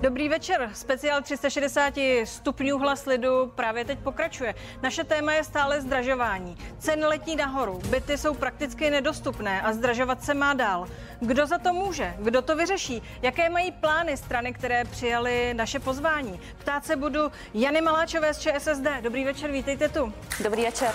Dobrý 0.00 0.28
večer. 0.28 0.70
Speciál 0.74 1.22
360 1.22 1.94
stupňů 2.24 2.78
hlas 2.78 3.06
lidu 3.06 3.52
právě 3.54 3.84
teď 3.84 3.98
pokračuje. 3.98 4.54
Naše 4.82 5.04
téma 5.04 5.32
je 5.32 5.44
stále 5.44 5.80
zdražování. 5.80 6.56
Ceny 6.78 7.06
letní 7.06 7.36
nahoru, 7.36 7.80
byty 7.90 8.18
jsou 8.18 8.34
prakticky 8.34 8.90
nedostupné 8.90 9.62
a 9.62 9.72
zdražovat 9.72 10.24
se 10.24 10.34
má 10.34 10.54
dál. 10.54 10.86
Kdo 11.20 11.46
za 11.46 11.58
to 11.58 11.72
může? 11.72 12.14
Kdo 12.18 12.42
to 12.42 12.56
vyřeší? 12.56 13.02
Jaké 13.22 13.50
mají 13.50 13.72
plány 13.72 14.16
strany, 14.16 14.52
které 14.52 14.84
přijali 14.84 15.54
naše 15.54 15.78
pozvání? 15.78 16.40
Ptát 16.58 16.86
se 16.86 16.96
budu 16.96 17.32
Jany 17.54 17.80
Maláčové 17.80 18.34
z 18.34 18.38
ČSSD. 18.38 18.86
Dobrý 19.00 19.24
večer, 19.24 19.50
vítejte 19.50 19.88
tu. 19.88 20.12
Dobrý 20.44 20.64
večer. 20.64 20.92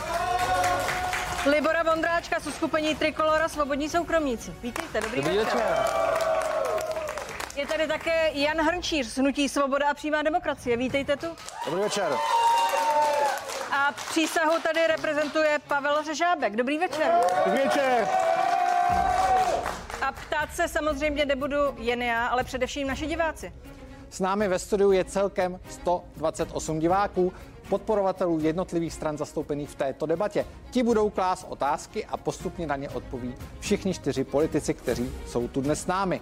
Libora 1.45 1.83
Vondráčka 1.83 2.39
z 2.39 2.47
uskupení 2.47 2.95
Trikolora 2.95 3.49
Svobodní 3.49 3.89
soukromníci. 3.89 4.54
Vítejte, 4.63 5.01
dobrý, 5.01 5.21
dobrý 5.21 5.38
večer. 5.38 5.54
večer. 5.56 6.32
Je 7.56 7.68
tady 7.68 7.88
také 7.88 8.32
Jan 8.34 8.57
Hrnčíř 8.57 9.07
z 9.07 9.18
Hnutí 9.18 9.50
Svoboda 9.50 9.89
a 9.89 9.93
přímá 9.93 10.21
demokracie. 10.21 10.78
Vítejte 10.78 11.18
tu. 11.18 11.28
Dobrý 11.66 11.82
večer. 11.82 12.18
A 13.71 13.92
přísahu 14.10 14.62
tady 14.64 14.88
reprezentuje 14.88 15.60
Pavel 15.68 16.04
Řežábek. 16.04 16.56
Dobrý 16.56 16.78
večer. 16.78 17.12
Dobrý 17.46 17.64
večer. 17.64 18.07
A 20.02 20.12
ptát 20.12 20.56
se 20.56 20.68
samozřejmě 20.68 21.26
nebudu 21.26 21.57
jen 21.78 22.02
já, 22.02 22.28
ale 22.28 22.43
především 22.43 22.88
naši 22.88 23.07
diváci. 23.07 23.54
S 24.10 24.20
námi 24.20 24.48
ve 24.48 24.60
studiu 24.60 24.92
je 24.92 25.06
celkem 25.06 25.60
128 25.70 26.79
diváků, 26.79 27.34
podporovatelů 27.70 28.40
jednotlivých 28.40 28.93
stran 28.93 29.18
zastoupených 29.18 29.70
v 29.70 29.76
této 29.76 30.06
debatě. 30.06 30.46
Ti 30.71 30.84
budou 30.84 31.10
klás 31.10 31.46
otázky 31.50 32.06
a 32.06 32.17
postupně 32.17 32.67
na 32.67 32.76
ně 32.76 32.90
odpoví 32.90 33.36
všichni 33.59 33.94
čtyři 33.94 34.23
politici, 34.23 34.73
kteří 34.73 35.12
jsou 35.28 35.48
tu 35.48 35.62
dnes 35.62 35.81
s 35.81 35.88
námi. 35.88 36.22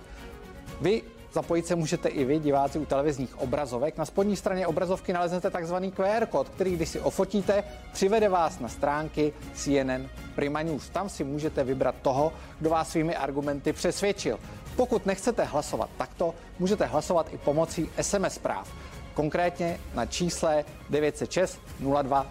Vy 0.82 1.02
Zapojit 1.34 1.68
se 1.68 1.76
můžete 1.76 2.10
i 2.10 2.26
vy, 2.26 2.40
diváci 2.40 2.80
u 2.80 2.86
televizních 2.86 3.40
obrazovek. 3.40 3.98
Na 3.98 4.06
spodní 4.06 4.36
straně 4.36 4.68
obrazovky 4.68 5.14
naleznete 5.14 5.50
takzvaný 5.50 5.92
QR 5.92 6.26
kód, 6.26 6.50
který 6.50 6.76
když 6.76 6.90
si 6.90 7.00
ofotíte, 7.00 7.64
přivede 7.94 8.30
vás 8.30 8.60
na 8.60 8.70
stránky 8.70 9.34
CNN 9.54 10.10
Prima 10.36 10.62
News. 10.62 10.90
Tam 10.90 11.10
si 11.10 11.24
můžete 11.24 11.64
vybrat 11.64 11.96
toho, 12.02 12.34
kdo 12.60 12.70
vás 12.70 12.90
svými 12.90 13.16
argumenty 13.16 13.74
přesvědčil. 13.74 14.40
Pokud 14.76 15.06
nechcete 15.06 15.44
hlasovat 15.44 15.90
takto, 15.98 16.36
můžete 16.60 16.86
hlasovat 16.86 17.34
i 17.34 17.38
pomocí 17.38 17.90
SMS 18.02 18.34
zpráv. 18.34 18.72
Konkrétně 19.14 19.80
na 19.94 20.06
čísle 20.06 20.66
906 20.90 21.60
02 22.04 22.26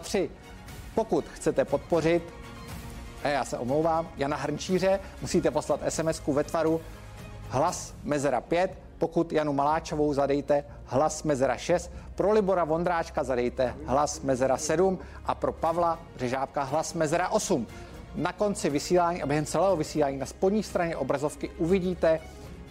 03. 0.00 0.30
Pokud 0.94 1.24
chcete 1.34 1.64
podpořit, 1.64 2.22
a 3.24 3.28
já 3.28 3.44
se 3.44 3.58
omlouvám, 3.58 4.08
Jana 4.16 4.36
Hrnčíře, 4.36 5.00
musíte 5.20 5.50
poslat 5.50 5.80
SMS 5.88 6.22
ve 6.26 6.44
tvaru 6.44 6.80
hlas 7.52 7.94
mezera 8.04 8.40
5, 8.40 8.78
pokud 8.98 9.32
Janu 9.32 9.52
Maláčovou 9.52 10.14
zadejte 10.14 10.64
hlas 10.84 11.22
mezera 11.22 11.56
6, 11.56 11.90
pro 12.14 12.32
Libora 12.32 12.64
Vondráčka 12.64 13.24
zadejte 13.24 13.74
hlas 13.86 14.20
mezera 14.20 14.56
7 14.56 14.98
a 15.26 15.34
pro 15.34 15.52
Pavla 15.52 15.98
Řežábka 16.16 16.62
hlas 16.62 16.94
mezera 16.94 17.28
8. 17.28 17.66
Na 18.14 18.32
konci 18.32 18.70
vysílání 18.70 19.22
a 19.22 19.26
během 19.26 19.46
celého 19.46 19.76
vysílání 19.76 20.16
na 20.16 20.26
spodní 20.26 20.62
straně 20.62 20.96
obrazovky 20.96 21.50
uvidíte 21.58 22.20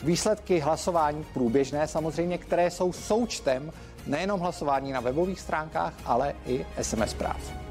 výsledky 0.04 0.60
hlasování 0.60 1.26
průběžné 1.34 1.88
samozřejmě, 1.88 2.38
které 2.38 2.72
jsou 2.72 2.94
součtem 2.94 3.72
nejenom 4.08 4.40
hlasování 4.40 4.92
na 4.92 5.00
webových 5.00 5.40
stránkách, 5.40 5.94
ale 6.06 6.34
i 6.46 6.66
SMS 6.82 7.12
zpráv. 7.12 7.71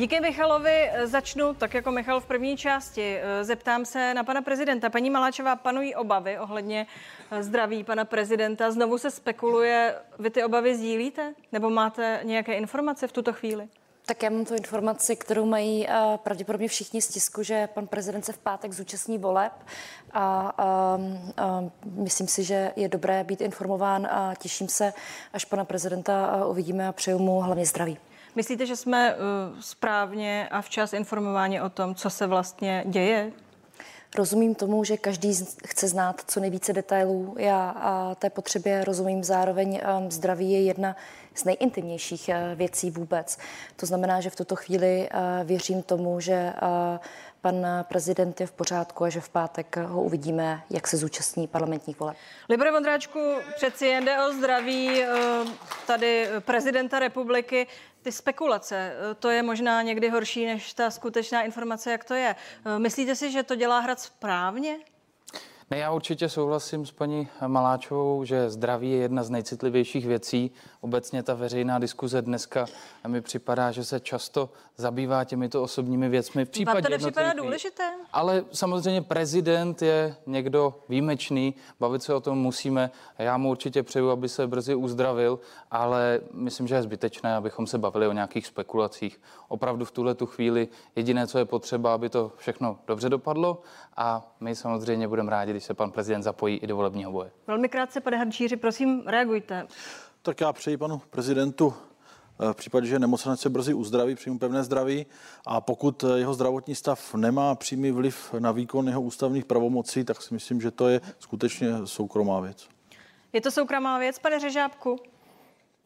Díky 0.00 0.20
Michalovi 0.20 0.90
začnu 1.04 1.54
tak 1.54 1.74
jako 1.74 1.90
Michal 1.90 2.20
v 2.20 2.26
první 2.26 2.56
části. 2.56 3.18
Zeptám 3.42 3.84
se 3.84 4.14
na 4.14 4.24
pana 4.24 4.42
prezidenta. 4.42 4.90
Paní 4.90 5.10
Maláčová, 5.10 5.56
panují 5.56 5.94
obavy 5.94 6.38
ohledně 6.38 6.86
zdraví 7.40 7.84
pana 7.84 8.04
prezidenta. 8.04 8.70
Znovu 8.70 8.98
se 8.98 9.10
spekuluje, 9.10 9.94
vy 10.18 10.30
ty 10.30 10.44
obavy 10.44 10.76
sdílíte? 10.76 11.34
Nebo 11.52 11.70
máte 11.70 12.20
nějaké 12.22 12.54
informace 12.54 13.06
v 13.06 13.12
tuto 13.12 13.32
chvíli? 13.32 13.68
Tak 14.06 14.22
já 14.22 14.30
mám 14.30 14.44
tu 14.44 14.54
informaci, 14.54 15.16
kterou 15.16 15.46
mají 15.46 15.86
uh, 15.86 16.16
pravděpodobně 16.16 16.68
všichni 16.68 17.02
z 17.02 17.08
tisku, 17.08 17.42
že 17.42 17.66
pan 17.66 17.86
prezident 17.86 18.24
se 18.24 18.32
v 18.32 18.38
pátek 18.38 18.72
zúčastní 18.72 19.18
voleb 19.18 19.52
a 20.12 20.54
uh, 20.96 21.04
uh, 21.62 21.70
myslím 22.04 22.28
si, 22.28 22.44
že 22.44 22.72
je 22.76 22.88
dobré 22.88 23.24
být 23.24 23.40
informován 23.40 24.06
a 24.06 24.34
těším 24.38 24.68
se, 24.68 24.92
až 25.32 25.44
pana 25.44 25.64
prezidenta 25.64 26.36
uh, 26.36 26.50
uvidíme 26.50 26.88
a 26.88 26.92
přeju 26.92 27.18
mu 27.18 27.40
hlavně 27.40 27.66
zdraví. 27.66 27.98
Myslíte, 28.34 28.66
že 28.66 28.76
jsme 28.76 29.14
uh, 29.14 29.20
správně 29.60 30.48
a 30.50 30.60
včas 30.62 30.92
informováni 30.92 31.60
o 31.60 31.70
tom, 31.70 31.94
co 31.94 32.10
se 32.10 32.26
vlastně 32.26 32.84
děje? 32.86 33.32
Rozumím 34.16 34.54
tomu, 34.54 34.84
že 34.84 34.96
každý 34.96 35.34
chce 35.66 35.88
znát 35.88 36.22
co 36.26 36.40
nejvíce 36.40 36.72
detailů. 36.72 37.34
Já 37.38 37.70
a 37.70 38.14
té 38.14 38.30
potřebě 38.30 38.84
rozumím 38.84 39.24
zároveň. 39.24 39.80
Um, 39.98 40.10
zdraví 40.10 40.52
je 40.52 40.62
jedna 40.62 40.96
z 41.34 41.44
nejintimnějších 41.44 42.30
uh, 42.32 42.58
věcí 42.58 42.90
vůbec. 42.90 43.38
To 43.76 43.86
znamená, 43.86 44.20
že 44.20 44.30
v 44.30 44.36
tuto 44.36 44.56
chvíli 44.56 45.08
uh, 45.14 45.46
věřím 45.46 45.82
tomu, 45.82 46.20
že 46.20 46.52
pan 47.40 47.66
prezident 47.82 48.40
je 48.40 48.46
v 48.46 48.52
pořádku 48.52 49.04
a 49.04 49.08
že 49.08 49.20
v 49.20 49.28
pátek 49.28 49.76
ho 49.76 50.02
uvidíme, 50.02 50.62
jak 50.70 50.86
se 50.86 50.96
zúčastní 50.96 51.48
parlamentních 51.48 52.00
voleb. 52.00 52.16
Libore 52.48 52.72
Vondráčku, 52.72 53.20
přeci 53.56 53.86
jen 53.86 54.04
jde 54.04 54.24
o 54.24 54.32
zdraví 54.32 55.04
tady 55.86 56.28
prezidenta 56.40 56.98
republiky. 56.98 57.66
Ty 58.02 58.12
spekulace, 58.12 58.92
to 59.18 59.30
je 59.30 59.42
možná 59.42 59.82
někdy 59.82 60.08
horší 60.08 60.46
než 60.46 60.72
ta 60.72 60.90
skutečná 60.90 61.42
informace, 61.42 61.92
jak 61.92 62.04
to 62.04 62.14
je. 62.14 62.36
Myslíte 62.78 63.16
si, 63.16 63.30
že 63.30 63.42
to 63.42 63.54
dělá 63.54 63.78
hrad 63.78 64.00
správně? 64.00 64.78
Ne, 65.72 65.78
já 65.78 65.92
určitě 65.92 66.28
souhlasím 66.28 66.86
s 66.86 66.92
paní 66.92 67.28
Maláčovou, 67.46 68.24
že 68.24 68.50
zdraví 68.50 68.90
je 68.90 68.96
jedna 68.96 69.22
z 69.22 69.30
nejcitlivějších 69.30 70.06
věcí. 70.06 70.50
Obecně 70.80 71.22
ta 71.22 71.34
veřejná 71.34 71.78
diskuze 71.78 72.22
dneska 72.22 72.66
mi 73.06 73.20
připadá, 73.20 73.70
že 73.70 73.84
se 73.84 74.00
často 74.00 74.50
zabývá 74.76 75.24
těmito 75.24 75.62
osobními 75.62 76.08
věcmi. 76.08 76.44
V 76.44 76.48
případě 76.48 76.74
Vám 76.74 76.82
to 76.82 76.88
nepřipadá 76.88 77.32
důležité? 77.32 77.90
Ale 78.12 78.44
samozřejmě 78.52 79.02
prezident 79.02 79.82
je 79.82 80.16
někdo 80.26 80.74
výjimečný, 80.88 81.54
bavit 81.80 82.02
se 82.02 82.14
o 82.14 82.20
tom 82.20 82.38
musíme. 82.38 82.90
Já 83.18 83.36
mu 83.36 83.50
určitě 83.50 83.82
přeju, 83.82 84.10
aby 84.10 84.28
se 84.28 84.46
brzy 84.46 84.74
uzdravil, 84.74 85.40
ale 85.70 86.20
myslím, 86.32 86.66
že 86.66 86.74
je 86.74 86.82
zbytečné, 86.82 87.34
abychom 87.34 87.66
se 87.66 87.78
bavili 87.78 88.08
o 88.08 88.12
nějakých 88.12 88.46
spekulacích. 88.46 89.20
Opravdu 89.48 89.84
v 89.84 89.90
tuhle 89.90 90.14
tu 90.14 90.26
chvíli 90.26 90.68
jediné, 90.96 91.26
co 91.26 91.38
je 91.38 91.44
potřeba, 91.44 91.94
aby 91.94 92.08
to 92.08 92.32
všechno 92.36 92.78
dobře 92.86 93.08
dopadlo 93.08 93.62
a 93.96 94.34
my 94.40 94.56
samozřejmě 94.56 95.08
budeme 95.08 95.30
rádi, 95.30 95.50
když 95.50 95.64
se 95.64 95.74
pan 95.74 95.90
prezident 95.90 96.22
zapojí 96.22 96.56
i 96.56 96.66
do 96.66 96.76
volebního 96.76 97.12
boje. 97.12 97.30
Velmi 97.46 97.68
krátce, 97.68 98.00
pane 98.00 98.16
Hrnčíři, 98.16 98.56
prosím, 98.56 99.02
reagujte. 99.06 99.66
Tak 100.22 100.40
já 100.40 100.52
přeji 100.52 100.76
panu 100.76 101.02
prezidentu 101.10 101.74
eh, 102.40 102.52
v 102.52 102.56
případě, 102.56 102.86
že 102.86 102.98
nemocenec 102.98 103.40
se 103.40 103.50
brzy 103.50 103.74
uzdraví, 103.74 104.14
přijmu 104.14 104.38
pevné 104.38 104.64
zdraví 104.64 105.06
a 105.46 105.60
pokud 105.60 106.04
eh, 106.04 106.18
jeho 106.18 106.34
zdravotní 106.34 106.74
stav 106.74 107.14
nemá 107.14 107.54
přímý 107.54 107.90
vliv 107.90 108.34
na 108.38 108.52
výkon 108.52 108.88
jeho 108.88 109.02
ústavních 109.02 109.44
pravomocí, 109.44 110.04
tak 110.04 110.22
si 110.22 110.34
myslím, 110.34 110.60
že 110.60 110.70
to 110.70 110.88
je 110.88 111.00
skutečně 111.18 111.72
soukromá 111.84 112.40
věc. 112.40 112.68
Je 113.32 113.40
to 113.40 113.50
soukromá 113.50 113.98
věc, 113.98 114.18
pane 114.18 114.40
Řežábku? 114.40 114.96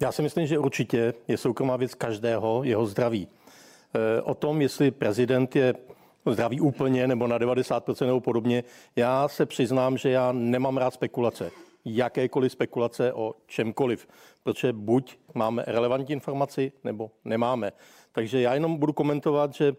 Já 0.00 0.12
si 0.12 0.22
myslím, 0.22 0.46
že 0.46 0.58
určitě 0.58 1.14
je 1.28 1.36
soukromá 1.36 1.76
věc 1.76 1.94
každého 1.94 2.64
jeho 2.64 2.86
zdraví. 2.86 3.28
Eh, 3.94 4.22
o 4.22 4.34
tom, 4.34 4.62
jestli 4.62 4.90
prezident 4.90 5.56
je 5.56 5.74
zdraví 6.32 6.60
úplně 6.60 7.06
nebo 7.08 7.26
na 7.26 7.38
90% 7.38 8.06
nebo 8.06 8.20
podobně. 8.20 8.64
Já 8.96 9.28
se 9.28 9.46
přiznám, 9.46 9.96
že 9.96 10.10
já 10.10 10.32
nemám 10.32 10.76
rád 10.76 10.94
spekulace. 10.94 11.50
Jakékoliv 11.84 12.52
spekulace 12.52 13.12
o 13.12 13.34
čemkoliv, 13.46 14.08
protože 14.42 14.72
buď 14.72 15.18
máme 15.34 15.64
relevantní 15.66 16.12
informaci, 16.12 16.72
nebo 16.84 17.10
nemáme. 17.24 17.72
Takže 18.12 18.40
já 18.40 18.54
jenom 18.54 18.76
budu 18.76 18.92
komentovat, 18.92 19.54
že 19.54 19.76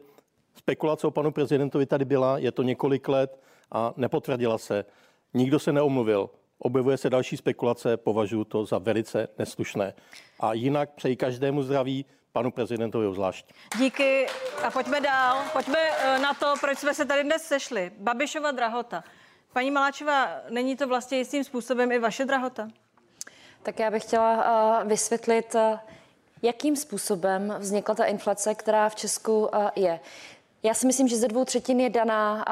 spekulace 0.56 1.08
o 1.08 1.12
panu 1.12 1.32
prezidentovi 1.32 1.86
tady 1.86 2.06
byla, 2.06 2.38
je 2.38 2.52
to 2.52 2.64
několik 2.64 3.08
let 3.08 3.42
a 3.72 3.94
nepotvrdila 3.98 4.58
se. 4.58 4.86
Nikdo 5.34 5.60
se 5.60 5.74
neomluvil. 5.74 6.30
Objevuje 6.60 6.98
se 6.98 7.10
další 7.10 7.38
spekulace, 7.38 7.98
považuji 7.98 8.44
to 8.44 8.66
za 8.66 8.78
velice 8.78 9.28
neslušné. 9.38 9.94
A 10.40 10.54
jinak 10.54 10.90
přeji 10.90 11.16
každému 11.16 11.64
zdraví, 11.64 12.06
panu 12.32 12.52
prezidentovi 12.52 13.08
zvlášť. 13.14 13.46
Díky 13.78 14.28
a 14.64 14.72
pojďme 14.72 15.02
dál. 15.02 15.44
Pojďme 15.54 15.80
eh, 15.80 16.20
na 16.20 16.34
to, 16.34 16.54
proč 16.62 16.78
jsme 16.78 16.94
se 16.94 17.06
tady 17.06 17.24
dnes 17.24 17.44
sešli. 17.44 17.92
Babišova 18.00 18.52
drahota. 18.52 19.04
Paní 19.54 19.72
Maláčová, 19.72 20.30
není 20.50 20.76
to 20.76 20.88
vlastně 20.88 21.18
jistým 21.18 21.44
způsobem 21.44 21.92
i 21.92 22.00
vaše 22.00 22.26
drahota? 22.26 22.68
Tak 23.64 23.80
já 23.80 23.92
bych 23.92 24.04
chtěla 24.04 24.32
uh, 24.36 24.88
vysvětlit, 24.88 25.56
uh, 25.56 25.80
jakým 26.42 26.76
způsobem 26.76 27.56
vznikla 27.60 27.96
ta 27.96 28.06
inflace, 28.06 28.56
která 28.56 28.90
v 28.90 28.96
Česku 28.96 29.48
uh, 29.48 29.70
je. 29.76 30.00
Já 30.66 30.74
si 30.74 30.88
myslím, 30.88 31.08
že 31.08 31.18
ze 31.18 31.28
dvou 31.28 31.46
třetin 31.46 31.80
je 31.80 31.90
daná, 31.90 32.46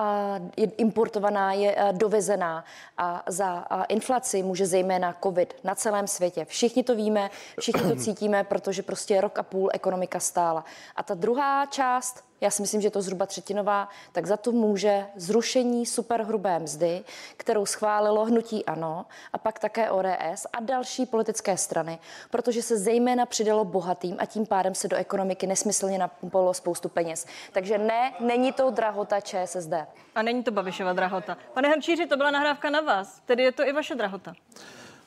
je 0.58 0.68
importovaná, 0.78 1.54
je 1.54 1.76
dovezená 1.92 2.66
a 2.98 3.24
za 3.28 3.66
inflaci 3.90 4.44
může 4.44 4.66
zejména 4.66 5.16
covid 5.24 5.56
na 5.64 5.76
celém 5.76 6.08
světě. 6.08 6.46
Všichni 6.46 6.84
to 6.84 6.96
víme, 6.96 7.30
všichni 7.60 7.90
to 7.90 7.96
cítíme, 7.96 8.44
protože 8.44 8.84
prostě 8.84 9.22
rok 9.22 9.40
a 9.40 9.44
půl 9.44 9.70
ekonomika 9.74 10.20
stála. 10.20 10.66
A 10.96 11.04
ta 11.04 11.14
druhá 11.14 11.66
část 11.66 12.24
já 12.44 12.52
si 12.52 12.62
myslím, 12.62 12.82
že 12.82 12.88
je 12.88 12.92
to 12.92 13.02
zhruba 13.02 13.26
třetinová, 13.26 13.90
tak 14.12 14.26
za 14.26 14.38
to 14.38 14.52
může 14.52 15.06
zrušení 15.16 15.86
superhrubé 15.86 16.60
mzdy, 16.60 17.04
kterou 17.38 17.66
schválilo 17.66 18.26
hnutí 18.26 18.66
ANO 18.66 19.06
a 19.34 19.38
pak 19.38 19.60
také 19.60 19.92
ODS 19.92 20.48
a 20.54 20.60
další 20.60 21.06
politické 21.06 21.58
strany, 21.58 22.00
protože 22.30 22.62
se 22.62 22.78
zejména 22.78 23.26
přidalo 23.26 23.66
bohatým 23.66 24.16
a 24.20 24.26
tím 24.26 24.46
pádem 24.46 24.76
se 24.76 24.88
do 24.88 24.98
ekonomiky 24.98 25.48
nesmyslně 25.48 25.98
napumpalo 25.98 26.54
spoustu 26.54 26.90
peněz. 26.90 27.26
Takže 27.52 27.78
ne, 27.78 28.14
není 28.20 28.52
to 28.52 28.70
drahota 28.70 29.22
ČSSD. 29.22 29.74
A 30.16 30.22
není 30.22 30.44
to 30.44 30.52
Babišova 30.52 30.94
drahota. 30.94 31.38
Pane 31.54 31.70
Hrnčíři, 31.70 32.06
to 32.06 32.18
byla 32.18 32.32
nahrávka 32.32 32.70
na 32.70 32.82
vás, 32.82 33.22
tedy 33.26 33.44
je 33.44 33.52
to 33.52 33.68
i 33.68 33.74
vaše 33.74 33.96
drahota. 33.96 34.34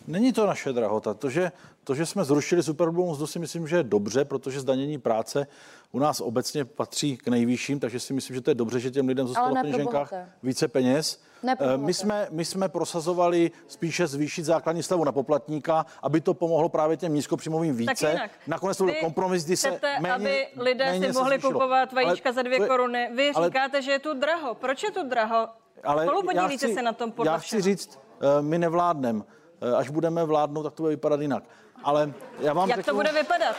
Není 0.06 0.32
to 0.32 0.46
naše 0.46 0.72
drahota. 0.72 1.14
To, 1.14 1.30
že, 1.30 1.52
to, 1.84 1.94
že 1.94 2.06
jsme 2.06 2.24
zrušili 2.24 2.62
superhrubou 2.62 3.12
mzdu, 3.12 3.26
si 3.26 3.38
myslím, 3.38 3.68
že 3.68 3.76
je 3.76 3.82
dobře, 3.82 4.24
protože 4.24 4.60
zdanění 4.60 4.98
práce 4.98 5.46
u 5.92 5.98
nás 5.98 6.20
obecně 6.20 6.64
patří 6.64 7.16
k 7.16 7.28
nejvyšším, 7.28 7.80
takže 7.80 8.00
si 8.00 8.12
myslím, 8.12 8.34
že 8.34 8.40
to 8.40 8.50
je 8.50 8.54
dobře, 8.54 8.80
že 8.80 8.90
těm 8.90 9.08
lidem 9.08 9.26
zůstalo 9.26 9.54
v 9.54 9.62
peněženkách 9.62 10.12
více 10.42 10.68
peněz. 10.68 11.22
Eh, 11.48 11.76
my 11.76 11.94
jsme, 11.94 12.28
my 12.30 12.44
jsme 12.44 12.68
prosazovali 12.68 13.50
spíše 13.66 14.06
zvýšit 14.06 14.44
základní 14.44 14.82
slavu 14.82 15.04
na 15.04 15.12
poplatníka, 15.12 15.86
aby 16.02 16.20
to 16.20 16.34
pomohlo 16.34 16.68
právě 16.68 16.96
těm 16.96 17.14
nízkopříjmovým 17.14 17.76
více. 17.76 18.12
Tak 18.12 18.30
Nakonec 18.46 18.76
to 18.76 18.84
byl 18.84 18.94
kompromis, 19.00 19.44
kdy 19.44 19.56
se 19.56 19.80
méně, 20.00 20.14
aby 20.14 20.46
lidé 20.56 20.84
méně 20.84 21.12
si 21.12 21.18
mohli 21.18 21.38
kupovat 21.38 21.92
vajíčka 21.92 22.32
za 22.32 22.42
dvě 22.42 22.68
koruny. 22.68 23.10
Vy 23.14 23.30
ale, 23.34 23.46
říkáte, 23.46 23.82
že 23.82 23.90
je 23.90 23.98
tu 23.98 24.14
draho. 24.14 24.54
Proč 24.54 24.82
je 24.82 24.90
tu 24.90 25.08
draho? 25.08 25.48
Ale 25.84 26.08
já 26.34 26.48
chci, 26.48 26.74
se 26.74 26.82
na 26.82 26.92
tom 26.92 27.12
podle 27.12 27.32
Já 27.32 27.38
chci 27.38 27.60
říct, 27.62 27.98
uh, 28.38 28.42
my 28.46 28.58
nevládneme. 28.58 29.22
Uh, 29.62 29.78
až 29.78 29.90
budeme 29.90 30.24
vládnout, 30.24 30.62
tak 30.62 30.74
to 30.74 30.82
bude 30.82 30.90
vypadat 30.90 31.20
jinak. 31.20 31.44
Ale 31.84 32.12
já 32.40 32.52
vám 32.52 32.68
Jak 32.68 32.78
řeknu, 32.78 32.90
to 32.90 32.96
bude 32.96 33.12
vypadat? 33.12 33.56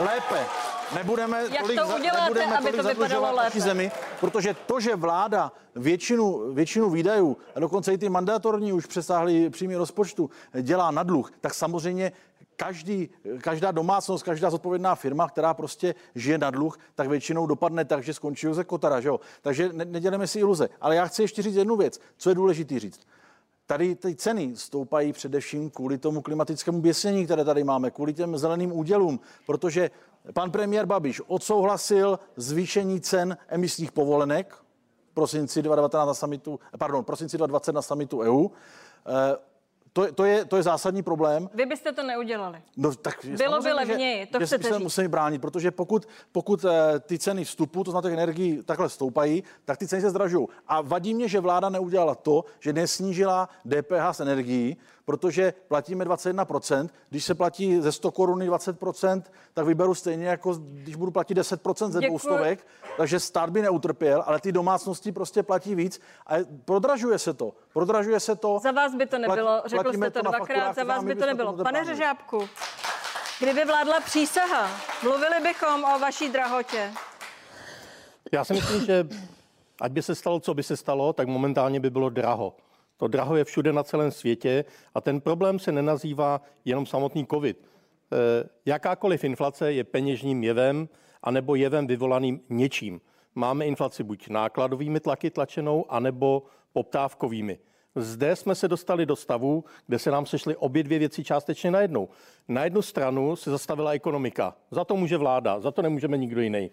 Lépe 0.00 0.46
nebudeme 0.94 1.42
Jak 1.50 1.62
tolik, 1.62 1.80
to 1.80 1.96
uděláte, 1.96 2.24
nebudeme 2.24 2.56
aby 2.56 2.70
tolik 2.70 2.82
to 2.82 2.88
vypadalo 2.88 3.36
lépe? 3.36 3.60
zemi, 3.60 3.92
protože 4.20 4.54
to, 4.66 4.80
že 4.80 4.96
vláda 4.96 5.52
většinu, 5.76 6.52
většinu 6.52 6.90
výdajů, 6.90 7.36
a 7.54 7.60
dokonce 7.60 7.92
i 7.92 7.98
ty 7.98 8.08
mandatorní 8.08 8.72
už 8.72 8.86
přesáhly 8.86 9.50
příjmy 9.50 9.76
rozpočtu, 9.76 10.30
dělá 10.62 10.90
na 10.90 11.02
dluh, 11.02 11.32
tak 11.40 11.54
samozřejmě 11.54 12.12
každý, 12.56 13.08
každá 13.40 13.72
domácnost, 13.72 14.24
každá 14.24 14.50
zodpovědná 14.50 14.94
firma, 14.94 15.28
která 15.28 15.54
prostě 15.54 15.94
žije 16.14 16.38
na 16.38 16.50
dluh, 16.50 16.78
tak 16.94 17.08
většinou 17.08 17.46
dopadne 17.46 17.84
tak, 17.84 18.04
že 18.04 18.14
skončí 18.14 18.46
Josef 18.46 18.66
Kotara. 18.66 19.00
Že 19.00 19.08
jo? 19.08 19.20
Takže 19.42 19.70
ne, 19.72 19.84
neděleme 19.84 20.26
si 20.26 20.38
iluze. 20.38 20.68
Ale 20.80 20.96
já 20.96 21.06
chci 21.06 21.22
ještě 21.22 21.42
říct 21.42 21.54
jednu 21.54 21.76
věc, 21.76 22.00
co 22.16 22.28
je 22.28 22.34
důležité 22.34 22.78
říct. 22.78 23.00
Tady 23.70 23.94
ty 23.94 24.14
ceny 24.14 24.56
stoupají 24.56 25.12
především 25.12 25.70
kvůli 25.70 25.98
tomu 25.98 26.22
klimatickému 26.22 26.80
běsnění, 26.80 27.24
které 27.24 27.44
tady 27.44 27.64
máme, 27.64 27.90
kvůli 27.90 28.14
těm 28.14 28.38
zeleným 28.38 28.72
údělům, 28.72 29.20
protože 29.46 29.90
pan 30.34 30.50
premiér 30.50 30.86
Babiš 30.86 31.22
odsouhlasil 31.26 32.18
zvýšení 32.36 33.00
cen 33.00 33.36
emisních 33.48 33.92
povolenek 33.92 34.54
prosinci 35.14 35.62
2019 35.62 36.06
na 36.06 36.14
samitu, 36.14 36.60
pardon, 36.78 37.04
prosinci 37.04 37.38
2020 37.38 37.72
na 37.72 37.82
samitu 37.82 38.18
EU. 38.20 38.48
To, 39.92 40.12
to, 40.12 40.24
je, 40.24 40.44
to 40.44 40.56
je 40.56 40.62
zásadní 40.62 41.02
problém. 41.02 41.50
Vy 41.54 41.66
byste 41.66 41.92
to 41.92 42.02
neudělali. 42.02 42.62
No, 42.76 42.94
tak 42.94 43.14
Bylo 43.24 43.60
by 43.60 43.72
levněji, 43.72 44.26
to 44.26 44.38
že 44.40 44.46
chcete 44.46 44.68
se 44.68 44.78
musí 44.78 45.08
bránit, 45.08 45.40
protože 45.40 45.70
pokud, 45.70 46.08
pokud 46.32 46.64
eh, 46.64 47.00
ty 47.00 47.18
ceny 47.18 47.44
vstupu, 47.44 47.84
to 47.84 47.90
znamená 47.90 48.12
energii, 48.12 48.62
takhle 48.62 48.88
stoupají, 48.88 49.42
tak 49.64 49.78
ty 49.78 49.88
ceny 49.88 50.02
se 50.02 50.10
zdražují. 50.10 50.48
A 50.66 50.80
vadí 50.80 51.14
mě, 51.14 51.28
že 51.28 51.40
vláda 51.40 51.68
neudělala 51.68 52.14
to, 52.14 52.44
že 52.60 52.72
nesnížila 52.72 53.48
DPH 53.64 54.08
s 54.12 54.20
energií, 54.20 54.76
protože 55.08 55.54
platíme 55.68 56.04
21%. 56.04 56.88
Když 57.10 57.24
se 57.24 57.34
platí 57.34 57.80
ze 57.80 57.92
100 57.92 58.10
koruny 58.10 58.50
20%, 58.50 59.22
tak 59.54 59.66
vyberu 59.66 59.94
stejně, 59.94 60.26
jako 60.26 60.54
když 60.54 60.96
budu 60.96 61.10
platit 61.10 61.38
10% 61.38 61.90
ze 61.90 62.00
dvou 62.00 62.18
stovek. 62.18 62.66
Takže 62.96 63.20
stát 63.20 63.50
by 63.50 63.62
neutrpěl, 63.62 64.22
ale 64.26 64.40
ty 64.40 64.52
domácnosti 64.52 65.12
prostě 65.12 65.42
platí 65.42 65.74
víc. 65.74 66.00
A 66.26 66.34
prodražuje 66.64 67.18
se 67.18 67.34
to. 67.34 67.52
Prodražuje 67.72 68.20
se 68.20 68.36
to. 68.36 68.58
Za 68.62 68.70
vás 68.70 68.94
by 68.94 69.06
to 69.06 69.18
nebylo, 69.18 69.62
řekl 69.66 69.92
jste 69.92 70.10
to, 70.10 70.22
to 70.22 70.30
dvakrát, 70.30 70.74
za 70.74 70.84
vás 70.84 71.04
by 71.04 71.14
to 71.14 71.26
nebylo. 71.26 71.52
Pane 71.52 71.84
Řežábku, 71.84 72.48
kdyby 73.40 73.64
vládla 73.64 74.00
přísaha, 74.00 74.70
mluvili 75.02 75.40
bychom 75.42 75.84
o 75.84 75.98
vaší 75.98 76.28
drahotě. 76.28 76.92
Já 78.32 78.44
si 78.44 78.52
myslím, 78.52 78.84
že 78.84 79.08
ať 79.80 79.92
by 79.92 80.02
se 80.02 80.14
stalo, 80.14 80.40
co 80.40 80.54
by 80.54 80.62
se 80.62 80.76
stalo, 80.76 81.12
tak 81.12 81.28
momentálně 81.28 81.80
by 81.80 81.90
bylo 81.90 82.10
draho. 82.10 82.54
To 82.98 83.08
draho 83.08 83.36
je 83.36 83.44
všude 83.44 83.72
na 83.72 83.82
celém 83.82 84.10
světě 84.10 84.64
a 84.94 85.00
ten 85.00 85.20
problém 85.20 85.58
se 85.58 85.72
nenazývá 85.72 86.40
jenom 86.64 86.86
samotný 86.86 87.26
COVID. 87.26 87.58
E, 87.58 88.48
jakákoliv 88.66 89.24
inflace 89.24 89.72
je 89.72 89.84
peněžním 89.84 90.44
jevem 90.44 90.88
anebo 91.22 91.54
jevem 91.54 91.86
vyvolaným 91.86 92.40
něčím. 92.48 93.00
Máme 93.34 93.66
inflaci 93.66 94.02
buď 94.02 94.28
nákladovými 94.28 95.00
tlaky 95.00 95.30
tlačenou, 95.30 95.84
anebo 95.88 96.42
poptávkovými. 96.72 97.58
Zde 97.94 98.36
jsme 98.36 98.54
se 98.54 98.68
dostali 98.68 99.06
do 99.06 99.16
stavu, 99.16 99.64
kde 99.86 99.98
se 99.98 100.10
nám 100.10 100.26
sešly 100.26 100.56
obě 100.56 100.82
dvě 100.82 100.98
věci 100.98 101.24
částečně 101.24 101.70
najednou. 101.70 102.08
Na 102.48 102.64
jednu 102.64 102.82
stranu 102.82 103.36
se 103.36 103.50
zastavila 103.50 103.92
ekonomika. 103.92 104.56
Za 104.70 104.84
to 104.84 104.96
může 104.96 105.16
vláda, 105.16 105.60
za 105.60 105.70
to 105.70 105.82
nemůžeme 105.82 106.16
nikdo 106.16 106.40
jiný. 106.40 106.70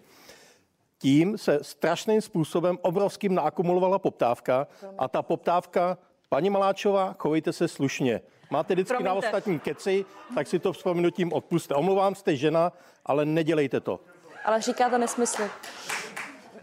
Tím 0.98 1.38
se 1.38 1.58
strašným 1.62 2.20
způsobem 2.20 2.78
obrovským 2.82 3.34
naakumulovala 3.34 3.98
poptávka 3.98 4.66
a 4.98 5.08
ta 5.08 5.22
poptávka 5.22 5.98
Paní 6.28 6.50
Maláčová, 6.50 7.14
chovejte 7.18 7.52
se 7.52 7.68
slušně. 7.68 8.20
Máte 8.50 8.74
vždycky 8.74 8.88
Promiňte. 8.88 9.08
na 9.08 9.14
ostatní 9.14 9.58
keci, 9.58 10.04
tak 10.34 10.46
si 10.46 10.58
to 10.58 10.72
vzpomenutím 10.72 11.32
odpuste. 11.32 11.74
Omlouvám, 11.74 12.14
jste 12.14 12.36
žena, 12.36 12.72
ale 13.04 13.24
nedělejte 13.24 13.80
to. 13.80 14.00
Ale 14.44 14.60
říkáte 14.60 14.98
nesmysly. 14.98 15.50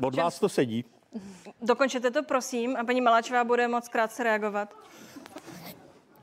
Od 0.01 0.15
vás 0.15 0.39
to 0.39 0.49
sedí. 0.49 0.85
Dokončete 1.61 2.11
to, 2.11 2.23
prosím, 2.23 2.77
a 2.77 2.83
paní 2.83 3.01
Maláčová 3.01 3.43
bude 3.43 3.67
moc 3.67 3.87
krátce 3.87 4.23
reagovat. 4.23 4.73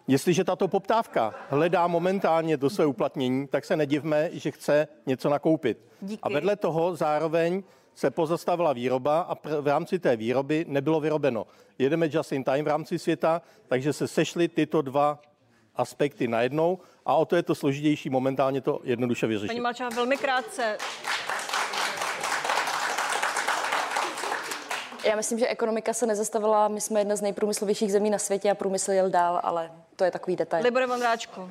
Jestliže 0.08 0.44
tato 0.44 0.68
poptávka 0.68 1.34
hledá 1.48 1.86
momentálně 1.86 2.56
do 2.56 2.70
své 2.70 2.86
uplatnění, 2.86 3.46
tak 3.48 3.64
se 3.64 3.76
nedivme, 3.76 4.30
že 4.32 4.50
chce 4.50 4.88
něco 5.06 5.28
nakoupit. 5.30 5.78
Díky. 6.00 6.20
A 6.22 6.28
vedle 6.28 6.56
toho 6.56 6.96
zároveň 6.96 7.62
se 7.94 8.10
pozastavila 8.10 8.72
výroba 8.72 9.20
a 9.20 9.34
v 9.60 9.66
rámci 9.66 9.98
té 9.98 10.16
výroby 10.16 10.64
nebylo 10.68 11.00
vyrobeno. 11.00 11.46
Jedeme 11.78 12.08
just 12.10 12.32
in 12.32 12.44
time 12.44 12.64
v 12.64 12.68
rámci 12.68 12.98
světa, 12.98 13.42
takže 13.68 13.92
se 13.92 14.08
sešly 14.08 14.48
tyto 14.48 14.82
dva 14.82 15.18
aspekty 15.76 16.28
najednou 16.28 16.78
a 17.06 17.14
o 17.14 17.24
to 17.24 17.36
je 17.36 17.42
to 17.42 17.54
složitější 17.54 18.10
momentálně 18.10 18.60
to 18.60 18.80
jednoduše 18.84 19.26
vyřešit. 19.26 19.48
Paní 19.48 19.60
Malčová, 19.60 19.88
velmi 19.88 20.16
krátce. 20.16 20.78
Já 25.04 25.16
myslím, 25.16 25.38
že 25.38 25.46
ekonomika 25.46 25.92
se 25.92 26.06
nezastavila. 26.06 26.68
My 26.68 26.80
jsme 26.80 27.00
jedna 27.00 27.16
z 27.16 27.20
nejprůmyslovějších 27.20 27.92
zemí 27.92 28.10
na 28.10 28.18
světě 28.18 28.50
a 28.50 28.54
průmysl 28.54 28.92
jel 28.92 29.10
dál, 29.10 29.40
ale 29.42 29.70
to 29.96 30.04
je 30.04 30.10
takový 30.10 30.36
detail. 30.36 30.64
Libore 30.64 30.86
Vondráčku, 30.86 31.50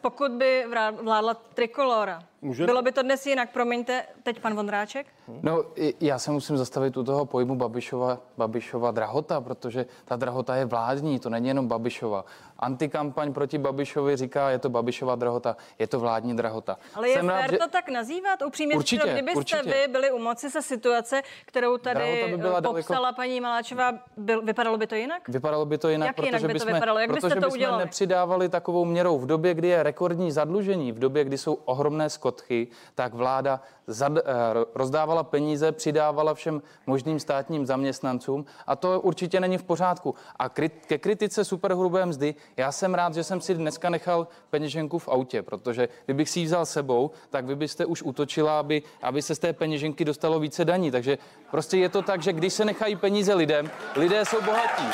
pokud 0.00 0.32
by 0.32 0.64
vládla 1.02 1.34
trikolora, 1.34 2.22
Může? 2.44 2.66
Bylo 2.66 2.82
by 2.82 2.92
to 2.92 3.02
dnes 3.02 3.26
jinak, 3.26 3.50
promiňte, 3.50 4.04
teď 4.22 4.40
pan 4.40 4.54
Vondráček? 4.54 5.06
No, 5.42 5.64
já 6.00 6.18
se 6.18 6.30
musím 6.30 6.56
zastavit 6.56 6.96
u 6.96 7.04
toho 7.04 7.26
pojmu 7.26 7.54
Babišova, 7.54 8.18
Babišova 8.36 8.90
drahota, 8.90 9.40
protože 9.40 9.86
ta 10.04 10.16
drahota 10.16 10.56
je 10.56 10.64
vládní, 10.64 11.18
to 11.18 11.30
není 11.30 11.48
jenom 11.48 11.68
Babišova. 11.68 12.24
Antikampaň 12.58 13.32
proti 13.32 13.58
Babišovi 13.58 14.16
říká, 14.16 14.50
je 14.50 14.58
to 14.58 14.68
Babišova 14.68 15.14
drahota, 15.14 15.56
je 15.78 15.86
to 15.86 16.00
vládní 16.00 16.36
drahota. 16.36 16.76
Ale 16.94 17.08
je 17.08 17.14
Jsem 17.14 17.26
fér 17.26 17.36
rád, 17.36 17.50
že... 17.50 17.58
to 17.58 17.68
tak 17.68 17.88
nazývat? 17.88 18.42
Upřímně 18.42 18.76
určitě, 18.76 19.02
řečeno, 19.02 19.14
kdybyste 19.14 19.38
určitě. 19.38 19.62
vy 19.62 19.92
byli 19.92 20.10
u 20.10 20.18
moci 20.18 20.50
se 20.50 20.62
situace, 20.62 21.22
kterou 21.44 21.78
tady 21.78 22.24
by 22.30 22.36
byla 22.36 22.62
popsala 22.62 23.00
daleko... 23.00 23.16
paní 23.16 23.40
Maláčová, 23.40 23.92
byl, 24.16 24.42
vypadalo 24.42 24.78
by 24.78 24.86
to 24.86 24.94
jinak? 24.94 25.28
Vypadalo 25.28 25.66
by 25.66 25.78
to 25.78 25.88
jinak, 25.88 26.06
Jak 26.06 26.16
protože 26.16 26.28
jinak 26.28 26.42
by 26.42 26.48
to 26.48 26.52
bychom, 26.52 26.72
vypadalo? 26.72 26.98
Jak 26.98 27.10
protože 27.10 27.26
byste 27.26 27.34
to 27.34 27.40
bychom 27.40 27.52
udělali? 27.52 27.84
nepřidávali 27.84 28.48
takovou 28.48 28.84
měrou 28.84 29.18
v 29.18 29.26
době, 29.26 29.54
kdy 29.54 29.68
je 29.68 29.82
rekordní 29.82 30.32
zadlužení, 30.32 30.92
v 30.92 30.98
době, 30.98 31.24
kdy 31.24 31.38
jsou 31.38 31.54
ohromné 31.54 32.10
skot 32.10 32.33
schodky, 32.34 32.68
tak 32.94 33.14
vláda 33.14 33.60
eh, 33.88 34.12
rozdávala 34.74 35.22
peníze, 35.22 35.72
přidávala 35.72 36.34
všem 36.34 36.62
možným 36.86 37.20
státním 37.20 37.66
zaměstnancům 37.66 38.44
a 38.66 38.76
to 38.76 39.00
určitě 39.00 39.40
není 39.40 39.58
v 39.58 39.62
pořádku. 39.62 40.14
A 40.36 40.48
ke 40.48 40.98
kritice 40.98 41.44
superhrubé 41.44 42.06
mzdy, 42.06 42.34
já 42.56 42.72
jsem 42.72 42.94
rád, 42.94 43.14
že 43.14 43.24
jsem 43.24 43.40
si 43.40 43.54
dneska 43.54 43.90
nechal 43.90 44.26
peněženku 44.50 44.98
v 44.98 45.08
autě, 45.08 45.42
protože 45.42 45.88
kdybych 46.04 46.28
si 46.28 46.40
ji 46.40 46.46
vzal 46.46 46.66
sebou, 46.66 47.10
tak 47.30 47.46
vy 47.46 47.56
byste 47.56 47.86
už 47.86 48.02
utočila, 48.02 48.58
aby, 48.58 48.82
aby 49.02 49.22
se 49.22 49.34
z 49.34 49.38
té 49.38 49.52
peněženky 49.52 50.04
dostalo 50.04 50.40
více 50.40 50.64
daní. 50.64 50.90
Takže 50.90 51.18
prostě 51.50 51.76
je 51.76 51.88
to 51.88 52.02
tak, 52.02 52.22
že 52.22 52.32
když 52.32 52.52
se 52.52 52.64
nechají 52.64 52.96
peníze 52.96 53.34
lidem, 53.34 53.70
lidé 53.96 54.24
jsou 54.24 54.42
bohatí. 54.42 54.88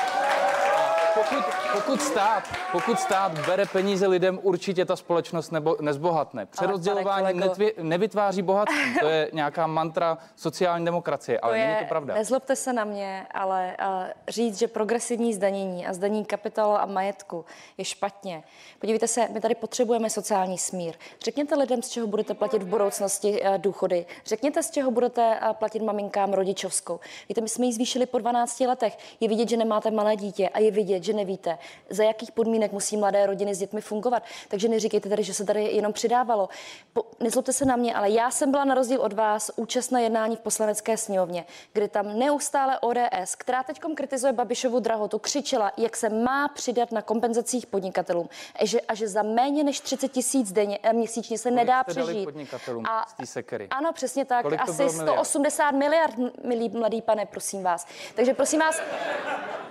pokud, 1.15 1.60
pokud, 1.73 2.03
stát, 2.03 2.43
pokud 2.73 3.01
stát 3.01 3.47
bere 3.47 3.67
peníze 3.67 4.07
lidem, 4.07 4.39
určitě 4.43 4.85
ta 4.85 4.97
společnost 4.97 5.51
nebo, 5.51 5.77
nezbohatne. 5.81 6.47
Přerozdělování 6.47 7.39
netvě, 7.39 7.73
nevytváří 7.83 8.43
bohatství. 8.43 8.99
To 9.01 9.07
je 9.07 9.31
nějaká 9.33 9.67
mantra 9.67 10.19
sociální 10.37 10.85
demokracie, 10.85 11.41
ale 11.41 11.53
to 11.53 11.57
je, 11.57 11.67
není 11.67 11.79
to 11.79 11.85
pravda. 11.89 12.15
Nezlobte 12.15 12.57
se 12.57 12.73
na 12.73 12.85
mě, 12.85 13.27
ale 13.35 13.77
uh, 13.81 13.87
říct, 14.29 14.59
že 14.59 14.69
progresivní 14.69 15.35
zdanění 15.35 15.87
a 15.87 15.93
zdanění 15.93 16.25
kapitálu 16.25 16.73
a 16.73 16.87
majetku 16.87 17.45
je 17.79 17.85
špatně. 17.85 18.43
Podívejte 18.79 19.09
se, 19.09 19.29
my 19.29 19.41
tady 19.41 19.55
potřebujeme 19.55 20.11
sociální 20.11 20.59
smír. 20.59 20.95
Řekněte 21.25 21.55
lidem, 21.55 21.83
z 21.83 21.89
čeho 21.89 22.07
budete 22.07 22.35
platit 22.35 22.63
v 22.63 22.67
budoucnosti 22.67 23.43
uh, 23.43 23.59
důchody. 23.59 24.07
Řekněte, 24.27 24.63
z 24.63 24.71
čeho 24.71 24.91
budete 24.91 25.41
uh, 25.43 25.53
platit 25.53 25.83
maminkám 25.83 26.33
rodičovskou. 26.33 27.01
Víte, 27.29 27.41
my 27.41 27.49
jsme 27.49 27.67
ji 27.67 27.73
zvýšili 27.73 28.07
po 28.07 28.19
12 28.19 28.61
letech. 28.61 28.99
Je 29.21 29.29
vidět, 29.29 29.49
že 29.49 29.57
nemáte 29.57 29.91
malé 29.91 30.17
dítě 30.17 30.49
a 30.49 30.59
je 30.59 30.71
vidět, 30.71 31.05
že 31.05 31.13
nevíte, 31.13 31.59
za 31.91 32.05
jakých 32.05 32.33
podmínek 32.33 32.73
musí 32.73 32.97
mladé 32.97 33.27
rodiny 33.27 33.55
s 33.55 33.59
dětmi 33.59 33.81
fungovat. 33.81 34.23
Takže 34.49 34.69
neříkejte 34.69 35.09
tady, 35.09 35.23
že 35.23 35.35
se 35.35 35.45
tady 35.45 35.65
jenom 35.65 35.93
přidávalo. 35.93 36.49
Po, 36.93 37.03
nezlobte 37.21 37.53
se 37.53 37.65
na 37.65 37.77
mě, 37.77 37.95
ale 37.95 38.11
já 38.11 38.31
jsem 38.31 38.51
byla 38.51 38.65
na 38.65 38.75
rozdíl 38.75 39.01
od 39.01 39.13
vás 39.13 39.51
účastna 39.57 40.01
jednání 40.01 40.37
v 40.37 40.41
poslanecké 40.41 40.97
sněmovně, 40.97 41.45
kde 41.73 41.89
tam 41.89 42.19
neustále 42.19 42.79
ODS, 42.79 43.35
která 43.35 43.63
teď 43.63 43.81
kritizuje 43.95 44.33
Babišovu 44.33 44.81
drahotu, 44.81 45.19
křičela, 45.19 45.73
jak 45.77 45.97
se 45.97 46.09
má 46.09 46.49
přidat 46.49 46.93
na 46.93 47.03
kompenzacích 47.03 47.67
podnikatelům 47.67 48.29
a 48.57 48.67
že, 48.67 48.81
a 48.81 48.95
že 48.95 49.09
za 49.09 49.23
méně 49.23 49.65
než 49.65 49.81
30 49.81 50.09
tisíc 50.09 50.53
denně, 50.53 50.79
eh, 50.83 50.93
měsíčně 50.93 51.39
se 51.39 51.49
Kolik 51.49 51.57
nedá 51.57 51.85
přežít. 51.85 52.25
podnikatelům 52.25 52.87
a, 52.87 53.07
z 53.25 53.31
sekery? 53.31 53.69
Ano, 53.71 53.93
přesně 53.93 54.25
tak. 54.25 54.43
Kolik 54.43 54.61
Asi 54.61 54.73
bylo 54.73 54.93
miliard? 54.93 55.13
180 55.15 55.71
miliard, 55.71 56.15
milý 56.45 56.69
mladý 56.69 57.03
pane, 57.03 57.27
prosím 57.27 57.63
vás. 57.63 57.87
Takže 58.15 58.35
prosím 58.35 58.61
vás, 58.61 58.81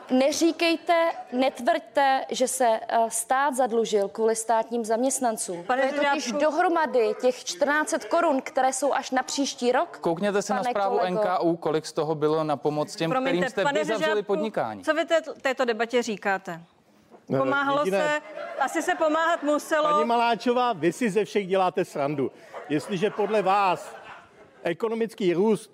neříkejte, 0.09 1.11
netvrďte, 1.79 2.25
že 2.35 2.47
se 2.47 2.79
eh, 2.87 2.97
stát 3.09 3.55
zadlužil 3.55 4.07
kvůli 4.07 4.35
státním 4.35 4.85
zaměstnancům. 4.85 5.63
Pane 5.63 5.81
to 5.89 5.95
je 5.95 6.09
totiž 6.09 6.31
dohromady 6.31 7.15
těch 7.21 7.43
14 7.43 7.93
korun, 8.09 8.41
které 8.41 8.73
jsou 8.73 8.93
až 8.93 9.11
na 9.11 9.23
příští 9.23 9.71
rok. 9.71 9.97
Koukněte 9.97 10.41
se 10.41 10.53
na 10.53 10.59
Pane 10.59 10.69
zprávu 10.71 10.97
kolego. 10.97 11.21
NKU, 11.21 11.55
kolik 11.57 11.85
z 11.85 11.93
toho 11.93 12.15
bylo 12.15 12.43
na 12.43 12.57
pomoc 12.57 12.95
těm, 12.95 13.11
kterým 13.11 13.49
jste 13.49 13.65
vy 13.65 13.85
zavřeli 13.85 13.99
Řežábku, 13.99 14.23
podnikání. 14.23 14.83
Co 14.83 14.93
vy 14.93 15.05
té, 15.05 15.21
této 15.41 15.65
debatě 15.65 16.01
říkáte? 16.03 16.61
Ne, 17.29 17.39
Pomáhalo 17.39 17.79
jediné- 17.79 17.97
se, 17.97 18.21
asi 18.59 18.81
se 18.81 18.95
pomáhat 18.95 19.43
muselo. 19.43 19.89
Paní 19.93 20.05
Maláčová, 20.05 20.73
vy 20.73 20.93
si 20.93 21.09
ze 21.09 21.25
všech 21.25 21.47
děláte 21.47 21.85
srandu. 21.85 22.31
Jestliže 22.69 23.09
podle 23.09 23.41
vás 23.41 23.95
ekonomický 24.63 25.33
růst 25.33 25.71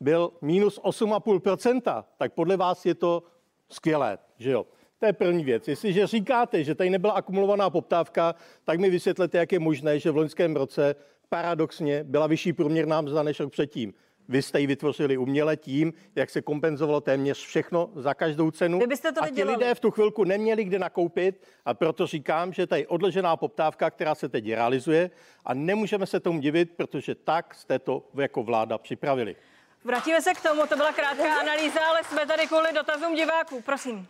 byl 0.00 0.32
minus 0.40 0.80
8,5%, 0.80 2.04
tak 2.18 2.32
podle 2.32 2.56
vás 2.56 2.86
je 2.86 2.94
to 2.94 3.22
skvělé, 3.68 4.18
že 4.38 4.50
jo? 4.50 4.66
To 4.98 5.06
je 5.06 5.12
první 5.12 5.44
věc. 5.44 5.68
Jestliže 5.68 6.06
říkáte, 6.06 6.64
že 6.64 6.74
tady 6.74 6.90
nebyla 6.90 7.12
akumulovaná 7.12 7.70
poptávka, 7.70 8.34
tak 8.64 8.80
mi 8.80 8.90
vysvětlete, 8.90 9.38
jak 9.38 9.52
je 9.52 9.58
možné, 9.58 9.98
že 9.98 10.10
v 10.10 10.16
loňském 10.16 10.56
roce 10.56 10.94
paradoxně 11.28 12.04
byla 12.04 12.26
vyšší 12.26 12.52
průměrná 12.52 13.00
mzda 13.00 13.22
než 13.22 13.40
rok 13.40 13.52
předtím. 13.52 13.94
Vy 14.28 14.42
jste 14.42 14.60
ji 14.60 14.66
vytvořili 14.66 15.16
uměle 15.16 15.56
tím, 15.56 15.92
jak 16.14 16.30
se 16.30 16.42
kompenzovalo 16.42 17.00
téměř 17.00 17.38
všechno 17.38 17.90
za 17.94 18.14
každou 18.14 18.50
cenu. 18.50 18.78
Vy 18.78 18.86
byste 18.86 19.12
to 19.12 19.22
a 19.22 19.28
ti 19.28 19.44
lidé 19.44 19.74
v 19.74 19.80
tu 19.80 19.90
chvilku 19.90 20.24
neměli 20.24 20.64
kde 20.64 20.78
nakoupit 20.78 21.42
a 21.64 21.74
proto 21.74 22.06
říkám, 22.06 22.52
že 22.52 22.66
tady 22.66 22.82
je 22.82 22.86
odložená 22.86 23.36
poptávka, 23.36 23.90
která 23.90 24.14
se 24.14 24.28
teď 24.28 24.48
realizuje 24.52 25.10
a 25.44 25.54
nemůžeme 25.54 26.06
se 26.06 26.20
tomu 26.20 26.40
divit, 26.40 26.72
protože 26.76 27.14
tak 27.14 27.54
jste 27.54 27.78
to 27.78 28.02
jako 28.14 28.42
vláda 28.42 28.78
připravili. 28.78 29.36
Vrátíme 29.84 30.22
se 30.22 30.34
k 30.34 30.42
tomu, 30.42 30.66
to 30.66 30.76
byla 30.76 30.92
krátká 30.92 31.40
analýza, 31.40 31.80
ale 31.88 32.04
jsme 32.04 32.26
tady 32.26 32.46
kvůli 32.46 32.72
dotazům 32.74 33.14
diváků. 33.14 33.62
Prosím. 33.62 34.08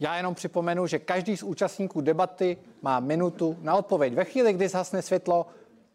Já 0.00 0.16
jenom 0.16 0.34
připomenu, 0.34 0.86
že 0.86 0.98
každý 0.98 1.36
z 1.36 1.42
účastníků 1.42 2.00
debaty 2.00 2.56
má 2.82 3.00
minutu 3.00 3.56
na 3.62 3.74
odpověď. 3.74 4.14
Ve 4.14 4.24
chvíli, 4.24 4.52
kdy 4.52 4.68
zhasne 4.68 5.02
světlo, 5.02 5.46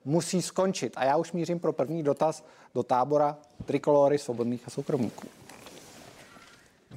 musí 0.05 0.41
skončit. 0.41 0.93
A 0.95 1.05
já 1.05 1.17
už 1.17 1.31
mířím 1.31 1.59
pro 1.59 1.73
první 1.73 2.03
dotaz 2.03 2.45
do 2.75 2.83
tábora 2.83 3.37
Trikolory 3.65 4.17
svobodných 4.17 4.63
a 4.67 4.69
soukromníků. 4.69 5.27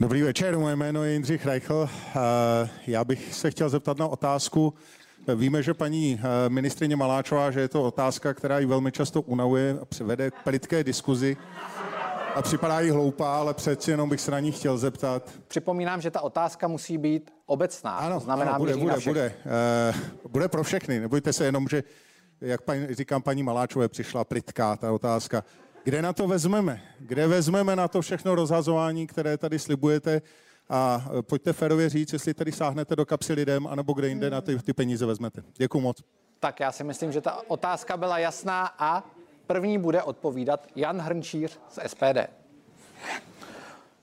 Dobrý 0.00 0.22
večer, 0.22 0.58
moje 0.58 0.76
jméno 0.76 1.04
je 1.04 1.12
Jindřich 1.12 1.46
Reichl. 1.46 1.88
Eh, 2.16 2.68
Já 2.86 3.04
bych 3.04 3.34
se 3.34 3.50
chtěl 3.50 3.68
zeptat 3.68 3.98
na 3.98 4.06
otázku. 4.06 4.74
Víme, 5.34 5.62
že 5.62 5.74
paní 5.74 6.20
eh, 6.20 6.48
ministrině 6.48 6.96
Maláčová, 6.96 7.50
že 7.50 7.60
je 7.60 7.68
to 7.68 7.82
otázka, 7.82 8.34
která 8.34 8.58
ji 8.58 8.66
velmi 8.66 8.92
často 8.92 9.22
unavuje 9.22 9.78
a 9.82 9.84
přivede 9.84 10.30
k 10.30 10.34
plitké 10.44 10.84
diskuzi 10.84 11.36
a 12.34 12.42
připadá 12.42 12.80
jí 12.80 12.90
hloupá, 12.90 13.36
ale 13.36 13.54
přeci 13.54 13.90
jenom 13.90 14.08
bych 14.10 14.20
se 14.20 14.30
na 14.30 14.40
ní 14.40 14.52
chtěl 14.52 14.78
zeptat. 14.78 15.30
Připomínám, 15.48 16.00
že 16.00 16.10
ta 16.10 16.20
otázka 16.20 16.68
musí 16.68 16.98
být 16.98 17.30
obecná. 17.46 17.96
Ano, 17.96 18.20
to 18.20 18.24
znamená, 18.24 18.50
ano 18.50 18.58
bude, 18.58 18.76
bude, 18.76 18.96
bude. 19.06 19.34
Eh, 19.46 19.94
bude 20.28 20.48
pro 20.48 20.62
všechny. 20.62 21.00
Nebojte 21.00 21.32
se 21.32 21.44
jenom, 21.44 21.68
že, 21.68 21.82
jak 22.40 22.60
paní, 22.62 22.94
říkám, 22.94 23.22
paní 23.22 23.42
Maláčové 23.42 23.88
přišla 23.88 24.24
plitká 24.24 24.76
ta 24.76 24.92
otázka. 24.92 25.44
Kde 25.84 26.02
na 26.02 26.12
to 26.12 26.26
vezmeme? 26.26 26.82
Kde 26.98 27.26
vezmeme 27.26 27.76
na 27.76 27.88
to 27.88 28.00
všechno 28.02 28.34
rozhazování, 28.34 29.06
které 29.06 29.38
tady 29.38 29.58
slibujete? 29.58 30.22
A 30.68 31.06
eh, 31.18 31.22
pojďte 31.22 31.52
férově 31.52 31.88
říct, 31.88 32.12
jestli 32.12 32.34
tady 32.34 32.52
sáhnete 32.52 32.96
do 32.96 33.06
kapsy 33.06 33.32
lidem, 33.32 33.66
anebo 33.66 33.92
kde 33.92 34.08
jinde 34.08 34.30
na 34.30 34.40
ty, 34.40 34.58
ty 34.58 34.72
peníze 34.72 35.06
vezmete. 35.06 35.42
Děkuji 35.56 35.80
moc. 35.80 36.02
Tak 36.40 36.60
já 36.60 36.72
si 36.72 36.84
myslím, 36.84 37.12
že 37.12 37.20
ta 37.20 37.50
otázka 37.50 37.96
byla 37.96 38.18
jasná 38.18 38.74
a 38.78 39.04
první 39.46 39.78
bude 39.78 40.02
odpovídat 40.02 40.66
Jan 40.76 41.00
Hrnčíř 41.00 41.58
z 41.68 41.78
SPD. 41.88 42.18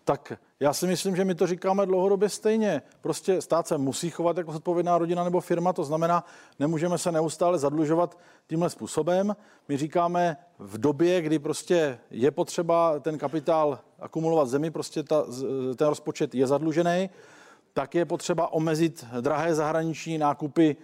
Tak 0.04 0.34
já 0.60 0.74
si 0.74 0.88
myslím, 0.88 1.16
že 1.16 1.26
my 1.26 1.36
to 1.36 1.48
říkáme 1.48 1.86
dlouhodobě 1.86 2.30
stejně. 2.30 2.82
Prostě 3.02 3.42
stát 3.42 3.68
se 3.68 3.78
musí 3.78 4.10
chovat 4.10 4.38
jako 4.38 4.52
zodpovědná 4.52 4.98
rodina 4.98 5.24
nebo 5.24 5.42
firma, 5.42 5.74
to 5.74 5.84
znamená, 5.84 6.26
nemůžeme 6.60 6.98
se 6.98 7.12
neustále 7.12 7.60
zadlužovat 7.60 8.18
tímhle 8.48 8.70
způsobem. 8.70 9.36
My 9.68 9.78
říkáme 9.78 10.38
v 10.60 10.78
době, 10.78 11.22
kdy 11.22 11.40
prostě 11.40 12.00
je 12.12 12.32
potřeba 12.32 13.00
ten 13.00 13.18
kapitál 13.18 13.80
akumulovat 14.00 14.48
zemi, 14.48 14.72
prostě 14.72 15.04
ta, 15.04 15.24
ten 15.76 15.88
rozpočet 15.88 16.36
je 16.36 16.48
zadlužený, 16.48 17.10
tak 17.74 17.96
je 17.96 18.06
potřeba 18.06 18.54
omezit 18.54 19.06
drahé 19.22 19.56
zahraniční 19.56 20.18
nákupy 20.18 20.78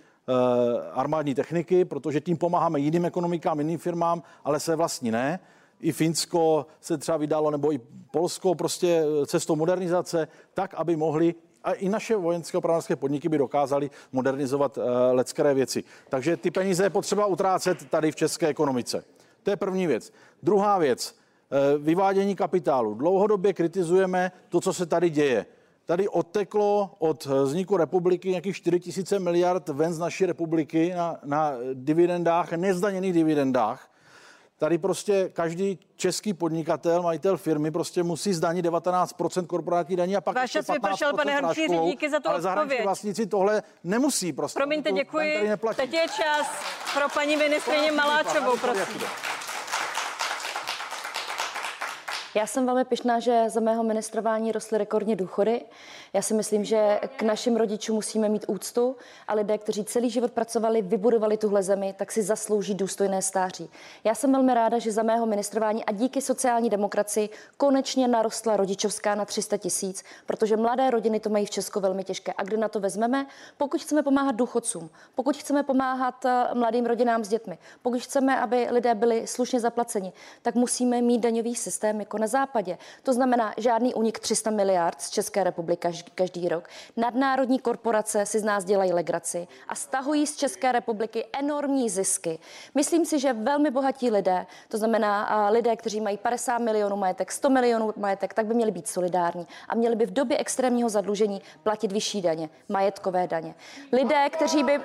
armádní 0.94 1.36
techniky, 1.36 1.86
protože 1.86 2.22
tím 2.22 2.38
pomáháme 2.38 2.80
jiným 2.80 3.06
ekonomikám, 3.06 3.60
jiným 3.60 3.78
firmám, 3.78 4.24
ale 4.44 4.60
se 4.60 4.76
vlastní 4.76 5.12
ne. 5.12 5.40
I 5.80 5.92
Finsko 5.92 6.66
se 6.82 6.98
třeba 6.98 7.18
vydalo, 7.18 7.52
nebo 7.52 7.74
i 7.74 7.80
Polsko 8.12 8.56
prostě 8.56 9.04
eh, 9.04 9.26
cestou 9.26 9.56
modernizace, 9.56 10.28
tak, 10.54 10.74
aby 10.74 10.96
mohli 10.96 11.36
a 11.64 11.74
i 11.74 11.90
naše 11.90 12.16
vojenské 12.16 12.58
opravářské 12.58 12.96
podniky 12.96 13.30
by 13.30 13.38
dokázaly 13.38 13.90
modernizovat 14.12 14.78
uh, 14.78 14.84
leckéré 15.12 15.54
věci. 15.54 15.84
Takže 16.10 16.38
ty 16.38 16.52
peníze 16.52 16.84
je 16.84 16.90
potřeba 16.90 17.26
utrácet 17.26 17.90
tady 17.90 18.12
v 18.12 18.16
české 18.16 18.48
ekonomice. 18.48 19.04
To 19.44 19.50
je 19.50 19.56
první 19.56 19.88
věc. 19.88 20.14
Druhá 20.44 20.78
věc, 20.78 21.16
eh, 21.52 21.78
vyvádění 21.78 22.36
kapitálu. 22.36 22.94
Dlouhodobě 22.94 23.54
kritizujeme 23.54 24.32
to, 24.50 24.62
co 24.62 24.74
se 24.74 24.86
tady 24.86 25.10
děje. 25.10 25.46
Tady 25.88 26.10
odteklo 26.10 26.96
od 27.00 27.26
vzniku 27.26 27.78
republiky 27.78 28.30
nějakých 28.30 28.56
4 28.56 28.80
000 29.12 29.24
miliard 29.24 29.70
ven 29.70 29.94
z 29.94 30.00
naší 30.00 30.26
republiky 30.26 30.94
na, 30.96 31.18
na 31.24 31.54
dividendách, 31.74 32.52
nezdaněných 32.52 33.14
dividendách. 33.14 33.90
Tady 34.58 34.78
prostě 34.78 35.30
každý 35.34 35.80
český 35.96 36.34
podnikatel, 36.34 37.02
majitel 37.02 37.38
firmy 37.38 37.72
prostě 37.72 38.04
musí 38.04 38.34
zdanit 38.34 38.66
19% 38.66 39.46
korporátní 39.46 39.96
daní 39.96 40.16
a 40.16 40.22
pak 40.22 40.36
Váš 40.36 40.52
čas 40.52 40.68
vypršel, 40.68 41.12
15% 41.12 41.16
pane 41.16 41.40
práškovou, 41.40 41.90
díky 41.90 42.10
za 42.10 42.20
tu 42.20 42.30
ale 42.30 42.42
zahraniční 42.42 42.66
odpověď. 42.66 42.86
vlastníci 42.86 43.26
tohle 43.26 43.64
nemusí 43.84 44.34
prostě. 44.34 44.60
Promiňte, 44.60 44.92
děkuji. 44.92 45.58
Teď 45.76 45.94
je 45.94 46.06
čas 46.08 46.48
pro 46.94 47.10
paní 47.14 47.38
ministrině 47.38 47.92
Maláčovou, 47.92 48.58
prosím. 48.58 49.02
Já 52.38 52.48
jsem 52.48 52.66
velmi 52.66 52.86
pyšná, 52.86 53.20
že 53.20 53.50
za 53.50 53.60
mého 53.60 53.84
ministrování 53.84 54.52
rostly 54.52 54.78
rekordně 54.78 55.16
důchody. 55.16 55.62
Já 56.14 56.22
si 56.22 56.34
myslím, 56.34 56.66
že 56.66 57.00
k 57.16 57.22
našim 57.22 57.56
rodičům 57.56 57.96
musíme 57.96 58.30
mít 58.30 58.46
úctu 58.48 58.96
a 59.28 59.34
lidé, 59.34 59.58
kteří 59.58 59.84
celý 59.84 60.10
život 60.10 60.32
pracovali, 60.32 60.82
vybudovali 60.82 61.38
tuhle 61.38 61.64
zemi, 61.64 61.96
tak 61.98 62.12
si 62.12 62.24
zaslouží 62.24 62.74
důstojné 62.74 63.22
stáří. 63.22 63.70
Já 64.04 64.16
jsem 64.16 64.32
velmi 64.32 64.54
ráda, 64.54 64.80
že 64.80 64.92
za 64.92 65.04
mého 65.04 65.26
ministrování 65.26 65.86
a 65.86 65.92
díky 65.92 66.22
sociální 66.22 66.70
demokracii 66.70 67.30
konečně 67.58 68.08
narostla 68.08 68.58
rodičovská 68.58 69.16
na 69.16 69.26
300 69.26 69.58
tisíc, 69.58 70.04
protože 70.26 70.58
mladé 70.58 70.92
rodiny 70.92 71.20
to 71.20 71.30
mají 71.30 71.46
v 71.46 71.50
Česku 71.50 71.80
velmi 71.80 72.04
těžké. 72.04 72.34
A 72.38 72.44
kde 72.44 72.58
na 72.58 72.70
to 72.70 72.80
vezmeme? 72.80 73.28
Pokud 73.58 73.82
chceme 73.82 74.04
pomáhat 74.04 74.36
důchodcům, 74.36 74.90
pokud 75.16 75.38
chceme 75.38 75.64
pomáhat 75.64 76.26
eh, 76.26 76.48
mladým 76.54 76.86
rodinám 76.86 77.24
s 77.24 77.30
dětmi, 77.30 77.58
pokud 77.82 78.02
chceme, 78.02 78.40
aby 78.40 78.68
lidé 78.72 78.96
byli 78.96 79.28
slušně 79.28 79.60
zaplaceni, 79.60 80.14
tak 80.42 80.56
musíme 80.56 81.02
mít 81.02 81.20
daňový 81.20 81.56
systém 81.56 82.00
jako 82.00 82.18
na 82.18 82.28
západě. 82.28 82.78
To 83.04 83.14
znamená 83.14 83.54
žádný 83.58 83.94
unik 83.94 84.20
300 84.20 84.50
miliard 84.50 85.02
z 85.02 85.10
České 85.10 85.44
republiky 85.44 85.78
každý 86.16 86.50
rok. 86.50 86.70
Nadnárodní 86.98 87.60
korporace 87.60 88.26
si 88.26 88.40
z 88.40 88.44
nás 88.44 88.66
dělají 88.66 88.94
legraci 88.94 89.48
a 89.68 89.76
stahují 89.76 90.28
z 90.28 90.36
České 90.36 90.72
republiky 90.72 91.26
enormní 91.40 91.90
zisky. 91.90 92.40
Myslím 92.76 93.06
si, 93.06 93.20
že 93.20 93.34
velmi 93.34 93.72
bohatí 93.72 94.12
lidé, 94.12 94.46
to 94.68 94.78
znamená 94.78 95.50
lidé, 95.50 95.76
kteří 95.76 96.02
mají 96.02 96.18
50 96.18 96.58
milionů 96.58 96.96
majetek, 96.96 97.32
100 97.32 97.50
milionů 97.50 97.94
majetek, 97.98 98.34
tak 98.34 98.46
by 98.46 98.54
měli 98.54 98.72
být 98.72 98.88
solidární 98.88 99.48
a 99.70 99.76
měli 99.76 99.96
by 99.96 100.06
v 100.06 100.14
době 100.14 100.38
extrémního 100.38 100.90
zadlužení 100.90 101.42
platit 101.64 101.92
vyšší 101.92 102.22
daně, 102.22 102.50
majetkové 102.70 103.28
daně. 103.28 103.56
Lidé, 103.92 104.30
kteří 104.30 104.64
by 104.64 104.80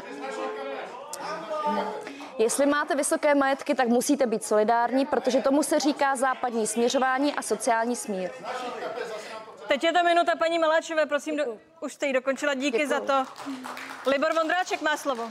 Jestli 2.38 2.66
máte 2.66 2.94
vysoké 2.94 3.34
majetky, 3.34 3.74
tak 3.74 3.88
musíte 3.88 4.26
být 4.26 4.44
solidární, 4.44 5.06
protože 5.06 5.40
tomu 5.40 5.62
se 5.62 5.80
říká 5.80 6.16
západní 6.16 6.66
směřování 6.66 7.34
a 7.34 7.42
sociální 7.42 7.96
smír. 7.96 8.30
Teď 9.72 9.84
je 9.84 9.92
to 9.92 10.04
minuta 10.04 10.32
paní 10.38 10.58
Maláčové, 10.58 11.06
prosím, 11.06 11.36
do, 11.36 11.44
už 11.80 11.92
jste 11.92 12.06
ji 12.06 12.12
dokončila, 12.12 12.54
díky 12.54 12.78
Děkuju. 12.78 12.88
za 12.88 13.00
to. 13.00 13.30
Libor 14.10 14.34
Vondráček 14.34 14.82
má 14.82 14.96
slovo. 14.96 15.28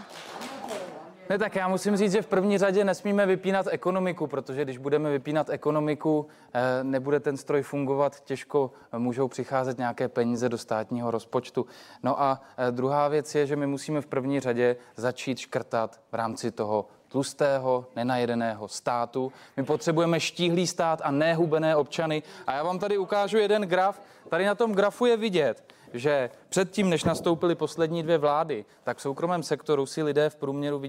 Ne, 1.30 1.38
tak 1.38 1.56
já 1.56 1.68
musím 1.68 1.98
říct, 1.98 2.12
že 2.12 2.22
v 2.22 2.28
první 2.28 2.58
řadě 2.58 2.84
nesmíme 2.84 3.26
vypínat 3.26 3.68
ekonomiku, 3.70 4.28
protože 4.28 4.64
když 4.64 4.78
budeme 4.78 5.12
vypínat 5.12 5.50
ekonomiku, 5.50 6.28
eh, 6.54 6.84
nebude 6.84 7.20
ten 7.20 7.38
stroj 7.38 7.62
fungovat, 7.62 8.20
těžko 8.20 8.72
můžou 8.98 9.28
přicházet 9.28 9.78
nějaké 9.78 10.08
peníze 10.08 10.50
do 10.50 10.58
státního 10.58 11.12
rozpočtu. 11.12 11.66
No 12.04 12.22
a 12.22 12.42
eh, 12.58 12.72
druhá 12.72 13.08
věc 13.08 13.36
je, 13.36 13.46
že 13.46 13.56
my 13.56 13.68
musíme 13.68 14.02
v 14.02 14.06
první 14.06 14.40
řadě 14.40 14.76
začít 14.96 15.38
škrtat 15.38 16.02
v 16.12 16.16
rámci 16.16 16.52
toho 16.52 16.88
tlustého, 17.12 17.86
nenajedeného 17.96 18.68
státu. 18.68 19.32
My 19.58 19.64
potřebujeme 19.64 20.20
štíhlý 20.20 20.68
stát 20.68 21.02
a 21.04 21.12
nehubené 21.12 21.76
občany. 21.76 22.24
A 22.48 22.54
já 22.54 22.64
vám 22.64 22.80
tady 22.80 22.98
ukážu 22.98 23.38
jeden 23.38 23.62
graf. 23.62 24.02
Tady 24.30 24.46
na 24.46 24.56
tom 24.56 24.72
grafu 24.72 25.06
je 25.06 25.18
vidět, 25.18 25.64
že 25.94 26.30
předtím, 26.50 26.90
než 26.90 27.04
nastoupily 27.04 27.56
poslední 27.56 28.04
dvě 28.04 28.18
vlády, 28.18 28.66
tak 28.84 28.98
v 28.98 29.02
soukromém 29.02 29.44
sektoru 29.44 29.86
si 29.86 30.04
lidé 30.04 30.30
v 30.30 30.36
průměru 30.36 30.82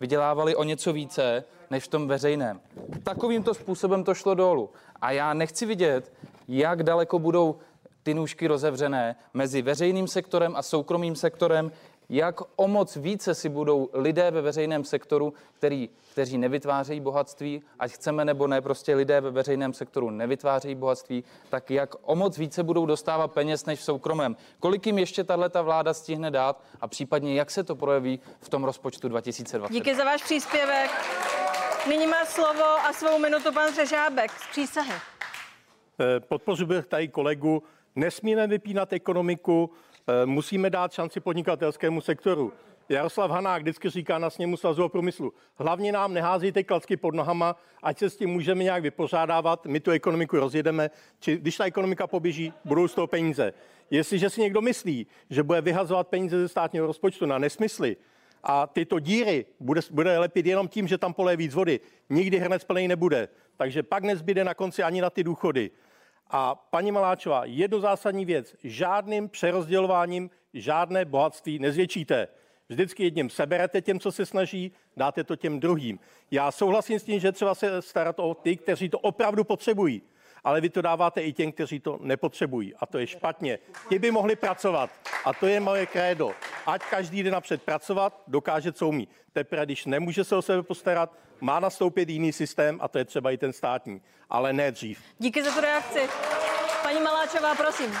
vydělávali 0.00 0.56
o 0.56 0.64
něco 0.64 0.92
více 0.92 1.44
než 1.70 1.84
v 1.84 1.88
tom 1.88 2.08
veřejném. 2.08 2.60
Takovýmto 3.02 3.54
způsobem 3.54 4.04
to 4.04 4.14
šlo 4.14 4.34
dolů. 4.34 4.70
A 5.00 5.10
já 5.10 5.34
nechci 5.34 5.66
vidět, 5.66 6.12
jak 6.48 6.82
daleko 6.82 7.18
budou 7.18 7.56
ty 8.02 8.14
nůžky 8.14 8.46
rozevřené 8.46 9.16
mezi 9.34 9.62
veřejným 9.62 10.08
sektorem 10.08 10.56
a 10.56 10.62
soukromým 10.62 11.16
sektorem, 11.16 11.72
jak 12.08 12.40
o 12.56 12.68
moc 12.68 12.96
více 12.96 13.34
si 13.34 13.48
budou 13.48 13.90
lidé 13.92 14.30
ve 14.30 14.42
veřejném 14.42 14.84
sektoru, 14.84 15.34
který, 15.52 15.88
kteří 16.12 16.38
nevytvářejí 16.38 17.00
bohatství, 17.00 17.62
ať 17.78 17.92
chceme 17.92 18.24
nebo 18.24 18.46
ne, 18.46 18.60
prostě 18.60 18.94
lidé 18.94 19.20
ve 19.20 19.30
veřejném 19.30 19.72
sektoru 19.72 20.10
nevytvářejí 20.10 20.74
bohatství, 20.74 21.24
tak 21.50 21.70
jak 21.70 21.94
o 22.02 22.16
moc 22.16 22.38
více 22.38 22.62
budou 22.62 22.86
dostávat 22.86 23.32
peněz 23.32 23.66
než 23.66 23.80
v 23.80 23.82
soukromém. 23.82 24.36
Kolik 24.60 24.86
jim 24.86 24.98
ještě 24.98 25.24
tahle 25.24 25.50
vláda 25.62 25.94
stihne 25.94 26.30
dát 26.30 26.62
a 26.80 26.88
případně 26.88 27.34
jak 27.34 27.50
se 27.50 27.64
to 27.64 27.76
projeví 27.76 28.20
v 28.40 28.48
tom 28.48 28.64
rozpočtu 28.64 29.08
2020? 29.08 29.72
Díky 29.72 29.94
za 29.94 30.04
váš 30.04 30.22
příspěvek. 30.22 30.90
Nyní 31.88 32.06
má 32.06 32.24
slovo 32.24 32.64
a 32.64 32.92
svou 32.92 33.18
minutu 33.18 33.52
pan 33.52 33.74
Řežábek 33.74 34.30
z 34.30 34.50
přísahy. 34.50 34.92
Eh, 36.00 36.20
podpořil 36.20 36.82
tady 36.82 37.08
kolegu. 37.08 37.62
Nesmíme 37.96 38.46
vypínat 38.46 38.92
ekonomiku, 38.92 39.70
musíme 40.24 40.70
dát 40.70 40.92
šanci 40.92 41.20
podnikatelskému 41.20 42.00
sektoru. 42.00 42.52
Jaroslav 42.88 43.30
Hanák 43.30 43.62
vždycky 43.62 43.90
říká 43.90 44.18
na 44.18 44.30
sněmu 44.30 44.56
svazového 44.56 44.88
průmyslu, 44.88 45.32
hlavně 45.56 45.92
nám 45.92 46.14
neházíte 46.14 46.62
klacky 46.62 46.96
pod 46.96 47.14
nohama, 47.14 47.56
ať 47.82 47.98
se 47.98 48.10
s 48.10 48.16
tím 48.16 48.30
můžeme 48.30 48.64
nějak 48.64 48.82
vypořádávat, 48.82 49.66
my 49.66 49.80
tu 49.80 49.90
ekonomiku 49.90 50.36
rozjedeme, 50.36 50.90
či 51.20 51.36
když 51.36 51.56
ta 51.56 51.64
ekonomika 51.64 52.06
poběží, 52.06 52.52
budou 52.64 52.88
z 52.88 52.94
toho 52.94 53.06
peníze. 53.06 53.52
Jestliže 53.90 54.30
si 54.30 54.40
někdo 54.40 54.60
myslí, 54.60 55.06
že 55.30 55.42
bude 55.42 55.60
vyhazovat 55.60 56.08
peníze 56.08 56.40
ze 56.40 56.48
státního 56.48 56.86
rozpočtu 56.86 57.26
na 57.26 57.38
nesmysly, 57.38 57.96
a 58.42 58.66
tyto 58.66 59.00
díry 59.00 59.46
bude, 59.60 59.80
bude 59.90 60.18
lepit 60.18 60.46
jenom 60.46 60.68
tím, 60.68 60.88
že 60.88 60.98
tam 60.98 61.14
pole 61.14 61.36
víc 61.36 61.54
vody. 61.54 61.80
Nikdy 62.10 62.38
hrnec 62.38 62.64
plný 62.64 62.88
nebude. 62.88 63.28
Takže 63.56 63.82
pak 63.82 64.04
nezbyde 64.04 64.44
na 64.44 64.54
konci 64.54 64.82
ani 64.82 65.00
na 65.00 65.10
ty 65.10 65.24
důchody. 65.24 65.70
A 66.30 66.54
paní 66.54 66.92
Maláčová, 66.92 67.44
jednu 67.44 67.80
zásadní 67.80 68.24
věc. 68.24 68.56
Žádným 68.64 69.28
přerozdělováním 69.28 70.30
žádné 70.54 71.04
bohatství 71.04 71.58
nezvětšíte. 71.58 72.28
Vždycky 72.68 73.02
jedním 73.04 73.30
seberete 73.30 73.82
těm, 73.82 74.00
co 74.00 74.12
se 74.12 74.26
snaží, 74.26 74.72
dáte 74.96 75.24
to 75.24 75.36
těm 75.36 75.60
druhým. 75.60 75.98
Já 76.30 76.50
souhlasím 76.50 76.98
s 76.98 77.04
tím, 77.04 77.20
že 77.20 77.32
třeba 77.32 77.54
se 77.54 77.82
starat 77.82 78.18
o 78.18 78.34
ty, 78.34 78.56
kteří 78.56 78.88
to 78.88 78.98
opravdu 78.98 79.44
potřebují 79.44 80.02
ale 80.44 80.60
vy 80.60 80.70
to 80.70 80.82
dáváte 80.82 81.22
i 81.22 81.32
těm, 81.32 81.52
kteří 81.52 81.80
to 81.80 81.98
nepotřebují. 82.02 82.74
A 82.74 82.86
to 82.86 82.98
je 82.98 83.06
špatně. 83.06 83.58
Ti 83.88 83.98
by 83.98 84.10
mohli 84.10 84.36
pracovat. 84.36 84.90
A 85.24 85.32
to 85.32 85.46
je 85.46 85.60
moje 85.60 85.86
krédo. 85.86 86.32
Ať 86.66 86.82
každý 86.90 87.22
den 87.22 87.32
napřed 87.32 87.62
pracovat, 87.62 88.22
dokáže, 88.26 88.72
co 88.72 88.88
umí. 88.88 89.08
Teprve, 89.32 89.64
když 89.66 89.86
nemůže 89.86 90.24
se 90.24 90.36
o 90.36 90.42
sebe 90.42 90.62
postarat, 90.62 91.12
má 91.40 91.60
nastoupit 91.60 92.08
jiný 92.08 92.32
systém 92.32 92.78
a 92.82 92.88
to 92.88 92.98
je 92.98 93.04
třeba 93.04 93.30
i 93.30 93.38
ten 93.38 93.52
státní, 93.52 94.02
ale 94.30 94.52
ne 94.52 94.70
dřív. 94.70 95.02
Díky 95.18 95.42
za 95.42 95.50
tu 95.50 95.60
reakci. 95.60 96.08
Paní 96.82 97.00
Maláčová, 97.00 97.54
prosím. 97.54 97.92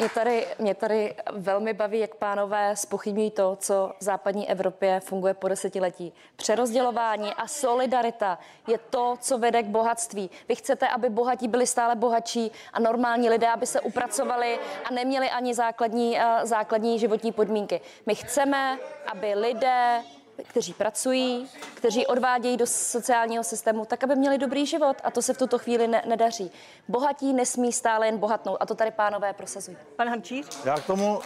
Mě 0.00 0.08
tady, 0.08 0.46
mě 0.58 0.74
tady 0.74 1.14
velmi 1.32 1.72
baví, 1.72 1.98
jak 1.98 2.14
pánové 2.14 2.76
spochybňují 2.76 3.30
to, 3.30 3.56
co 3.60 3.92
v 3.98 4.04
západní 4.04 4.50
Evropě 4.50 5.00
funguje 5.00 5.34
po 5.34 5.48
desetiletí. 5.48 6.12
Přerozdělování 6.36 7.34
a 7.34 7.46
solidarita 7.46 8.38
je 8.66 8.78
to, 8.78 9.16
co 9.20 9.38
vede 9.38 9.62
k 9.62 9.66
bohatství. 9.66 10.30
Vy 10.48 10.54
chcete, 10.54 10.88
aby 10.88 11.10
bohatí 11.10 11.48
byli 11.48 11.66
stále 11.66 11.96
bohatší 11.96 12.50
a 12.72 12.80
normální 12.80 13.30
lidé, 13.30 13.48
aby 13.48 13.66
se 13.66 13.80
upracovali 13.80 14.58
a 14.84 14.92
neměli 14.92 15.30
ani 15.30 15.54
základní, 15.54 16.16
uh, 16.16 16.22
základní 16.42 16.98
životní 16.98 17.32
podmínky. 17.32 17.80
My 18.06 18.14
chceme, 18.14 18.78
aby 19.06 19.34
lidé 19.34 20.02
kteří 20.48 20.72
pracují, 20.72 21.48
kteří 21.74 22.06
odvádějí 22.06 22.56
do 22.56 22.66
sociálního 22.66 23.44
systému, 23.44 23.84
tak 23.84 24.04
aby 24.04 24.16
měli 24.16 24.38
dobrý 24.38 24.66
život. 24.66 24.96
A 25.04 25.10
to 25.10 25.22
se 25.22 25.34
v 25.34 25.38
tuto 25.38 25.58
chvíli 25.58 25.88
ne- 25.88 26.02
nedaří. 26.06 26.50
Bohatí 26.88 27.32
nesmí 27.32 27.72
stále 27.72 28.06
jen 28.06 28.18
bohatnout. 28.18 28.56
A 28.60 28.66
to 28.66 28.74
tady 28.74 28.90
pánové 28.90 29.32
prosazují. 29.32 29.76
Pan 29.96 30.08
Hančíř? 30.08 30.46
Já 30.64 30.76
k 30.76 30.86
tomu 30.86 31.20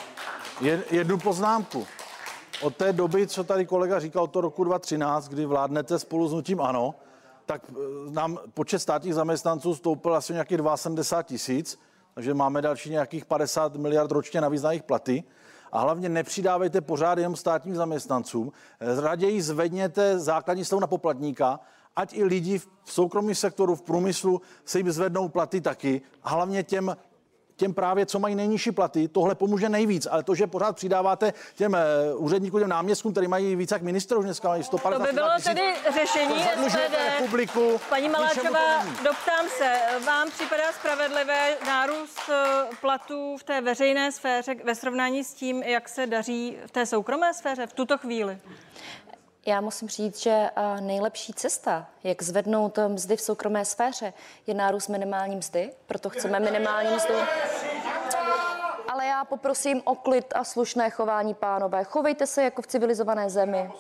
jednu 0.91 1.19
poznámku. 1.19 1.87
Od 2.63 2.77
té 2.77 2.93
doby, 2.93 3.27
co 3.27 3.45
tady 3.45 3.67
kolega 3.67 4.01
říkal, 4.01 4.27
to 4.27 4.41
roku 4.41 4.65
2013, 4.65 5.29
kdy 5.29 5.47
vládnete 5.47 5.99
spolu 5.99 6.29
s 6.29 6.33
nutím 6.33 6.61
ANO, 6.61 6.95
tak 7.47 7.63
eh, 7.71 7.75
nám 8.11 8.39
počet 8.55 8.79
státních 8.79 9.15
zaměstnanců 9.15 9.75
stoupil 9.75 10.15
asi 10.17 10.33
nějakých 10.33 10.59
72 10.75 11.23
tisíc, 11.23 11.79
takže 12.15 12.35
máme 12.35 12.63
další 12.63 12.91
nějakých 12.91 13.25
50 13.25 13.77
miliard 13.77 14.11
ročně 14.11 14.41
navíc 14.41 14.63
na 14.63 14.71
jejich 14.71 14.83
platy 14.83 15.25
a 15.75 15.81
hlavně 15.81 16.09
nepřidávejte 16.09 16.81
pořád 16.81 17.19
jenom 17.19 17.37
státním 17.37 17.75
zaměstnancům. 17.75 18.53
Raději 18.81 19.43
zvedněte 19.43 20.19
základní 20.19 20.65
slevu 20.65 20.81
na 20.81 20.87
poplatníka, 20.87 21.61
ať 21.97 22.15
i 22.15 22.25
lidi 22.25 22.59
v 22.59 22.69
soukromém 22.85 23.35
sektoru, 23.35 23.75
v 23.75 23.83
průmyslu 23.83 24.41
se 24.65 24.79
jim 24.79 24.93
zvednou 24.93 25.29
platy 25.29 25.61
taky. 25.61 26.03
A 26.23 26.31
hlavně 26.31 26.63
těm 26.63 26.97
těm 27.57 27.75
právě, 27.75 28.07
co 28.07 28.19
mají 28.19 28.35
nejnižší 28.35 28.73
platy, 28.73 29.09
tohle 29.09 29.35
pomůže 29.35 29.69
nejvíc. 29.69 30.07
Ale 30.11 30.23
to, 30.23 30.35
že 30.35 30.47
pořád 30.47 30.77
přidáváte 30.77 31.33
těm 31.57 31.77
uh, 32.15 32.25
úředníkům, 32.25 32.61
těm 32.61 32.69
náměstkům, 32.69 33.13
který 33.13 33.29
mají 33.29 33.57
víc 33.57 33.71
jak 33.71 33.83
ministrů, 33.83 34.23
dneska 34.23 34.49
mají 34.49 34.65
150 34.65 34.99
To 34.99 35.05
by 35.05 35.13
bylo 35.13 35.29
tisíc, 35.37 35.45
tedy 35.45 35.75
řešení 35.93 36.43
SPD. 36.69 36.95
republiku. 37.21 37.81
Paní 37.89 38.09
Maláčová, 38.09 38.85
doptám 39.05 39.47
se, 39.59 39.81
vám 40.07 40.31
připadá 40.31 40.73
spravedlivé 40.73 41.57
nárůst 41.67 42.21
eh, 42.29 42.67
platů 42.81 43.37
v 43.37 43.43
té 43.43 43.61
veřejné 43.61 44.13
sféře 44.13 44.55
ve 44.65 44.75
srovnání 44.75 45.25
s 45.25 45.35
tím, 45.35 45.63
jak 45.63 45.89
se 45.89 46.07
daří 46.07 46.57
v 46.67 46.71
té 46.71 46.87
soukromé 46.87 47.35
sféře 47.35 47.67
v 47.67 47.73
tuto 47.73 47.99
chvíli? 47.99 48.39
Já 49.47 49.61
musím 49.61 49.89
říct, 49.89 50.23
že 50.23 50.51
nejlepší 50.81 51.33
cesta, 51.33 51.87
jak 52.05 52.23
zvednout 52.23 52.79
mzdy 52.89 53.17
v 53.17 53.21
soukromé 53.21 53.65
sféře, 53.65 54.13
je 54.47 54.55
nárůst 54.55 54.89
minimální 54.89 55.37
mzdy, 55.37 55.71
proto 55.87 56.11
chceme 56.11 56.41
minimální 56.41 56.97
mzdu. 56.97 57.15
Ale 58.89 59.07
já 59.07 59.25
poprosím 59.25 59.83
o 59.85 59.95
klid 59.95 60.33
a 60.35 60.45
slušné 60.45 60.91
chování, 60.91 61.35
pánové. 61.35 61.85
Chovejte 61.85 62.27
se 62.27 62.43
jako 62.43 62.63
v 62.63 62.67
civilizované 62.67 63.31
zemi. 63.31 63.71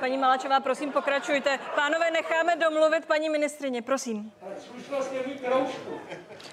Paní 0.00 0.18
Malačová, 0.18 0.60
prosím, 0.60 0.92
pokračujte. 0.92 1.58
Pánové, 1.74 2.10
necháme 2.10 2.56
domluvit 2.56 3.06
paní 3.06 3.28
ministrině, 3.28 3.82
prosím. 3.82 4.32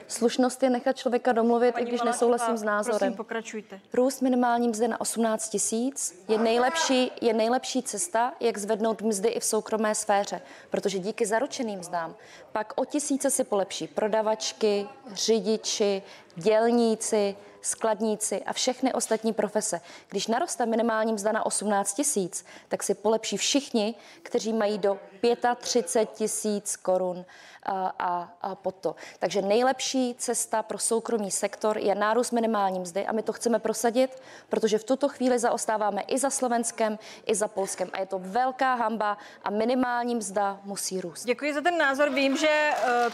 Slušnost 0.07 0.63
je 0.63 0.69
nechat 0.69 0.97
člověka 0.97 1.31
domluvit, 1.31 1.75
i 1.77 1.85
když 1.85 2.01
nesouhlasím 2.01 2.57
s 2.57 2.63
názorem. 2.63 2.99
Prosím, 2.99 3.17
pokračujte. 3.17 3.79
Růst 3.93 4.21
minimální 4.21 4.67
mzdy 4.67 4.87
na 4.87 5.01
18 5.01 5.49
tisíc 5.49 6.23
je 6.27 6.37
nejlepší, 6.37 7.11
je 7.21 7.33
nejlepší 7.33 7.83
cesta, 7.83 8.33
jak 8.39 8.57
zvednout 8.57 9.01
mzdy 9.01 9.29
i 9.29 9.39
v 9.39 9.45
soukromé 9.45 9.95
sféře, 9.95 10.41
protože 10.69 10.99
díky 10.99 11.25
zaručeným 11.25 11.79
mzdám 11.79 12.15
pak 12.55 12.73
o 12.75 12.85
tisíce 12.85 13.31
si 13.31 13.43
polepší 13.43 13.87
prodavačky, 13.87 14.87
řidiči, 15.13 16.03
dělníci, 16.35 17.35
skladníci 17.61 18.43
a 18.43 18.53
všechny 18.53 18.93
ostatní 18.93 19.33
profese. 19.33 19.81
Když 20.09 20.27
naroste 20.27 20.65
minimální 20.65 21.13
mzda 21.13 21.31
na 21.31 21.45
18 21.45 21.93
tisíc, 21.93 22.45
tak 22.67 22.83
si 22.83 22.93
polepší 22.93 23.37
všichni, 23.37 23.95
kteří 24.23 24.53
mají 24.53 24.77
do 24.77 24.99
35 25.61 26.09
tisíc 26.17 26.75
korun 26.75 27.25
a, 27.63 27.93
a, 27.99 28.29
a 28.41 28.55
pod 28.55 28.75
to. 28.75 28.95
Takže 29.19 29.41
nejlepší 29.41 30.15
cesta 30.17 30.63
pro 30.63 30.79
soukromý 30.79 31.31
sektor 31.31 31.77
je 31.77 31.95
nárůst 31.95 32.31
minimální 32.31 32.79
mzdy 32.79 33.05
a 33.05 33.11
my 33.11 33.21
to 33.21 33.33
chceme 33.33 33.59
prosadit, 33.59 34.21
protože 34.49 34.77
v 34.77 34.83
tuto 34.83 35.09
chvíli 35.09 35.39
zaostáváme 35.39 36.01
i 36.01 36.17
za 36.17 36.29
Slovenskem, 36.29 36.99
i 37.25 37.35
za 37.35 37.47
Polskem 37.47 37.89
a 37.93 37.99
je 37.99 38.05
to 38.05 38.19
velká 38.19 38.75
hamba 38.75 39.17
a 39.43 39.49
minimální 39.49 40.15
mzda 40.15 40.59
musí 40.63 41.01
růst. 41.01 41.25
Děkuji 41.25 41.53
za 41.53 41.61
ten 41.61 41.77
názor. 41.77 42.09
Vím, 42.09 42.37
že 42.37 42.71
uh, 43.07 43.13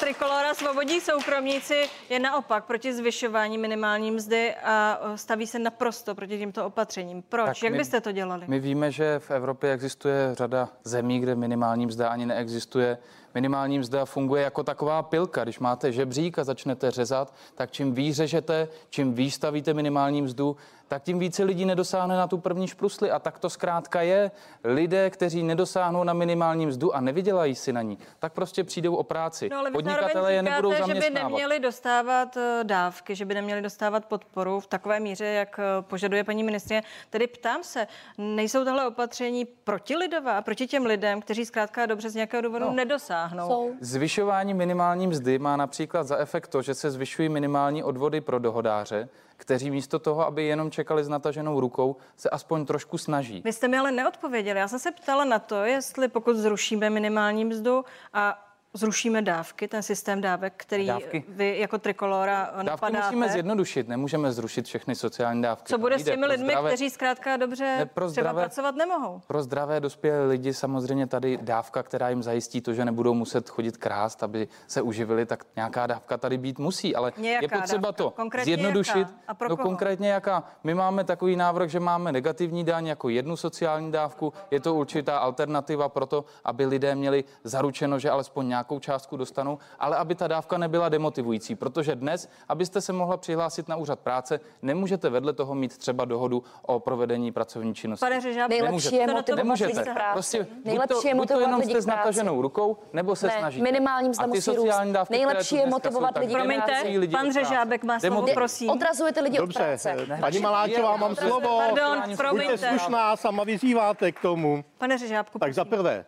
Trikolora 0.00 0.54
Svobodní 0.54 1.00
soukromníci 1.00 1.90
je 2.08 2.18
naopak 2.40 2.64
proti 2.64 2.94
zvyšování 2.94 3.58
minimální 3.58 4.10
mzdy 4.10 4.54
a 4.64 5.00
uh, 5.04 5.14
staví 5.14 5.46
se 5.46 5.58
naprosto 5.58 6.14
proti 6.14 6.38
těmto 6.38 6.66
opatřením. 6.66 7.22
Proč? 7.22 7.46
Tak 7.46 7.62
Jak 7.62 7.72
my, 7.72 7.78
byste 7.78 8.00
to 8.00 8.12
dělali? 8.12 8.44
My 8.48 8.60
víme, 8.60 8.92
že 8.92 9.18
v 9.18 9.30
Evropě 9.30 9.72
existuje 9.72 10.34
řada 10.34 10.68
zemí, 10.84 11.20
kde 11.20 11.34
minimální 11.34 11.86
mzda 11.86 12.08
ani 12.08 12.26
neexistuje 12.26 12.98
minimální 13.34 13.78
mzda 13.78 14.04
funguje 14.04 14.42
jako 14.42 14.62
taková 14.62 15.02
pilka. 15.02 15.42
Když 15.44 15.58
máte 15.58 15.92
žebřík 15.92 16.38
a 16.38 16.44
začnete 16.44 16.90
řezat, 16.90 17.34
tak 17.54 17.70
čím 17.70 17.94
víc 17.94 18.16
řežete, 18.16 18.68
čím 18.90 19.14
víc 19.14 19.34
stavíte 19.34 19.74
minimální 19.74 20.22
mzdu, 20.22 20.56
tak 20.90 21.02
tím 21.02 21.18
více 21.18 21.44
lidí 21.44 21.64
nedosáhne 21.64 22.16
na 22.16 22.26
tu 22.26 22.38
první 22.38 22.68
šprusli. 22.68 23.10
A 23.10 23.18
tak 23.18 23.38
to 23.38 23.50
zkrátka 23.50 24.02
je. 24.02 24.30
Lidé, 24.64 25.10
kteří 25.10 25.42
nedosáhnou 25.42 26.04
na 26.04 26.12
minimální 26.12 26.66
mzdu 26.66 26.94
a 26.94 27.00
nevydělají 27.00 27.54
si 27.54 27.72
na 27.72 27.82
ní, 27.82 27.98
tak 28.18 28.32
prostě 28.32 28.64
přijdou 28.64 28.94
o 28.94 29.02
práci. 29.02 29.48
No, 29.48 29.58
ale 29.58 29.70
Podnikatele 29.70 30.32
je 30.32 30.42
nebudou 30.42 30.70
zaměstnávat. 30.70 31.04
že 31.04 31.10
by 31.10 31.22
neměli 31.22 31.60
dostávat 31.60 32.36
eh, 32.36 32.60
dávky, 32.62 33.14
že 33.14 33.24
by 33.24 33.34
neměli 33.34 33.62
dostávat 33.62 34.04
podporu 34.06 34.60
v 34.60 34.66
takové 34.66 35.00
míře, 35.00 35.24
jak 35.24 35.58
eh, 35.58 35.82
požaduje 35.82 36.24
paní 36.24 36.42
ministrině. 36.42 36.82
Tedy 37.10 37.26
ptám 37.26 37.62
se, 37.62 37.86
nejsou 38.18 38.64
tohle 38.64 38.86
opatření 38.86 39.44
protilidová, 39.44 40.42
proti 40.42 40.66
těm 40.66 40.86
lidem, 40.86 41.20
kteří 41.20 41.44
zkrátka 41.44 41.86
dobře 41.86 42.10
z 42.10 42.14
nějakého 42.14 42.42
důvodu 42.42 42.64
no. 42.64 42.72
nedosáhnou? 42.72 43.48
Jsou. 43.48 43.74
Zvyšování 43.80 44.54
minimální 44.54 45.06
mzdy 45.06 45.38
má 45.38 45.56
například 45.56 46.02
za 46.06 46.16
efekt 46.16 46.48
to, 46.48 46.62
že 46.62 46.74
se 46.74 46.90
zvyšují 46.90 47.28
minimální 47.28 47.82
odvody 47.82 48.20
pro 48.20 48.38
dohodáře, 48.38 49.08
kteří 49.40 49.70
místo 49.70 49.98
toho, 49.98 50.26
aby 50.26 50.44
jenom 50.44 50.70
čekali 50.70 51.04
s 51.04 51.08
nataženou 51.08 51.60
rukou, 51.60 51.96
se 52.16 52.30
aspoň 52.30 52.66
trošku 52.66 52.98
snaží. 52.98 53.42
Vy 53.44 53.52
jste 53.52 53.68
mi 53.68 53.78
ale 53.78 53.92
neodpověděli. 53.92 54.58
Já 54.58 54.68
jsem 54.68 54.78
se 54.78 54.90
ptala 54.90 55.24
na 55.24 55.38
to, 55.38 55.64
jestli 55.64 56.08
pokud 56.08 56.36
zrušíme 56.36 56.90
minimální 56.90 57.44
mzdu 57.44 57.84
a 58.12 58.49
zrušíme 58.74 59.22
dávky, 59.22 59.68
ten 59.68 59.82
systém 59.82 60.20
dávek, 60.20 60.52
který 60.56 60.86
dávky. 60.86 61.24
vy 61.28 61.58
jako 61.58 61.78
trikolora 61.78 62.44
dávky 62.44 62.66
napadáte. 62.66 63.06
musíme 63.06 63.28
zjednodušit, 63.28 63.88
nemůžeme 63.88 64.32
zrušit 64.32 64.66
všechny 64.66 64.94
sociální 64.94 65.42
dávky. 65.42 65.68
Co 65.68 65.78
bude 65.78 65.98
s 65.98 66.04
těmi 66.04 66.26
lidmi, 66.26 66.46
zdravé, 66.46 66.70
kteří 66.70 66.90
zkrátka 66.90 67.36
dobře 67.36 67.76
ne, 67.78 67.86
pro 67.86 68.08
zdravé, 68.08 68.30
třeba 68.30 68.42
pracovat 68.42 68.74
nemohou? 68.74 69.20
Pro 69.26 69.42
zdravé 69.42 69.80
dospělé 69.80 70.26
lidi 70.26 70.54
samozřejmě 70.54 71.06
tady 71.06 71.38
dávka, 71.42 71.82
která 71.82 72.08
jim 72.08 72.22
zajistí 72.22 72.60
to, 72.60 72.74
že 72.74 72.84
nebudou 72.84 73.14
muset 73.14 73.48
chodit 73.48 73.76
krást, 73.76 74.22
aby 74.22 74.48
se 74.66 74.82
uživili, 74.82 75.26
tak 75.26 75.44
nějaká 75.56 75.86
dávka 75.86 76.16
tady 76.16 76.38
být 76.38 76.58
musí, 76.58 76.96
ale 76.96 77.12
nějaká 77.16 77.44
je 77.56 77.60
potřeba 77.60 77.88
dávka. 77.88 78.02
to 78.04 78.10
konkrétně 78.10 78.56
zjednodušit. 78.56 78.98
Jaká? 78.98 79.12
A 79.28 79.34
pro 79.34 79.48
no 79.48 79.56
koho? 79.56 79.68
konkrétně 79.68 80.10
jaká? 80.10 80.44
My 80.64 80.74
máme 80.74 81.04
takový 81.04 81.36
návrh, 81.36 81.70
že 81.70 81.80
máme 81.80 82.12
negativní 82.12 82.64
daň 82.64 82.86
jako 82.86 83.08
jednu 83.08 83.36
sociální 83.36 83.92
dávku, 83.92 84.32
je 84.50 84.60
to 84.60 84.74
určitá 84.74 85.18
alternativa 85.18 85.88
pro 85.88 86.06
to, 86.06 86.24
aby 86.44 86.66
lidé 86.66 86.94
měli 86.94 87.24
zaručeno, 87.44 87.98
že 87.98 88.10
alespoň 88.10 88.48
nějak 88.48 88.59
nějakou 88.60 88.78
částku 88.78 89.16
dostanou, 89.16 89.58
ale 89.78 89.96
aby 89.96 90.14
ta 90.14 90.28
dávka 90.28 90.58
nebyla 90.58 90.88
demotivující, 90.88 91.54
protože 91.54 91.96
dnes, 91.96 92.28
abyste 92.48 92.80
se 92.80 92.92
mohla 92.92 93.16
přihlásit 93.16 93.68
na 93.68 93.76
úřad 93.76 94.00
práce, 94.00 94.40
nemůžete 94.62 95.10
vedle 95.10 95.32
toho 95.32 95.54
mít 95.54 95.78
třeba 95.78 96.04
dohodu 96.04 96.42
o 96.62 96.78
provedení 96.80 97.32
pracovní 97.32 97.74
činnosti. 97.74 98.00
Pane 98.00 98.20
Řežáb, 98.20 98.50
nejlepší 98.50 98.96
je 98.96 99.06
motivovat 99.06 99.44
nemůžete. 99.44 99.80
lidi 99.80 99.90
Prostě 100.12 100.46
nejlepší 100.64 101.08
je 101.08 101.14
motivovat 101.14 101.16
buď 101.16 101.28
to 101.28 101.40
jenom 101.40 101.62
jste 101.62 101.82
s 101.82 101.86
nataženou 101.86 102.42
rukou, 102.42 102.76
nebo 102.92 103.16
se 103.16 103.26
ne, 103.26 103.32
snažíte. 103.38 103.62
Minimální 103.62 104.08
mzda 104.08 104.26
musí 104.26 104.50
růst. 104.56 104.80
Dávky, 104.92 105.14
nejlepší 105.14 105.56
je 105.56 105.66
motivovat 105.66 106.18
lidi 106.18 106.34
Promiňte, 106.34 106.82
pan 107.12 107.32
Řežábek 107.32 107.84
má 107.84 108.00
slovo, 108.00 108.26
prosím. 108.34 108.70
Odrazujete 108.70 109.20
lidi 109.20 109.36
Dobře, 109.38 109.58
od 109.58 109.62
práce. 109.62 109.96
paní 110.20 110.38
Maláčová, 110.38 110.96
mám 110.96 111.16
slovo. 111.16 111.58
Pardon, 111.58 112.16
promiňte. 112.16 112.52
Buďte 112.52 112.68
slušná, 112.68 113.16
sama 113.16 113.44
vyzýváte 113.44 114.12
k 114.12 114.20
tomu. 114.20 114.64
Pane 114.78 114.98
Řežábku, 114.98 115.38
Tak 115.38 115.54
za 115.54 115.64
prvé, 115.64 116.04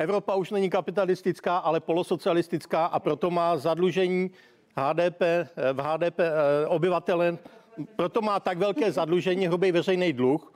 Evropa 0.00 0.34
už 0.34 0.50
není 0.50 0.70
kapitalistická, 0.70 1.56
ale 1.56 1.80
polosocialistická 1.80 2.86
a 2.86 2.98
proto 2.98 3.30
má 3.30 3.56
zadlužení 3.56 4.30
HDP, 4.76 5.22
eh, 5.22 5.72
v 5.72 5.80
HDP 5.80 6.20
eh, 6.20 6.66
obyvatele, 6.66 7.38
proto 7.96 8.22
má 8.22 8.40
tak 8.40 8.58
velké 8.58 8.92
zadlužení, 8.92 9.46
hrubý 9.46 9.72
veřejný 9.72 10.12
dluh, 10.12 10.52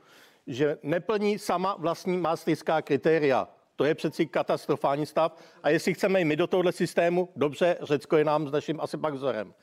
že 0.47 0.79
neplní 0.83 1.39
sama 1.39 1.77
vlastní 1.79 2.17
maastrichtská 2.17 2.83
kritéria. 2.83 3.49
To 3.77 3.85
je 3.85 3.95
přeci 3.95 4.27
katastrofální 4.27 5.07
stav. 5.07 5.37
A 5.63 5.69
jestli 5.69 5.95
chceme 5.95 6.21
i 6.21 6.25
my 6.25 6.37
do 6.37 6.47
tohohle 6.47 6.73
systému, 6.73 7.29
dobře, 7.37 7.77
Řecko 7.83 8.17
je 8.17 8.25
nám 8.25 8.49
s 8.49 8.53
naším 8.53 8.81
asi 8.81 8.97
pak 8.97 9.15
vzorem. 9.15 9.55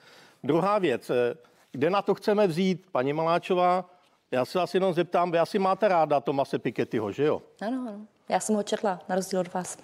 Druhá 0.43 0.79
věc, 0.79 1.09
eh, 1.09 1.35
kde 1.71 1.89
na 1.89 2.01
to 2.01 2.15
chceme 2.15 2.47
vzít, 2.47 2.85
paní 2.91 3.13
Maláčová, 3.13 3.89
já 4.31 4.45
se 4.45 4.57
vás 4.59 4.73
jenom 4.73 4.93
zeptám, 4.93 5.31
vy 5.31 5.39
asi 5.39 5.59
máte 5.59 5.87
ráda 5.87 6.19
Tomase 6.19 6.59
Pikettyho, 6.59 7.11
že 7.11 7.23
jo? 7.23 7.41
Ano, 7.61 7.85
ano. 7.87 7.99
Já 8.29 8.39
jsem 8.39 8.55
ho 8.55 8.63
četla, 8.63 8.99
na 9.09 9.15
rozdíl 9.15 9.39
od 9.39 9.53
vás. 9.53 9.77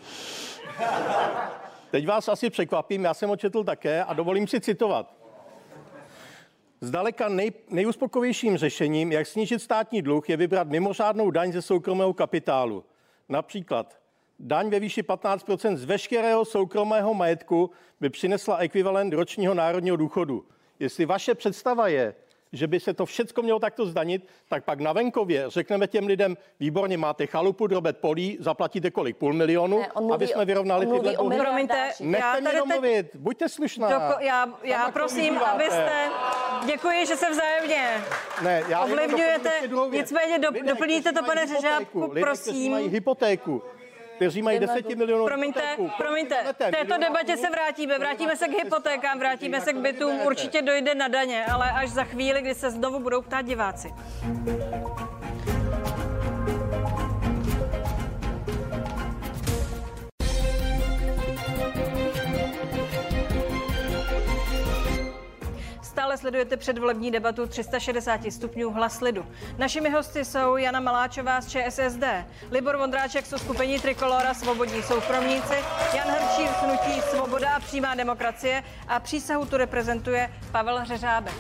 Teď 1.92 2.08
vás 2.08 2.28
asi 2.28 2.50
překvapím, 2.50 3.04
já 3.04 3.14
jsem 3.14 3.30
ho 3.30 3.36
četl 3.36 3.64
také 3.64 4.04
a 4.04 4.14
dovolím 4.14 4.48
si 4.48 4.62
citovat. 4.62 5.14
Zdaleka 6.82 7.30
nej, 7.30 7.52
nejuspokojivějším 7.70 8.58
řešením, 8.58 9.12
jak 9.12 9.28
snížit 9.28 9.60
státní 9.60 10.02
dluh, 10.02 10.30
je 10.30 10.38
vybrat 10.38 10.68
mimořádnou 10.68 11.32
daň 11.32 11.52
ze 11.52 11.62
soukromého 11.62 12.14
kapitálu. 12.14 12.84
Například 13.30 14.00
daň 14.40 14.70
ve 14.70 14.80
výši 14.80 15.02
15% 15.02 15.76
z 15.76 15.84
veškerého 15.84 16.46
soukromého 16.46 17.14
majetku 17.14 17.72
by 18.00 18.10
přinesla 18.10 18.58
ekvivalent 18.58 19.14
ročního 19.14 19.54
národního 19.54 19.98
důchodu. 19.98 20.46
Jestli 20.80 21.06
vaše 21.06 21.36
představa 21.36 21.88
je, 21.88 22.16
že 22.54 22.68
by 22.68 22.80
se 22.80 22.94
to 22.94 23.06
všechno 23.06 23.44
mělo 23.44 23.60
takto 23.60 23.86
zdanit, 23.86 24.28
tak 24.50 24.64
pak 24.64 24.80
na 24.80 24.94
venkově 24.94 25.46
řekneme 25.48 25.88
těm 25.88 26.08
lidem, 26.08 26.38
výborně 26.60 26.98
máte 26.98 27.28
chalupu, 27.28 27.68
drobet 27.68 27.98
polí, 27.98 28.38
zaplatíte 28.40 28.92
kolik? 28.92 29.18
Půl 29.18 29.34
milionu, 29.34 29.80
ne, 29.80 29.88
mluví, 29.96 30.14
aby 30.14 30.28
jsme 30.28 30.46
vyrovnali 30.46 30.86
tyhle 30.86 31.14
dluhy. 31.16 31.38
Promiňte, 31.38 31.90
Nechte 32.00 32.42
mě 32.42 32.52
domluvit, 32.60 33.12
teď... 33.12 33.22
buďte 33.22 33.50
slušná. 33.50 33.90
Doko, 33.90 34.20
já 34.20 34.54
já 34.64 34.92
prosím, 34.92 35.38
abyste... 35.38 36.10
Děkuji, 36.66 37.06
že 37.06 37.16
se 37.16 37.30
vzájemně 37.30 38.04
ne, 38.42 38.64
já 38.68 38.84
ovlivňujete. 38.84 39.52
Nicméně 39.92 40.40
do, 40.40 40.50
doplníte 40.68 41.12
to, 41.14 41.24
pane 41.24 41.48
Řežábku, 41.48 42.14
prosím. 42.20 42.72
Mají 42.72 42.88
hypotéku 42.88 43.64
kteří 44.17 44.41
mají 44.41 44.60
10 44.60 44.95
milionů. 44.95 45.25
Promiňte, 45.25 45.62
promiňte, 45.97 46.36
v 46.53 46.71
této 46.71 46.97
debatě 46.97 47.38
se 47.38 47.49
vrátíme. 47.49 47.99
Vrátíme 47.99 48.36
se 48.36 48.47
k 48.47 48.63
hypotékám, 48.63 49.19
vrátíme 49.19 49.62
se 49.62 49.73
k 49.73 49.77
bytům. 49.77 50.19
Určitě 50.19 50.62
dojde 50.62 50.95
na 50.95 51.08
daně, 51.08 51.45
ale 51.45 51.71
až 51.71 51.89
za 51.89 52.03
chvíli, 52.03 52.41
kdy 52.41 52.56
se 52.56 52.71
znovu 52.71 52.99
budou 52.99 53.21
ptát 53.21 53.41
diváci. 53.41 53.93
Stále 66.08 66.17
sledujete 66.17 66.58
předvolební 66.58 67.12
debatu 67.12 67.48
360 67.48 68.22
stupňů 68.30 68.72
hlas 68.72 69.02
lidu. 69.02 69.26
Našimi 69.58 69.89
hosty 69.89 70.26
jsou 70.26 70.58
Jana 70.58 70.80
Maláčová 70.80 71.41
z 71.41 71.48
ČSSD, 71.48 72.04
Libor 72.52 72.78
Vondráček 72.78 73.26
z 73.26 73.38
skupení 73.38 73.80
Trikolora 73.80 74.34
Svobodní 74.34 74.84
soukromníci, 74.84 75.56
Jan 75.96 76.08
Hrčír 76.08 76.48
z 76.48 76.63
Hnutí 76.63 77.02
Svoboda 77.02 77.56
a 77.56 77.60
přímá 77.60 77.96
demokracie 77.96 78.63
a 78.88 79.00
přísahu 79.00 79.46
tu 79.46 79.58
reprezentuje 79.58 80.34
Pavel 80.52 80.80
Hřeřábek. 80.80 81.34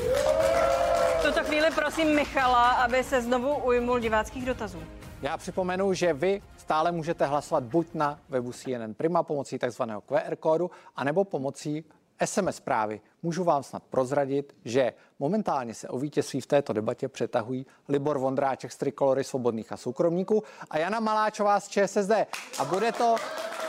V 1.19 1.25
tuto 1.25 1.43
chvíli 1.43 1.67
prosím 1.75 2.15
Michala, 2.15 2.69
aby 2.69 3.03
se 3.03 3.21
znovu 3.21 3.55
ujmul 3.55 3.99
diváckých 3.99 4.45
dotazů. 4.45 4.83
Já 5.21 5.37
připomenu, 5.37 5.93
že 5.93 6.13
vy 6.13 6.41
stále 6.57 6.91
můžete 6.91 7.25
hlasovat 7.25 7.63
buď 7.63 7.87
na 7.93 8.19
webu 8.29 8.51
CNN 8.51 8.93
Prima 8.97 9.23
pomocí 9.23 9.59
takzvaného 9.59 10.01
QR 10.01 10.35
kódu, 10.35 10.71
anebo 10.95 11.23
pomocí 11.23 11.85
SMS 12.25 12.55
zprávy. 12.55 13.01
Můžu 13.23 13.43
vám 13.43 13.63
snad 13.63 13.83
prozradit, 13.83 14.55
že 14.65 14.93
momentálně 15.19 15.73
se 15.73 15.87
o 15.87 15.99
vítězství 15.99 16.41
v 16.41 16.45
této 16.45 16.73
debatě 16.73 17.07
přetahují 17.07 17.65
Libor 17.89 18.17
Vondráček 18.17 18.71
z 18.71 18.77
Trikolory 18.77 19.23
svobodných 19.23 19.71
a 19.71 19.77
soukromníků 19.77 20.43
a 20.69 20.77
Jana 20.77 20.99
Maláčová 20.99 21.59
z 21.59 21.67
ČSSD. 21.67 22.11
A 22.59 22.65
bude 22.65 22.91
to 22.91 23.15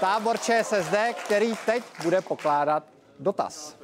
tábor 0.00 0.38
ČSSD, 0.38 0.96
který 1.24 1.52
teď 1.66 1.82
bude 2.02 2.20
pokládat 2.20 2.84
dotaz. 3.20 3.76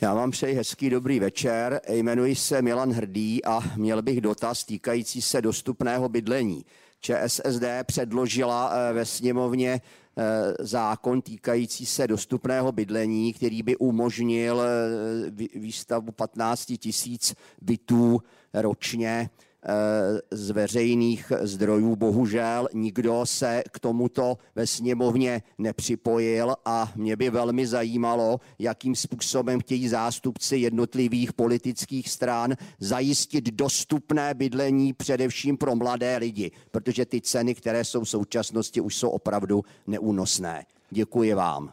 Já 0.00 0.14
vám 0.14 0.30
přeji 0.30 0.54
hezký 0.54 0.90
dobrý 0.90 1.20
večer. 1.20 1.80
Jmenuji 1.88 2.36
se 2.36 2.62
Milan 2.62 2.92
Hrdý 2.92 3.44
a 3.44 3.60
měl 3.76 4.02
bych 4.02 4.20
dotaz 4.20 4.64
týkající 4.64 5.22
se 5.22 5.42
dostupného 5.42 6.08
bydlení. 6.08 6.64
ČSSD 7.00 7.64
předložila 7.86 8.72
eh, 8.72 8.92
ve 8.92 9.04
sněmovně 9.04 9.80
zákon 10.58 11.22
týkající 11.22 11.86
se 11.86 12.06
dostupného 12.06 12.72
bydlení, 12.72 13.32
který 13.32 13.62
by 13.62 13.76
umožnil 13.76 14.62
eh, 14.62 15.58
výstavbu 15.58 16.12
15 16.12 16.72
tisíc 16.78 17.34
bytů 17.62 18.22
ročně. 18.54 19.30
Eh, 19.32 19.49
z 20.30 20.50
veřejných 20.50 21.32
zdrojů. 21.40 21.96
Bohužel 21.96 22.68
nikdo 22.74 23.26
se 23.26 23.62
k 23.72 23.78
tomuto 23.78 24.38
ve 24.54 24.66
sněmovně 24.66 25.42
nepřipojil 25.58 26.54
a 26.64 26.92
mě 26.96 27.16
by 27.16 27.30
velmi 27.30 27.66
zajímalo, 27.66 28.40
jakým 28.58 28.94
způsobem 28.94 29.60
chtějí 29.60 29.88
zástupci 29.88 30.56
jednotlivých 30.56 31.32
politických 31.32 32.08
stran 32.08 32.54
zajistit 32.78 33.44
dostupné 33.44 34.34
bydlení 34.34 34.92
především 34.92 35.56
pro 35.56 35.76
mladé 35.76 36.16
lidi, 36.16 36.50
protože 36.70 37.06
ty 37.06 37.20
ceny, 37.20 37.54
které 37.54 37.84
jsou 37.84 38.04
v 38.04 38.08
současnosti, 38.08 38.80
už 38.80 38.96
jsou 38.96 39.10
opravdu 39.10 39.64
neúnosné. 39.86 40.66
Děkuji 40.90 41.34
vám. 41.34 41.72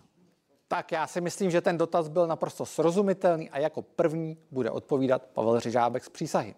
Tak 0.68 0.92
já 0.92 1.08
si 1.08 1.22
myslím, 1.22 1.52
že 1.52 1.62
ten 1.62 1.78
dotaz 1.78 2.08
byl 2.08 2.28
naprosto 2.28 2.66
srozumitelný 2.66 3.50
a 3.50 3.60
jako 3.60 3.82
první 3.82 4.38
bude 4.52 4.72
odpovídat 4.72 5.22
Pavel 5.34 5.60
Řežábek 5.60 6.04
z 6.04 6.10
přísahy. 6.10 6.56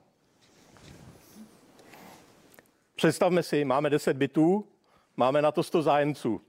Představme 2.99 3.43
si, 3.43 3.65
máme 3.65 3.89
10 3.89 4.17
bytů, 4.17 4.67
máme 5.17 5.41
na 5.41 5.51
to 5.51 5.63
100 5.63 5.81
zájemců. 5.81 6.41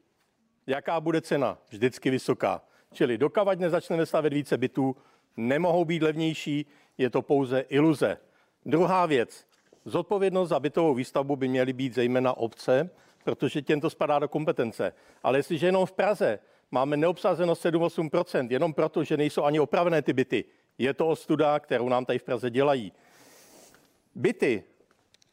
Jaká 0.67 1.01
bude 1.01 1.21
cena? 1.21 1.59
Vždycky 1.71 2.11
vysoká. 2.11 2.63
Čili 2.93 3.19
dokavať 3.19 3.59
nezačneme 3.59 4.07
stavět 4.07 4.33
více 4.33 4.59
bytů, 4.59 4.97
nemohou 5.37 5.85
být 5.85 6.03
levnější, 6.03 6.67
je 6.99 7.11
to 7.11 7.23
pouze 7.23 7.61
iluze. 7.61 8.19
Druhá 8.67 9.07
věc. 9.07 9.47
Zodpovědnost 9.85 10.49
za 10.49 10.61
bytovou 10.61 10.95
výstavbu 10.95 11.37
by 11.37 11.49
měly 11.49 11.73
být 11.73 11.95
zejména 11.95 12.37
obce, 12.37 12.91
protože 13.25 13.63
těm 13.63 13.81
to 13.81 13.91
spadá 13.91 14.19
do 14.19 14.29
kompetence. 14.29 14.93
Ale 15.23 15.39
jestliže 15.39 15.67
jenom 15.67 15.87
v 15.87 15.93
Praze 15.93 16.39
máme 16.71 16.97
neobsazenost 16.97 17.65
7-8%, 17.65 18.51
jenom 18.51 18.75
proto, 18.75 19.05
že 19.05 19.17
nejsou 19.17 19.45
ani 19.45 19.61
opravené 19.61 20.03
ty 20.03 20.13
byty, 20.13 20.45
je 20.79 20.95
to 20.95 21.09
ostuda, 21.09 21.61
kterou 21.61 21.89
nám 21.89 22.05
tady 22.05 22.19
v 22.19 22.23
Praze 22.23 22.51
dělají. 22.51 22.93
Byty 24.15 24.65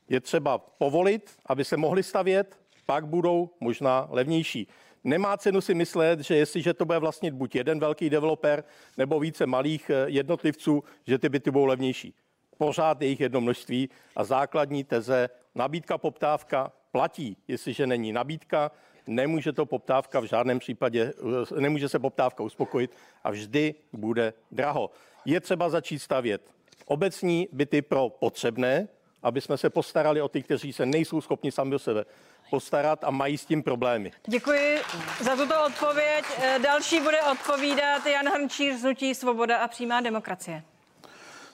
je 0.10 0.20
třeba 0.20 0.58
povolit, 0.58 1.32
aby 1.46 1.66
se 1.66 1.78
mohly 1.78 2.04
stavět, 2.04 2.60
pak 2.86 3.08
budou 3.08 3.50
možná 3.60 4.08
levnější. 4.10 4.68
Nemá 5.04 5.38
cenu 5.38 5.62
si 5.62 5.74
myslet, 5.74 6.20
že 6.20 6.36
jestliže 6.36 6.74
to 6.74 6.86
bude 6.86 7.00
vlastnit 7.00 7.34
buď 7.34 7.56
jeden 7.56 7.80
velký 7.80 8.10
developer 8.10 8.64
nebo 8.98 9.20
více 9.20 9.46
malých 9.46 9.90
eh, 9.90 10.06
jednotlivců, 10.08 10.84
že 11.08 11.18
ty 11.18 11.30
byty 11.30 11.52
budou 11.52 11.66
levnější. 11.66 12.14
Pořád 12.58 13.02
je 13.02 13.08
jich 13.08 13.20
jedno 13.20 13.42
množství 13.42 13.90
a 14.16 14.24
základní 14.24 14.84
teze 14.84 15.30
nabídka, 15.56 15.98
poptávka 15.98 16.72
platí. 16.92 17.38
Jestliže 17.48 17.88
není 17.88 18.14
nabídka, 18.14 18.72
nemůže 19.08 19.54
to 19.54 19.66
poptávka 19.66 20.20
v 20.20 20.24
žádném 20.24 20.60
případě, 20.60 21.14
eh, 21.56 21.62
nemůže 21.62 21.90
se 21.90 22.00
poptávka 22.00 22.44
uspokojit 22.44 22.92
a 23.24 23.32
vždy 23.32 23.76
bude 23.94 24.34
draho. 24.52 24.90
Je 25.26 25.40
třeba 25.40 25.70
začít 25.70 26.00
stavět 26.00 26.58
obecní 26.88 27.48
byty 27.52 27.82
pro 27.82 28.10
potřebné, 28.10 28.88
aby 29.28 29.42
jsme 29.42 29.58
se 29.58 29.70
postarali 29.70 30.22
o 30.22 30.28
ty, 30.28 30.44
kteří 30.44 30.74
se 30.74 30.86
nejsou 30.86 31.22
schopni 31.22 31.52
sami 31.52 31.76
o 31.76 31.80
sebe 31.80 32.06
postarat 32.50 33.04
a 33.04 33.12
mají 33.12 33.38
s 33.38 33.46
tím 33.46 33.64
problémy. 33.64 34.12
Děkuji 34.28 34.80
za 35.22 35.36
tuto 35.36 35.66
odpověď. 35.66 36.26
Eh, 36.42 36.60
další 36.60 37.00
bude 37.00 37.22
odpovídat 37.32 38.06
Jan 38.06 38.28
Hrnčíř 38.28 38.80
z 38.80 38.84
Nutí 38.84 39.16
Svoboda 39.16 39.58
a 39.58 39.68
přímá 39.68 40.02
demokracie. 40.02 40.64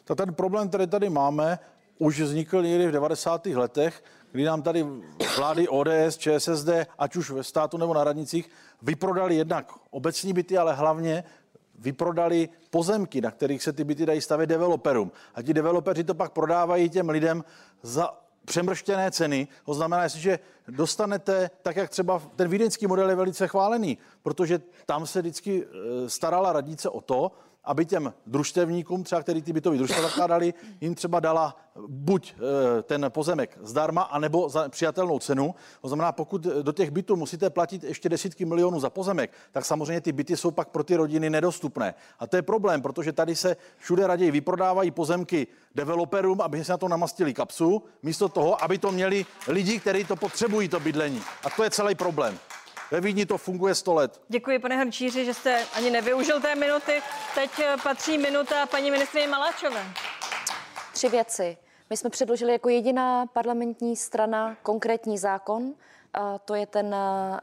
Tak 0.05 0.17
ten 0.17 0.33
problém, 0.33 0.69
který 0.69 0.87
tady 0.87 1.09
máme, 1.09 1.59
už 1.97 2.19
vznikl 2.19 2.63
někdy 2.63 2.87
v 2.87 2.91
90. 2.91 3.45
letech, 3.55 4.03
kdy 4.31 4.43
nám 4.43 4.61
tady 4.61 4.85
vlády 5.37 5.67
ODS, 5.67 6.17
ČSSD, 6.17 6.69
ať 6.99 7.15
už 7.15 7.29
ve 7.29 7.43
státu 7.43 7.77
nebo 7.77 7.93
na 7.93 8.03
radnicích, 8.03 8.49
vyprodali 8.81 9.35
jednak 9.35 9.71
obecní 9.89 10.33
byty, 10.33 10.57
ale 10.57 10.73
hlavně 10.73 11.23
vyprodali 11.79 12.49
pozemky, 12.69 13.21
na 13.21 13.31
kterých 13.31 13.63
se 13.63 13.73
ty 13.73 13.83
byty 13.83 14.05
dají 14.05 14.21
stavět 14.21 14.47
developerům. 14.47 15.11
A 15.35 15.41
ti 15.41 15.53
developeři 15.53 16.03
to 16.03 16.13
pak 16.13 16.31
prodávají 16.31 16.89
těm 16.89 17.09
lidem 17.09 17.43
za 17.81 18.23
přemrštěné 18.45 19.11
ceny. 19.11 19.47
To 19.65 19.73
znamená, 19.73 20.07
že 20.07 20.39
dostanete, 20.67 21.49
tak 21.61 21.75
jak 21.75 21.89
třeba 21.89 22.21
ten 22.35 22.47
vídeňský 22.47 22.87
model 22.87 23.09
je 23.09 23.15
velice 23.15 23.47
chválený, 23.47 23.97
protože 24.23 24.61
tam 24.85 25.07
se 25.07 25.21
vždycky 25.21 25.65
eh, 25.65 26.09
starala 26.09 26.53
radnice 26.53 26.89
o 26.89 27.01
to, 27.01 27.31
aby 27.63 27.85
těm 27.85 28.13
družstevníkům, 28.25 29.03
třeba 29.03 29.21
který 29.21 29.41
ty 29.41 29.53
bytový 29.53 29.77
družstva 29.77 30.01
zakládali, 30.01 30.53
jim 30.81 30.95
třeba 30.95 31.19
dala 31.19 31.55
buď 31.87 32.33
eh, 32.35 32.81
ten 32.81 33.05
pozemek 33.09 33.57
zdarma, 33.61 34.01
anebo 34.01 34.49
za 34.49 34.69
přijatelnou 34.69 35.19
cenu. 35.19 35.55
To 35.81 35.87
znamená, 35.87 36.11
pokud 36.11 36.41
do 36.41 36.71
těch 36.71 36.91
bytů 36.91 37.15
musíte 37.15 37.49
platit 37.49 37.83
ještě 37.83 38.09
desítky 38.09 38.45
milionů 38.45 38.79
za 38.79 38.89
pozemek, 38.89 39.31
tak 39.51 39.65
samozřejmě 39.65 40.01
ty 40.01 40.11
byty 40.11 40.37
jsou 40.37 40.51
pak 40.51 40.69
pro 40.69 40.83
ty 40.83 40.95
rodiny 40.95 41.29
nedostupné. 41.29 41.93
A 42.19 42.27
to 42.27 42.35
je 42.35 42.41
problém, 42.41 42.81
protože 42.81 43.13
tady 43.13 43.35
se 43.35 43.57
všude 43.77 44.07
raději 44.07 44.31
vyprodávají 44.31 44.91
pozemky 44.91 45.47
developerům, 45.75 46.41
aby 46.41 46.63
se 46.63 46.71
na 46.71 46.77
to 46.77 46.87
namastili 46.87 47.33
kapsu, 47.33 47.83
místo 48.03 48.29
toho, 48.29 48.63
aby 48.63 48.77
to 48.77 48.91
měli 48.91 49.25
lidi, 49.47 49.79
kteří 49.79 50.03
to 50.03 50.15
potřebují, 50.15 50.69
to 50.69 50.79
bydlení. 50.79 51.21
A 51.43 51.49
to 51.49 51.63
je 51.63 51.69
celý 51.69 51.95
problém. 51.95 52.39
Ve 52.93 53.01
Vídni 53.01 53.25
to 53.25 53.37
funguje 53.37 53.75
100 53.75 53.93
let. 53.93 54.21
Děkuji, 54.27 54.59
pane 54.59 54.77
Hrčíři, 54.77 55.25
že 55.25 55.33
jste 55.33 55.65
ani 55.73 55.91
nevyužil 55.91 56.41
té 56.41 56.55
minuty. 56.55 57.01
Teď 57.35 57.51
eh, 57.59 57.75
patří 57.83 58.17
minuta 58.17 58.65
paní 58.65 58.91
ministrině 58.91 59.27
Maláčové. 59.27 59.85
Tři 60.93 61.09
věci. 61.09 61.57
My 61.89 61.97
jsme 61.97 62.09
předložili 62.09 62.51
jako 62.51 62.69
jediná 62.69 63.25
parlamentní 63.25 63.95
strana 63.95 64.57
konkrétní 64.63 65.17
zákon, 65.17 65.73
to 66.45 66.55
je 66.55 66.65
ten 66.65 66.95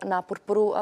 na 0.04 0.22
podporu 0.22 0.74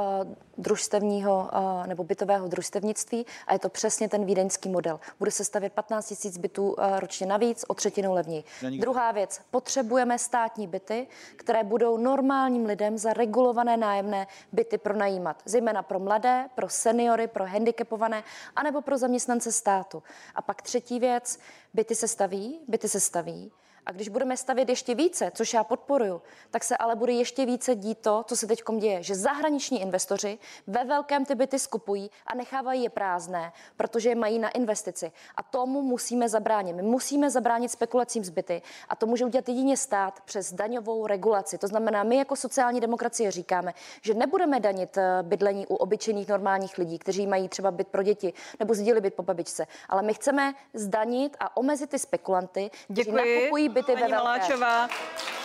družstevního 0.58 1.50
nebo 1.86 2.04
bytového 2.04 2.48
družstevnictví 2.48 3.26
a 3.46 3.52
je 3.52 3.58
to 3.58 3.68
přesně 3.68 4.08
ten 4.08 4.24
vídeňský 4.24 4.68
model. 4.68 5.00
Bude 5.18 5.30
se 5.30 5.44
stavět 5.44 5.72
15 5.72 6.24
000 6.24 6.38
bytů 6.40 6.76
ročně 6.98 7.26
navíc, 7.26 7.64
o 7.68 7.74
třetinu 7.74 8.12
levněji. 8.12 8.44
Druhá 8.80 9.12
věc, 9.12 9.40
potřebujeme 9.50 10.18
státní 10.18 10.66
byty, 10.66 11.06
které 11.36 11.64
budou 11.64 11.96
normálním 11.96 12.66
lidem 12.66 12.98
za 12.98 13.12
regulované 13.12 13.76
nájemné 13.76 14.26
byty 14.52 14.78
pronajímat, 14.78 15.42
zejména 15.44 15.82
pro 15.82 15.98
mladé, 15.98 16.48
pro 16.54 16.68
seniory, 16.68 17.26
pro 17.26 17.46
handicapované, 17.46 18.22
anebo 18.56 18.80
pro 18.80 18.98
zaměstnance 18.98 19.52
státu. 19.52 20.02
A 20.34 20.42
pak 20.42 20.62
třetí 20.62 21.00
věc, 21.00 21.38
byty 21.74 21.94
se 21.94 22.08
staví, 22.08 22.60
byty 22.68 22.88
se 22.88 23.00
staví, 23.00 23.52
a 23.88 23.92
když 23.92 24.08
budeme 24.08 24.36
stavět 24.36 24.68
ještě 24.68 24.94
více, 24.94 25.30
což 25.34 25.54
já 25.54 25.64
podporuju, 25.64 26.22
tak 26.50 26.64
se 26.64 26.76
ale 26.76 26.96
bude 26.96 27.12
ještě 27.12 27.46
více 27.46 27.74
dít 27.74 27.98
to, 27.98 28.24
co 28.28 28.36
se 28.36 28.46
teď 28.46 28.62
děje, 28.78 29.02
že 29.02 29.14
zahraniční 29.14 29.80
investoři 29.82 30.38
ve 30.66 30.84
velkém 30.84 31.24
ty 31.24 31.34
byty 31.34 31.58
skupují 31.58 32.10
a 32.26 32.34
nechávají 32.34 32.82
je 32.82 32.90
prázdné, 32.90 33.52
protože 33.76 34.08
je 34.08 34.14
mají 34.14 34.38
na 34.38 34.48
investici. 34.48 35.12
A 35.34 35.42
tomu 35.42 35.82
musíme 35.82 36.28
zabránit. 36.28 36.72
My 36.72 36.82
musíme 36.82 37.30
zabránit 37.30 37.68
spekulacím 37.68 38.24
zbyty 38.24 38.62
a 38.88 38.96
to 38.96 39.06
může 39.06 39.24
udělat 39.24 39.48
jedině 39.48 39.76
stát 39.76 40.20
přes 40.20 40.52
daňovou 40.52 41.06
regulaci. 41.06 41.58
To 41.58 41.66
znamená, 41.66 42.02
my 42.02 42.16
jako 42.16 42.36
sociální 42.36 42.80
demokracie 42.80 43.30
říkáme, 43.30 43.74
že 44.02 44.14
nebudeme 44.14 44.60
danit 44.60 44.98
eh, 44.98 45.22
bydlení 45.22 45.66
u 45.66 45.74
obyčejných 45.74 46.28
normálních 46.28 46.78
lidí, 46.78 46.98
kteří 46.98 47.26
mají 47.26 47.48
třeba 47.48 47.70
byt 47.70 47.88
pro 47.88 48.02
děti 48.02 48.32
nebo 48.60 48.74
sdíli 48.74 49.00
byt 49.00 49.14
po 49.14 49.22
babičce, 49.22 49.66
ale 49.88 50.02
my 50.02 50.14
chceme 50.14 50.54
zdanit 50.74 51.36
a 51.40 51.56
omezit 51.56 51.90
ty 51.90 51.98
spekulanty, 51.98 52.70
kteří 52.84 53.10
Děkuji. 53.10 53.40
nakupují 53.40 53.68
byty 53.78 53.92
Paní 53.92 54.12
ve 54.12 54.16
Maláčová. 54.16 54.88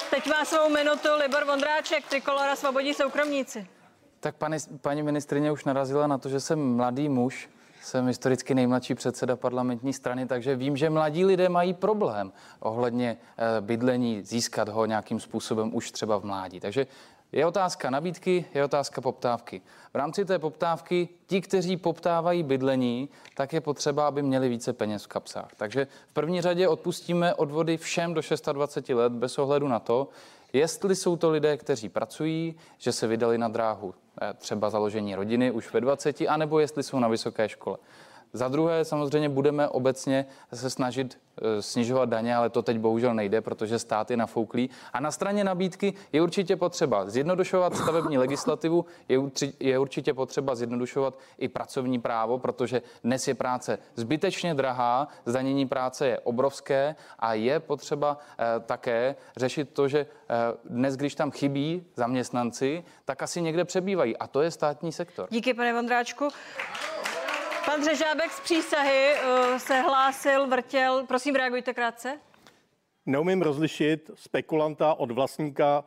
Teď 0.10 0.30
má 0.30 0.46
svou 0.46 0.70
minutu 0.70 1.08
Libor 1.22 1.46
Vondráček, 1.46 2.08
Trikolora 2.10 2.56
Svobodí 2.56 2.94
soukromníci. 2.94 3.68
Tak 4.20 4.36
pani, 4.36 4.58
paní 4.82 5.04
ministrině 5.04 5.52
už 5.52 5.66
narazila 5.66 6.08
na 6.08 6.18
to, 6.18 6.30
že 6.30 6.40
jsem 6.40 6.76
mladý 6.76 7.10
muž, 7.10 7.50
jsem 7.82 8.08
historicky 8.08 8.56
nejmladší 8.56 8.96
předseda 8.96 9.36
parlamentní 9.36 9.94
strany, 9.94 10.26
takže 10.26 10.56
vím, 10.56 10.78
že 10.78 10.90
mladí 10.90 11.26
lidé 11.26 11.50
mají 11.50 11.74
problém 11.74 12.32
ohledně 12.60 13.18
e, 13.58 13.62
bydlení, 13.62 14.22
získat 14.24 14.70
ho 14.70 14.86
nějakým 14.86 15.20
způsobem 15.20 15.76
už 15.76 15.92
třeba 15.92 16.18
v 16.18 16.24
mládí. 16.24 16.60
Takže 16.60 16.88
je 17.34 17.46
otázka 17.46 17.90
nabídky, 17.90 18.46
je 18.54 18.64
otázka 18.64 19.02
poptávky. 19.02 19.62
V 19.94 19.96
rámci 19.96 20.26
té 20.26 20.40
poptávky, 20.40 21.10
ti, 21.28 21.42
kteří 21.42 21.78
poptávají 21.78 22.44
bydlení, 22.44 23.10
tak 23.36 23.54
je 23.54 23.62
potřeba, 23.62 24.08
aby 24.08 24.22
měli 24.22 24.50
více 24.50 24.74
peněz 24.74 25.04
v 25.04 25.08
kapsách. 25.08 25.50
Takže 25.58 25.88
v 26.10 26.14
první 26.14 26.42
řadě 26.42 26.68
odpustíme 26.68 27.34
odvody 27.34 27.78
všem 27.78 28.14
do 28.14 28.22
26 28.52 28.96
let 28.96 29.12
bez 29.14 29.40
ohledu 29.40 29.68
na 29.68 29.80
to, 29.80 30.10
jestli 30.54 30.96
jsou 30.96 31.16
to 31.16 31.30
lidé, 31.30 31.58
kteří 31.58 31.90
pracují, 31.90 32.56
že 32.78 32.92
se 32.92 33.08
vydali 33.08 33.38
na 33.38 33.48
dráhu 33.48 33.94
eh, 34.22 34.34
třeba 34.34 34.70
založení 34.70 35.16
rodiny 35.16 35.52
už 35.52 35.74
ve 35.74 35.82
20, 35.82 36.22
anebo 36.22 36.60
jestli 36.60 36.84
jsou 36.84 37.00
na 37.00 37.08
vysoké 37.08 37.50
škole. 37.50 37.78
Za 38.36 38.48
druhé 38.48 38.86
samozřejmě 38.86 39.30
budeme 39.30 39.68
obecně 39.68 40.26
se 40.54 40.70
snažit 40.70 41.20
e, 41.42 41.62
snižovat 41.62 42.10
daně, 42.10 42.36
ale 42.36 42.50
to 42.50 42.62
teď 42.62 42.78
bohužel 42.80 43.14
nejde, 43.14 43.42
protože 43.42 43.80
stát 43.80 44.12
je 44.12 44.18
nafouklý. 44.18 44.70
A 44.94 45.00
na 45.00 45.12
straně 45.12 45.44
nabídky 45.44 45.94
je 46.12 46.22
určitě 46.22 46.56
potřeba 46.56 47.10
zjednodušovat 47.10 47.76
stavební 47.76 48.18
legislativu, 48.18 48.86
je, 49.10 49.20
je 49.60 49.80
určitě 49.80 50.14
potřeba 50.14 50.56
zjednodušovat 50.56 51.20
i 51.38 51.48
pracovní 51.48 52.00
právo, 52.00 52.40
protože 52.40 52.82
dnes 53.04 53.28
je 53.28 53.34
práce 53.34 53.80
zbytečně 53.96 54.54
drahá, 54.54 55.08
zdanění 55.26 55.68
práce 55.68 56.08
je 56.08 56.20
obrovské 56.20 56.96
a 57.20 57.34
je 57.34 57.60
potřeba 57.60 58.18
eh, 58.40 58.60
také 58.60 59.16
řešit 59.38 59.70
to, 59.74 59.88
že 59.88 60.00
eh, 60.00 60.36
dnes, 60.66 60.96
když 60.96 61.16
tam 61.16 61.32
chybí 61.32 61.86
zaměstnanci, 61.96 62.84
tak 63.06 63.22
asi 63.22 63.42
někde 63.42 63.66
přebývají 63.66 64.18
a 64.18 64.28
to 64.28 64.42
je 64.42 64.52
státní 64.52 64.92
sektor. 64.92 65.28
Díky, 65.30 65.54
pane 65.54 65.74
Vondráčku. 65.74 66.30
Pan 67.66 67.84
Řežábek 67.84 68.32
z 68.32 68.40
přísahy 68.40 69.14
uh, 69.14 69.58
se 69.58 69.82
hlásil, 69.82 70.48
vrtěl. 70.48 71.06
Prosím, 71.08 71.36
reagujte 71.36 71.74
krátce. 71.74 72.20
Neumím 73.06 73.42
rozlišit 73.42 74.12
spekulanta 74.16 74.94
od 74.94 75.12
vlastníka 75.12 75.84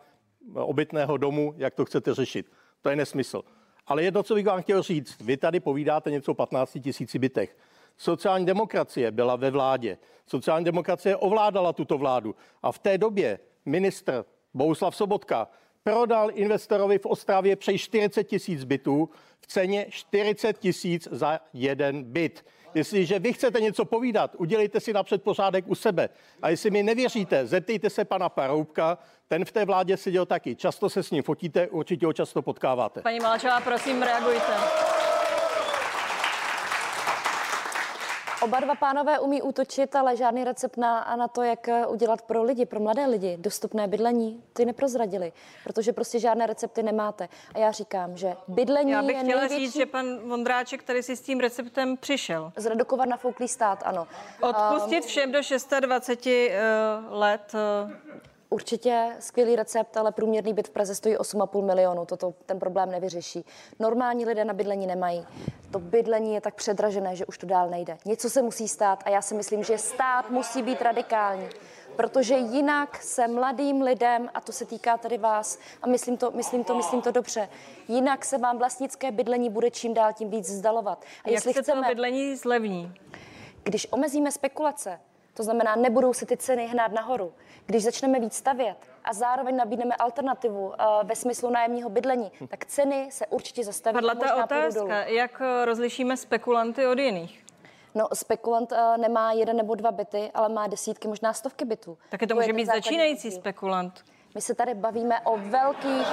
obytného 0.54 1.16
domu, 1.16 1.54
jak 1.56 1.74
to 1.74 1.84
chcete 1.84 2.14
řešit. 2.14 2.52
To 2.82 2.90
je 2.90 2.96
nesmysl. 2.96 3.42
Ale 3.86 4.02
jedno, 4.02 4.22
co 4.22 4.34
bych 4.34 4.46
vám 4.46 4.62
chtěl 4.62 4.82
říct, 4.82 5.20
vy 5.20 5.36
tady 5.36 5.60
povídáte 5.60 6.10
něco 6.10 6.32
o 6.32 6.34
15 6.34 6.78
tisíci 6.82 7.18
bytech. 7.18 7.56
Sociální 7.96 8.46
demokracie 8.46 9.10
byla 9.10 9.36
ve 9.36 9.50
vládě. 9.50 9.98
Sociální 10.26 10.64
demokracie 10.64 11.16
ovládala 11.16 11.72
tuto 11.72 11.98
vládu. 11.98 12.34
A 12.62 12.72
v 12.72 12.78
té 12.78 12.98
době 12.98 13.38
ministr 13.64 14.24
Bouslav 14.54 14.96
Sobotka 14.96 15.48
prodal 15.86 16.30
investorovi 16.34 16.98
v 16.98 17.06
Ostravě 17.06 17.56
přes 17.56 17.80
40 17.80 18.24
tisíc 18.24 18.64
bytů 18.64 19.10
v 19.40 19.46
ceně 19.46 19.86
40 19.90 20.58
tisíc 20.58 21.08
za 21.10 21.40
jeden 21.52 22.04
byt. 22.04 22.44
Jestliže 22.74 23.18
vy 23.18 23.32
chcete 23.32 23.60
něco 23.60 23.84
povídat, 23.84 24.34
udělejte 24.38 24.80
si 24.80 24.92
napřed 24.92 25.22
pořádek 25.22 25.64
u 25.68 25.74
sebe. 25.74 26.08
A 26.42 26.48
jestli 26.48 26.70
mi 26.70 26.82
nevěříte, 26.82 27.46
zeptejte 27.46 27.90
se 27.90 28.04
pana 28.04 28.28
Paroubka, 28.28 28.98
ten 29.28 29.44
v 29.44 29.52
té 29.52 29.64
vládě 29.64 29.96
seděl 29.96 30.26
taky. 30.26 30.56
Často 30.56 30.90
se 30.90 31.02
s 31.02 31.10
ním 31.10 31.22
fotíte, 31.22 31.68
určitě 31.68 32.06
ho 32.06 32.12
často 32.12 32.42
potkáváte. 32.42 33.02
Paní 33.02 33.20
Malačová, 33.20 33.60
prosím, 33.60 34.02
reagujte. 34.02 34.85
Oba 38.46 38.60
dva 38.60 38.74
pánové 38.74 39.18
umí 39.18 39.42
útočit, 39.42 39.96
ale 39.96 40.16
žádný 40.16 40.44
recept 40.44 40.76
na, 40.76 41.16
na 41.18 41.28
to, 41.28 41.42
jak 41.42 41.68
eh, 41.68 41.86
udělat 41.86 42.22
pro 42.22 42.42
lidi, 42.42 42.66
pro 42.66 42.80
mladé 42.80 43.06
lidi 43.06 43.36
dostupné 43.40 43.88
bydlení, 43.88 44.42
ty 44.52 44.64
neprozradili, 44.64 45.32
protože 45.64 45.92
prostě 45.92 46.18
žádné 46.18 46.46
recepty 46.46 46.82
nemáte. 46.82 47.28
A 47.54 47.58
já 47.58 47.72
říkám, 47.72 48.16
že 48.16 48.36
bydlení 48.48 48.90
Já 48.90 49.02
bych 49.02 49.16
je 49.16 49.22
chtěla 49.22 49.40
největší... 49.40 49.66
říct, 49.66 49.76
že 49.76 49.86
pan 49.86 50.18
Vondráček 50.28 50.82
tady 50.82 51.02
si 51.02 51.16
s 51.16 51.20
tím 51.20 51.40
receptem 51.40 51.96
přišel. 51.96 52.52
Zredukovat 52.56 53.08
na 53.08 53.16
fouklý 53.16 53.48
stát, 53.48 53.82
ano. 53.84 54.06
Odpustit 54.40 55.02
um, 55.02 55.08
všem 55.08 55.32
do 55.32 55.38
26 55.80 56.26
uh, 56.26 57.18
let 57.18 57.52
uh, 57.54 57.90
Určitě 58.50 59.16
skvělý 59.20 59.56
recept, 59.56 59.96
ale 59.96 60.12
průměrný 60.12 60.54
byt 60.54 60.68
v 60.68 60.70
Praze 60.70 60.94
stojí 60.94 61.16
8,5 61.16 61.62
milionu. 61.64 62.06
Toto 62.06 62.34
ten 62.46 62.58
problém 62.58 62.90
nevyřeší. 62.90 63.44
Normální 63.78 64.24
lidé 64.24 64.44
na 64.44 64.54
bydlení 64.54 64.86
nemají. 64.86 65.26
To 65.70 65.78
bydlení 65.78 66.34
je 66.34 66.40
tak 66.40 66.54
předražené, 66.54 67.16
že 67.16 67.26
už 67.26 67.38
to 67.38 67.46
dál 67.46 67.70
nejde. 67.70 67.98
Něco 68.04 68.30
se 68.30 68.42
musí 68.42 68.68
stát 68.68 69.02
a 69.06 69.10
já 69.10 69.22
si 69.22 69.34
myslím, 69.34 69.62
že 69.64 69.78
stát 69.78 70.30
musí 70.30 70.62
být 70.62 70.82
radikální. 70.82 71.48
Protože 71.96 72.34
jinak 72.34 73.02
se 73.02 73.28
mladým 73.28 73.82
lidem, 73.82 74.30
a 74.34 74.40
to 74.40 74.52
se 74.52 74.64
týká 74.64 74.96
tady 74.96 75.18
vás, 75.18 75.58
a 75.82 75.86
myslím 75.86 76.16
to, 76.16 76.30
myslím 76.30 76.64
to, 76.64 76.74
myslím 76.74 77.02
to 77.02 77.10
dobře, 77.10 77.48
jinak 77.88 78.24
se 78.24 78.38
vám 78.38 78.58
vlastnické 78.58 79.12
bydlení 79.12 79.50
bude 79.50 79.70
čím 79.70 79.94
dál 79.94 80.12
tím 80.12 80.30
víc 80.30 80.50
vzdalovat. 80.50 81.04
A 81.24 81.28
Jak 81.28 81.32
jestli 81.32 81.54
se 81.54 81.62
chceme, 81.62 81.82
to 81.82 81.88
bydlení 81.88 82.36
zlevní? 82.36 82.94
Když 83.62 83.86
omezíme 83.90 84.32
spekulace, 84.32 85.00
to 85.36 85.42
znamená, 85.42 85.76
nebudou 85.76 86.12
se 86.12 86.26
ty 86.26 86.36
ceny 86.36 86.66
hnát 86.66 86.92
nahoru. 86.92 87.32
Když 87.66 87.84
začneme 87.84 88.20
víc 88.20 88.34
stavět 88.34 88.76
a 89.04 89.12
zároveň 89.12 89.56
nabídneme 89.56 89.94
alternativu 89.94 90.66
uh, 90.66 90.74
ve 91.02 91.16
smyslu 91.16 91.50
nájemního 91.50 91.90
bydlení, 91.90 92.32
tak 92.48 92.66
ceny 92.66 93.08
se 93.10 93.26
určitě 93.26 93.64
zastaví. 93.64 93.94
Padla 93.94 94.14
ta 94.14 94.44
otázka, 94.44 95.04
jak 95.04 95.40
eh, 95.44 95.64
rozlišíme 95.64 96.16
spekulanty 96.16 96.86
od 96.86 96.98
jiných? 96.98 97.44
No, 97.94 98.08
spekulant 98.14 98.72
uh, 98.72 98.78
nemá 98.96 99.32
jeden 99.32 99.56
nebo 99.56 99.74
dva 99.74 99.90
byty, 99.90 100.30
ale 100.34 100.48
má 100.48 100.66
desítky, 100.66 101.08
možná 101.08 101.32
stovky 101.32 101.64
bytů. 101.64 101.98
Taky 102.10 102.26
to, 102.26 102.34
to 102.34 102.40
může 102.40 102.52
být 102.52 102.66
začínající 102.66 103.28
bytů. 103.28 103.40
spekulant. 103.40 104.04
My 104.34 104.40
se 104.40 104.54
tady 104.54 104.74
bavíme 104.74 105.20
o 105.20 105.36
velkých... 105.36 106.06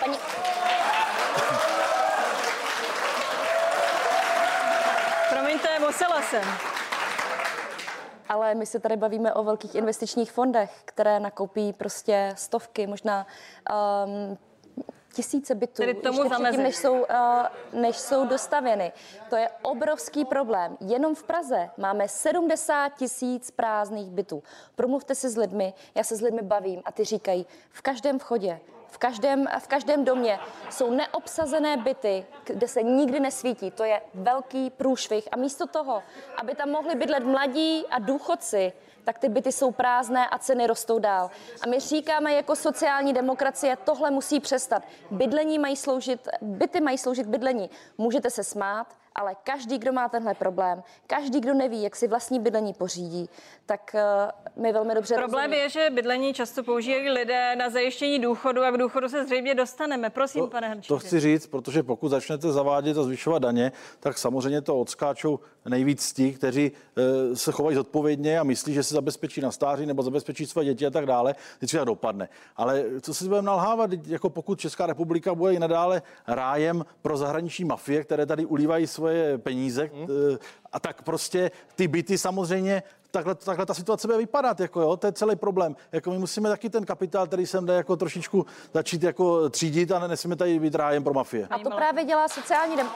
Paní... 0.00 0.16
Promiňte, 5.30 5.78
musela 5.78 6.22
jsem 6.22 6.73
ale 8.28 8.54
my 8.54 8.66
se 8.66 8.80
tady 8.80 8.96
bavíme 8.96 9.34
o 9.34 9.44
velkých 9.44 9.74
investičních 9.74 10.32
fondech, 10.32 10.70
které 10.84 11.20
nakoupí 11.20 11.72
prostě 11.72 12.32
stovky, 12.36 12.86
možná 12.86 13.26
um, 14.06 14.38
tisíce 15.14 15.54
bytů, 15.54 15.74
Tedy 15.74 15.94
tomu 15.94 16.22
ještě 16.22 16.34
předtím, 16.42 16.62
než 16.62 16.76
jsou, 16.76 17.00
uh, 17.00 17.80
než 17.80 17.96
jsou 17.96 18.26
dostavěny. 18.26 18.92
To 19.30 19.36
je 19.36 19.48
obrovský 19.62 20.24
problém. 20.24 20.76
Jenom 20.80 21.14
v 21.14 21.22
Praze 21.22 21.70
máme 21.76 22.08
70 22.08 22.88
tisíc 22.88 23.50
prázdných 23.50 24.10
bytů. 24.10 24.42
Promluvte 24.74 25.14
se 25.14 25.30
s 25.30 25.36
lidmi, 25.36 25.74
já 25.94 26.04
se 26.04 26.16
s 26.16 26.20
lidmi 26.20 26.42
bavím 26.42 26.82
a 26.84 26.92
ty 26.92 27.04
říkají, 27.04 27.46
v 27.70 27.82
každém 27.82 28.18
vchodě 28.18 28.60
v 28.94 28.98
každém, 28.98 29.46
v 29.58 29.66
každém 29.66 30.04
domě 30.04 30.38
jsou 30.70 30.90
neobsazené 30.90 31.76
byty, 31.76 32.26
kde 32.44 32.68
se 32.68 32.82
nikdy 32.82 33.20
nesvítí. 33.20 33.70
To 33.70 33.84
je 33.84 34.00
velký 34.14 34.70
průšvih. 34.70 35.28
A 35.32 35.36
místo 35.36 35.66
toho, 35.66 36.02
aby 36.36 36.54
tam 36.54 36.70
mohli 36.70 36.94
bydlet 36.94 37.24
mladí 37.24 37.84
a 37.90 37.98
důchodci, 37.98 38.72
tak 39.04 39.18
ty 39.18 39.28
byty 39.28 39.52
jsou 39.52 39.70
prázdné 39.70 40.28
a 40.28 40.38
ceny 40.38 40.66
rostou 40.66 40.98
dál. 40.98 41.30
A 41.62 41.66
my 41.66 41.80
říkáme 41.80 42.34
jako 42.34 42.56
sociální 42.56 43.12
demokracie, 43.12 43.76
tohle 43.84 44.10
musí 44.10 44.40
přestat. 44.40 44.82
Bydlení 45.10 45.58
mají 45.58 45.76
sloužit, 45.76 46.28
byty 46.42 46.80
mají 46.80 46.98
sloužit 46.98 47.26
bydlení. 47.26 47.70
Můžete 47.98 48.30
se 48.30 48.44
smát, 48.44 48.86
ale 49.14 49.36
každý, 49.44 49.78
kdo 49.78 49.92
má 49.92 50.08
tenhle 50.08 50.34
problém, 50.34 50.82
každý, 51.06 51.40
kdo 51.40 51.54
neví, 51.54 51.82
jak 51.82 51.96
si 51.96 52.08
vlastní 52.08 52.40
bydlení 52.40 52.74
pořídí, 52.74 53.28
tak 53.66 53.96
uh, 54.56 54.62
my 54.62 54.72
velmi 54.72 54.94
dobře 54.94 55.14
Problém 55.14 55.50
rozumí. 55.50 55.62
je, 55.62 55.68
že 55.68 55.90
bydlení 55.90 56.34
často 56.34 56.62
používají 56.62 57.10
lidé 57.10 57.56
na 57.56 57.70
zajištění 57.70 58.18
důchodu 58.18 58.62
a 58.62 58.70
k 58.70 58.76
důchodu 58.76 59.08
se 59.08 59.24
zřejmě 59.24 59.54
dostaneme. 59.54 60.10
Prosím, 60.10 60.40
to, 60.40 60.46
pane 60.46 60.68
Hrnčík. 60.68 60.88
To 60.88 60.98
chci 60.98 61.20
říct, 61.20 61.46
protože 61.46 61.82
pokud 61.82 62.08
začnete 62.08 62.52
zavádět 62.52 62.98
a 62.98 63.02
zvyšovat 63.02 63.42
daně, 63.42 63.72
tak 64.00 64.18
samozřejmě 64.18 64.60
to 64.60 64.80
odskáčou 64.80 65.40
nejvíc 65.68 66.12
ti, 66.12 66.32
kteří 66.32 66.72
e, 67.32 67.36
se 67.36 67.52
chovají 67.52 67.76
zodpovědně 67.76 68.38
a 68.38 68.42
myslí, 68.42 68.74
že 68.74 68.82
se 68.82 68.94
zabezpečí 68.94 69.40
na 69.40 69.50
stáří 69.50 69.86
nebo 69.86 70.02
zabezpečí 70.02 70.46
své 70.46 70.64
děti 70.64 70.86
a 70.86 70.90
tak 70.90 71.06
dále. 71.06 71.34
Vždycky 71.58 71.76
tak 71.76 71.86
dopadne. 71.86 72.28
Ale 72.56 72.84
co 73.00 73.14
si 73.14 73.24
budeme 73.24 73.46
nalhávat, 73.46 73.90
jako 74.06 74.30
pokud 74.30 74.60
Česká 74.60 74.86
republika 74.86 75.34
bude 75.34 75.54
i 75.54 75.58
nadále 75.58 76.02
rájem 76.26 76.84
pro 77.02 77.16
zahraniční 77.16 77.64
mafie, 77.64 78.04
které 78.04 78.26
tady 78.26 78.46
ulívají 78.46 78.86
svoje 79.04 79.38
peníze, 79.38 79.90
hmm. 79.94 80.06
a 80.72 80.80
tak 80.80 81.02
prostě 81.02 81.50
ty 81.76 81.88
byty 81.88 82.18
samozřejmě 82.18 82.82
takhle, 83.10 83.34
takhle 83.34 83.66
ta 83.66 83.74
situace 83.74 84.08
bude 84.08 84.18
vypadat, 84.18 84.60
jako 84.60 84.80
jo, 84.80 84.96
to 84.96 85.06
je 85.06 85.12
celý 85.12 85.36
problém. 85.36 85.76
Jako 85.92 86.10
my 86.10 86.18
musíme 86.18 86.48
taky 86.48 86.70
ten 86.70 86.84
kapitál, 86.84 87.26
který 87.26 87.46
sem 87.46 87.66
jde 87.66 87.74
jako 87.74 87.96
trošičku 87.96 88.46
začít 88.74 89.02
jako 89.02 89.50
třídit 89.50 89.92
a 89.92 90.06
nesmíme 90.06 90.36
tady 90.36 90.58
být 90.58 90.74
rájem 90.74 91.04
pro 91.04 91.14
mafie. 91.14 91.46
A 91.50 91.58
to 91.58 91.70
právě 91.70 92.04
dělá 92.04 92.28
sociální 92.28 92.76
dem- 92.76 92.88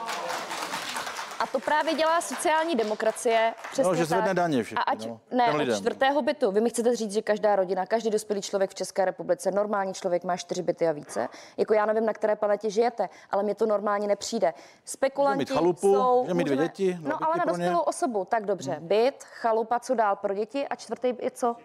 a 1.39 1.47
to 1.47 1.59
právě 1.59 1.93
dělá 1.93 2.21
sociální 2.21 2.75
demokracie. 2.75 3.53
Přesně 3.71 3.83
no, 3.83 3.95
že 3.95 4.05
zvedne 4.05 4.33
daně 4.33 4.63
všichni, 4.63 4.77
a 4.77 4.81
ať, 4.81 5.07
no, 5.07 5.19
ne, 5.31 5.53
od 5.53 5.77
čtvrtého 5.77 6.21
bytu. 6.21 6.51
Vy 6.51 6.61
mi 6.61 6.69
chcete 6.69 6.95
říct, 6.95 7.11
že 7.11 7.21
každá 7.21 7.55
rodina, 7.55 7.85
každý 7.85 8.09
dospělý 8.09 8.41
člověk 8.41 8.71
v 8.71 8.75
České 8.75 9.05
republice, 9.05 9.51
normální 9.51 9.93
člověk 9.93 10.23
má 10.23 10.37
čtyři 10.37 10.61
byty 10.61 10.87
a 10.87 10.91
více. 10.91 11.27
Jako 11.57 11.73
já 11.73 11.85
nevím, 11.85 12.05
na 12.05 12.13
které 12.13 12.35
planetě 12.35 12.69
žijete, 12.69 13.09
ale 13.31 13.43
mě 13.43 13.55
to 13.55 13.65
normálně 13.65 14.07
nepřijde. 14.07 14.53
Spekulanti 14.85 15.39
mít 15.39 15.49
chalupu, 15.49 15.95
jsou... 15.95 16.33
mít 16.33 16.43
dvě 16.43 16.57
děti. 16.57 16.97
No, 17.01 17.23
ale 17.23 17.35
na 17.37 17.45
dospělou 17.45 17.79
osobu, 17.79 18.25
tak 18.25 18.45
dobře. 18.45 18.71
Hmm. 18.71 18.87
Byt, 18.87 19.23
chalupa, 19.23 19.79
co 19.79 19.95
dál 19.95 20.15
pro 20.15 20.33
děti 20.33 20.67
a 20.67 20.75
čtvrtý 20.75 21.13
je 21.21 21.31
co? 21.31 21.55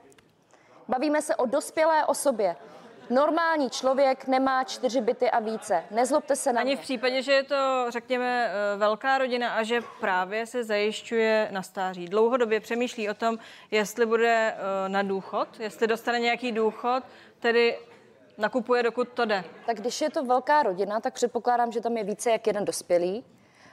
Bavíme 0.89 1.23
se 1.23 1.37
o 1.37 1.47
dospělé 1.47 2.07
osobě. 2.07 2.57
Normální 3.11 3.71
člověk 3.71 4.27
nemá 4.27 4.65
čtyři 4.65 5.01
byty 5.01 5.31
a 5.31 5.41
více. 5.41 5.85
Nezlobte 5.91 6.37
se 6.37 6.53
na 6.53 6.61
Ani 6.61 6.71
mě. 6.71 6.77
v 6.77 6.81
případě, 6.81 7.23
že 7.23 7.33
je 7.33 7.43
to, 7.43 7.87
řekněme, 7.89 8.51
eh, 8.75 8.77
velká 8.77 9.19
rodina 9.19 9.55
a 9.55 9.63
že 9.63 9.81
právě 10.01 10.47
se 10.47 10.65
zajišťuje 10.65 11.49
na 11.51 11.63
stáří. 11.63 12.05
Dlouhodobě 12.05 12.61
přemýšlí 12.61 13.11
o 13.11 13.15
tom, 13.15 13.39
jestli 13.71 14.07
bude 14.07 14.55
eh, 14.57 14.89
na 14.89 15.03
důchod, 15.03 15.49
jestli 15.61 15.87
dostane 15.87 16.19
nějaký 16.21 16.53
důchod, 16.53 17.05
tedy 17.39 17.79
nakupuje, 18.39 18.83
dokud 18.83 19.09
to 19.09 19.25
jde. 19.25 19.45
Tak 19.67 19.77
když 19.77 20.01
je 20.01 20.11
to 20.11 20.25
velká 20.25 20.63
rodina, 20.63 21.01
tak 21.01 21.15
předpokládám, 21.15 21.73
že 21.73 21.81
tam 21.81 21.97
je 21.97 22.05
více 22.05 22.31
jak 22.31 22.47
jeden 22.47 22.65
dospělý. 22.65 23.25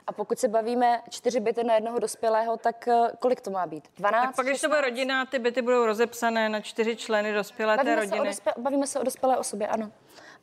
A 0.07 0.11
pokud 0.13 0.39
se 0.39 0.47
bavíme 0.47 1.01
čtyři 1.09 1.39
byty 1.39 1.63
na 1.63 1.73
jednoho 1.75 1.99
dospělého, 1.99 2.57
tak 2.57 2.87
eh, 2.87 3.01
kolik 3.19 3.41
to 3.41 3.51
má 3.51 3.65
být? 3.67 3.83
12? 3.97 4.25
Tak 4.25 4.35
pak, 4.35 4.45
když 4.45 4.61
to 4.61 4.67
bude 4.67 4.81
rodina, 4.81 5.25
ty 5.25 5.39
byty 5.39 5.61
budou 5.61 5.85
rozepsané 5.85 6.49
na 6.49 6.61
čtyři 6.61 6.95
členy 6.95 7.33
dospělé 7.33 7.77
bavíme 7.77 7.95
té 7.95 8.01
rodiny. 8.01 8.33
Se 8.33 8.41
dospě- 8.41 8.61
bavíme 8.61 8.87
se 8.87 8.99
o 8.99 9.03
dospělé 9.03 9.37
osobě, 9.37 9.67
ano. 9.67 9.91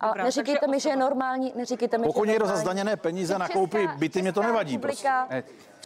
A 0.01 0.07
Dobrá, 0.07 0.25
neříkejte 0.25 0.67
mi, 0.67 0.81
že 0.81 0.89
je 0.89 0.93
osoba- 0.97 1.01
normální, 1.09 1.53
neříkejte 1.57 1.99
mi, 1.99 2.07
Pokud 2.07 2.25
že 2.25 2.31
je 2.31 2.33
někdo 2.33 2.47
za 2.47 2.57
zdaněné 2.57 2.97
peníze 2.97 3.39
nakoupí 3.39 3.89
byty, 3.97 4.23
mě 4.23 4.33
to 4.33 4.43
nevadí 4.43 4.79
Ne, 4.79 4.93
já 5.05 5.29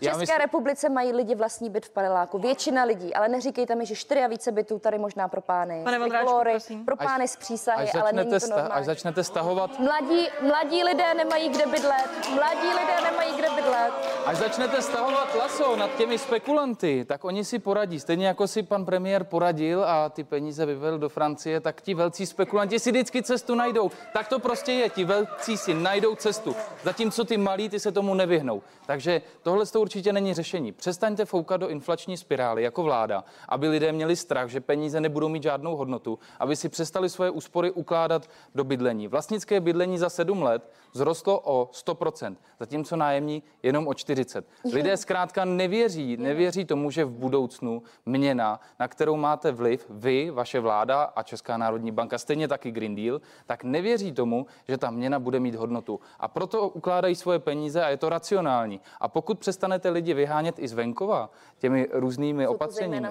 České 0.08 0.18
myslím- 0.20 0.38
republice 0.38 0.88
mají 0.88 1.12
lidi 1.12 1.34
vlastní 1.34 1.70
byt 1.70 1.86
v 1.86 1.90
paneláku, 1.90 2.38
většina 2.38 2.84
lidí, 2.84 3.14
ale 3.14 3.28
neříkejte 3.28 3.74
mi, 3.74 3.86
že 3.86 3.94
čtyři 3.94 4.20
a 4.20 4.26
více 4.26 4.52
bytů 4.52 4.78
tady 4.78 4.98
možná 4.98 5.28
pro 5.28 5.40
pány. 5.40 5.80
Pane 5.84 5.98
Vondráčku, 5.98 6.84
pro 6.84 6.96
pány 6.96 7.28
z 7.28 7.36
přísahy, 7.36 7.82
Až 7.88 7.94
ale 7.94 8.12
není 8.12 8.30
začnete, 8.30 8.40
to 8.40 8.46
sta- 8.46 8.56
normální. 8.56 8.80
až 8.80 8.86
začnete 8.86 9.24
stahovat 9.24 9.78
Mladí, 9.78 10.28
mladí 10.42 10.84
lidé 10.84 11.14
nemají 11.14 11.48
kde 11.48 11.66
bydlet, 11.66 12.10
mladí 12.34 12.68
lidé 12.68 13.10
nemají 13.10 13.36
kde 13.36 13.50
bydlet. 13.50 13.92
Až 14.26 14.36
začnete 14.36 14.82
stahovat 14.82 15.34
laso 15.34 15.76
nad 15.76 15.90
těmi 15.96 16.18
spekulanty, 16.18 17.04
tak 17.04 17.24
oni 17.24 17.44
si 17.44 17.58
poradí. 17.58 18.00
Stejně 18.00 18.26
jako 18.26 18.46
si 18.48 18.62
pan 18.62 18.84
premiér 18.84 19.24
poradil 19.24 19.84
a 19.84 20.08
ty 20.08 20.24
peníze 20.24 20.66
vyvedl 20.66 20.98
do 20.98 21.08
Francie, 21.08 21.60
tak 21.60 21.80
ti 21.82 21.94
velcí 21.94 22.26
spekulanti 22.26 22.78
si 22.78 22.90
vždycky 22.90 23.22
cestu 23.22 23.54
najdou. 23.54 23.90
Tak 24.12 24.28
to 24.28 24.38
prostě 24.38 24.72
je, 24.72 24.88
ti 24.90 25.04
velcí 25.04 25.56
si 25.56 25.74
najdou 25.74 26.14
cestu. 26.14 26.56
Zatímco 26.82 27.24
ty 27.24 27.36
malí, 27.36 27.68
ty 27.68 27.80
se 27.80 27.92
tomu 27.92 28.14
nevyhnou. 28.14 28.62
Takže 28.86 29.22
tohle 29.42 29.66
to 29.66 29.80
určitě 29.80 29.91
není 30.12 30.35
řešení. 30.35 30.72
Přestaňte 30.72 31.24
foukat 31.24 31.61
do 31.61 31.68
inflační 31.68 32.16
spirály 32.16 32.62
jako 32.62 32.83
vláda, 32.83 33.24
aby 33.48 33.68
lidé 33.68 33.92
měli 33.92 34.16
strach, 34.16 34.48
že 34.48 34.61
peníze 34.61 35.00
nebudou 35.00 35.28
mít 35.28 35.42
žádnou 35.42 35.76
hodnotu, 35.76 36.18
aby 36.38 36.57
si 36.57 36.68
přestali 36.68 37.09
svoje 37.09 37.31
úspory 37.31 37.70
ukládat 37.70 38.31
do 38.54 38.64
bydlení. 38.64 39.08
Vlastnické 39.08 39.60
bydlení 39.60 39.98
za 39.98 40.08
sedm 40.08 40.42
let 40.42 40.71
vzrostlo 40.92 41.40
o 41.44 41.70
100%, 41.72 42.36
zatímco 42.60 42.96
nájemní 42.96 43.42
jenom 43.62 43.88
o 43.88 43.94
40. 43.94 44.46
Lidé 44.72 44.96
zkrátka 44.96 45.44
nevěří, 45.44 46.16
nevěří 46.16 46.64
tomu, 46.64 46.90
že 46.90 47.04
v 47.04 47.10
budoucnu 47.10 47.82
měna, 48.06 48.60
na 48.80 48.88
kterou 48.88 49.16
máte 49.16 49.52
vliv 49.52 49.86
vy, 49.90 50.30
vaše 50.30 50.60
vláda 50.60 51.02
a 51.02 51.22
Česká 51.22 51.56
národní 51.56 51.90
banka, 51.90 52.18
stejně 52.18 52.48
taky 52.48 52.70
Green 52.70 52.94
Deal, 52.94 53.20
tak 53.46 53.64
nevěří 53.64 54.12
tomu, 54.12 54.46
že 54.68 54.78
ta 54.78 54.90
měna 54.90 55.18
bude 55.18 55.40
mít 55.40 55.54
hodnotu. 55.54 56.00
A 56.20 56.28
proto 56.28 56.68
ukládají 56.68 57.14
svoje 57.14 57.38
peníze 57.38 57.84
a 57.84 57.88
je 57.88 57.96
to 57.96 58.08
racionální. 58.08 58.80
A 59.00 59.08
pokud 59.08 59.38
přestanete 59.38 59.90
lidi 59.90 60.14
vyhánět 60.14 60.58
i 60.58 60.68
z 60.68 60.72
venkova 60.72 61.30
těmi 61.58 61.88
různými 61.92 62.44
to 62.44 62.50
opatřeními, 62.50 63.08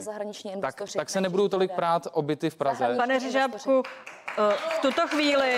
tak, 0.61 0.75
tak 0.95 1.09
se 1.09 1.21
ne 1.21 1.31
nebudou 1.31 1.47
tolik 1.47 1.71
prát 1.71 2.07
o 2.11 2.21
byty 2.21 2.49
v 2.49 2.55
Praze. 2.55 2.95
Pane. 2.97 3.19
Řežábku, 3.19 3.83
eh, 4.37 4.53
v 4.77 4.79
tuto 4.81 5.07
chvíli 5.07 5.55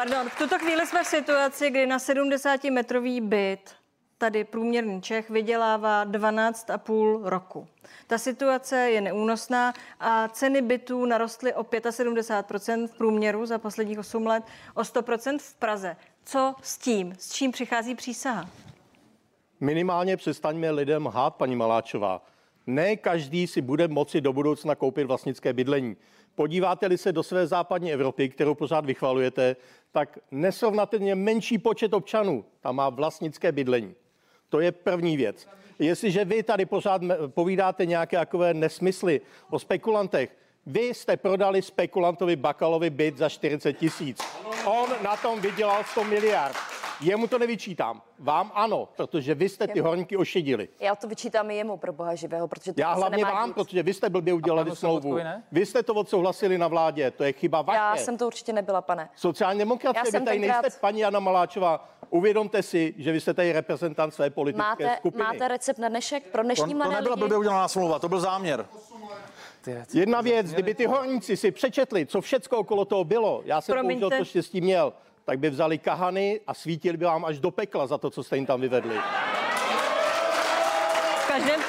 Pardon, 0.00 0.28
v 0.28 0.38
tuto 0.38 0.58
chvíli 0.58 0.86
jsme 0.86 1.04
v 1.04 1.06
situaci, 1.06 1.70
kdy 1.70 1.86
na 1.86 1.98
70-metrový 1.98 3.20
byt 3.20 3.70
tady 4.18 4.44
průměrný 4.44 5.02
Čech 5.02 5.30
vydělává 5.30 6.06
12,5 6.06 7.24
roku. 7.24 7.66
Ta 8.06 8.18
situace 8.18 8.76
je 8.90 9.00
neúnosná 9.00 9.72
a 10.00 10.28
ceny 10.28 10.62
bytů 10.62 11.04
narostly 11.04 11.54
o 11.54 11.62
75% 11.62 12.88
v 12.88 12.96
průměru 12.96 13.46
za 13.46 13.58
posledních 13.58 13.98
8 13.98 14.26
let, 14.26 14.44
o 14.74 14.82
100% 14.82 15.38
v 15.38 15.54
Praze. 15.54 15.96
Co 16.24 16.54
s 16.62 16.78
tím? 16.78 17.14
S 17.18 17.32
čím 17.32 17.52
přichází 17.52 17.94
přísaha? 17.94 18.48
Minimálně 19.60 20.16
přestaňme 20.16 20.70
lidem 20.70 21.06
hát, 21.06 21.34
paní 21.34 21.56
Maláčová. 21.56 22.26
Ne 22.66 22.96
každý 22.96 23.46
si 23.46 23.60
bude 23.60 23.88
moci 23.88 24.20
do 24.20 24.32
budoucna 24.32 24.74
koupit 24.74 25.04
vlastnické 25.04 25.52
bydlení. 25.52 25.96
Podíváte-li 26.40 26.98
se 26.98 27.12
do 27.12 27.22
své 27.22 27.46
západní 27.46 27.92
Evropy, 27.92 28.28
kterou 28.28 28.54
pořád 28.54 28.86
vychvalujete, 28.86 29.56
tak 29.92 30.18
nesrovnatelně 30.30 31.14
menší 31.14 31.58
počet 31.58 31.94
občanů 31.94 32.44
tam 32.60 32.76
má 32.76 32.88
vlastnické 32.88 33.52
bydlení. 33.52 33.94
To 34.48 34.60
je 34.60 34.72
první 34.72 35.16
věc. 35.16 35.48
Jestliže 35.78 36.24
vy 36.24 36.42
tady 36.42 36.66
pořád 36.66 37.02
povídáte 37.26 37.86
nějaké 37.86 38.16
takové 38.16 38.54
nesmysly 38.54 39.20
o 39.50 39.58
spekulantech, 39.58 40.36
vy 40.66 40.80
jste 40.80 41.16
prodali 41.16 41.62
spekulantovi 41.62 42.36
Bakalovi 42.36 42.90
byt 42.90 43.18
za 43.18 43.28
40 43.28 43.72
tisíc. 43.72 44.20
On 44.64 44.88
na 45.02 45.16
tom 45.16 45.40
vydělal 45.40 45.84
100 45.84 46.04
miliard. 46.04 46.56
Jemu 47.00 47.26
to 47.26 47.38
nevyčítám. 47.38 48.02
Vám 48.18 48.52
ano, 48.54 48.88
protože 48.96 49.34
vy 49.34 49.48
jste 49.48 49.66
ty 49.68 49.80
horníky 49.80 50.16
ošidili. 50.16 50.68
Já 50.80 50.94
to 50.96 51.08
vyčítám 51.08 51.50
i 51.50 51.56
jemu 51.56 51.76
pro 51.76 51.92
boha 51.92 52.14
živého, 52.14 52.48
protože 52.48 52.72
to 52.72 52.80
Já 52.80 52.92
hlavně 52.92 53.16
nemá 53.24 53.30
vám, 53.34 53.48
dít. 53.48 53.54
protože 53.54 53.82
vy 53.82 53.94
jste 53.94 54.10
blbě 54.10 54.34
udělali 54.34 54.76
smlouvu. 54.76 55.18
Vy 55.52 55.66
jste 55.66 55.82
to 55.82 55.94
odsouhlasili 55.94 56.58
na 56.58 56.68
vládě, 56.68 57.10
to 57.10 57.24
je 57.24 57.32
chyba 57.32 57.62
vaše. 57.62 57.76
Já 57.78 57.96
jsem 57.96 58.18
to 58.18 58.26
určitě 58.26 58.52
nebyla, 58.52 58.80
pane. 58.82 59.08
Sociální 59.16 59.58
Já 59.60 59.64
demokracie, 59.64 60.02
vy 60.04 60.10
jsem 60.10 60.24
tady 60.24 60.40
tenkrát- 60.40 60.62
nejste 60.62 60.80
paní 60.80 61.00
Jana 61.00 61.20
Maláčová. 61.20 61.88
Uvědomte 62.10 62.62
si, 62.62 62.94
že 62.98 63.12
vy 63.12 63.20
jste 63.20 63.34
tady 63.34 63.52
reprezentant 63.52 64.14
své 64.14 64.30
politické 64.30 64.84
Máte, 64.84 64.96
skupiny. 64.98 65.24
máte 65.24 65.48
recept 65.48 65.78
na 65.78 65.88
dnešek 65.88 66.22
pro 66.26 66.42
To, 66.42 66.44
dnešní 66.44 66.72
to 66.72 66.76
mladé 66.78 66.94
nebyla 66.94 67.14
lidi? 67.14 67.20
blbě 67.20 67.38
udělaná 67.38 67.68
smlouva, 67.68 67.98
to 67.98 68.08
byl 68.08 68.20
záměr. 68.20 68.66
Jedna 69.94 70.20
věc, 70.20 70.52
kdyby 70.52 70.74
ty 70.74 70.86
horníci 70.86 71.36
si 71.36 71.50
přečetli, 71.50 72.06
co 72.06 72.20
všecko 72.20 72.58
okolo 72.58 72.84
toho 72.84 73.04
bylo, 73.04 73.42
já 73.44 73.60
jsem 73.60 73.72
Promiňte. 73.72 74.00
bohužel 74.00 74.18
to 74.18 74.24
štěstí 74.24 74.60
měl, 74.60 74.92
tak 75.30 75.38
by 75.38 75.50
vzali 75.50 75.78
kahany 75.78 76.40
a 76.46 76.54
svítili 76.54 76.96
by 76.98 77.04
vám 77.04 77.24
až 77.24 77.38
do 77.38 77.50
pekla 77.50 77.86
za 77.86 77.98
to, 77.98 78.10
co 78.10 78.22
jste 78.22 78.36
jim 78.36 78.46
tam 78.46 78.60
vyvedli. 78.60 78.94
V 81.18 81.28
každém, 81.28 81.60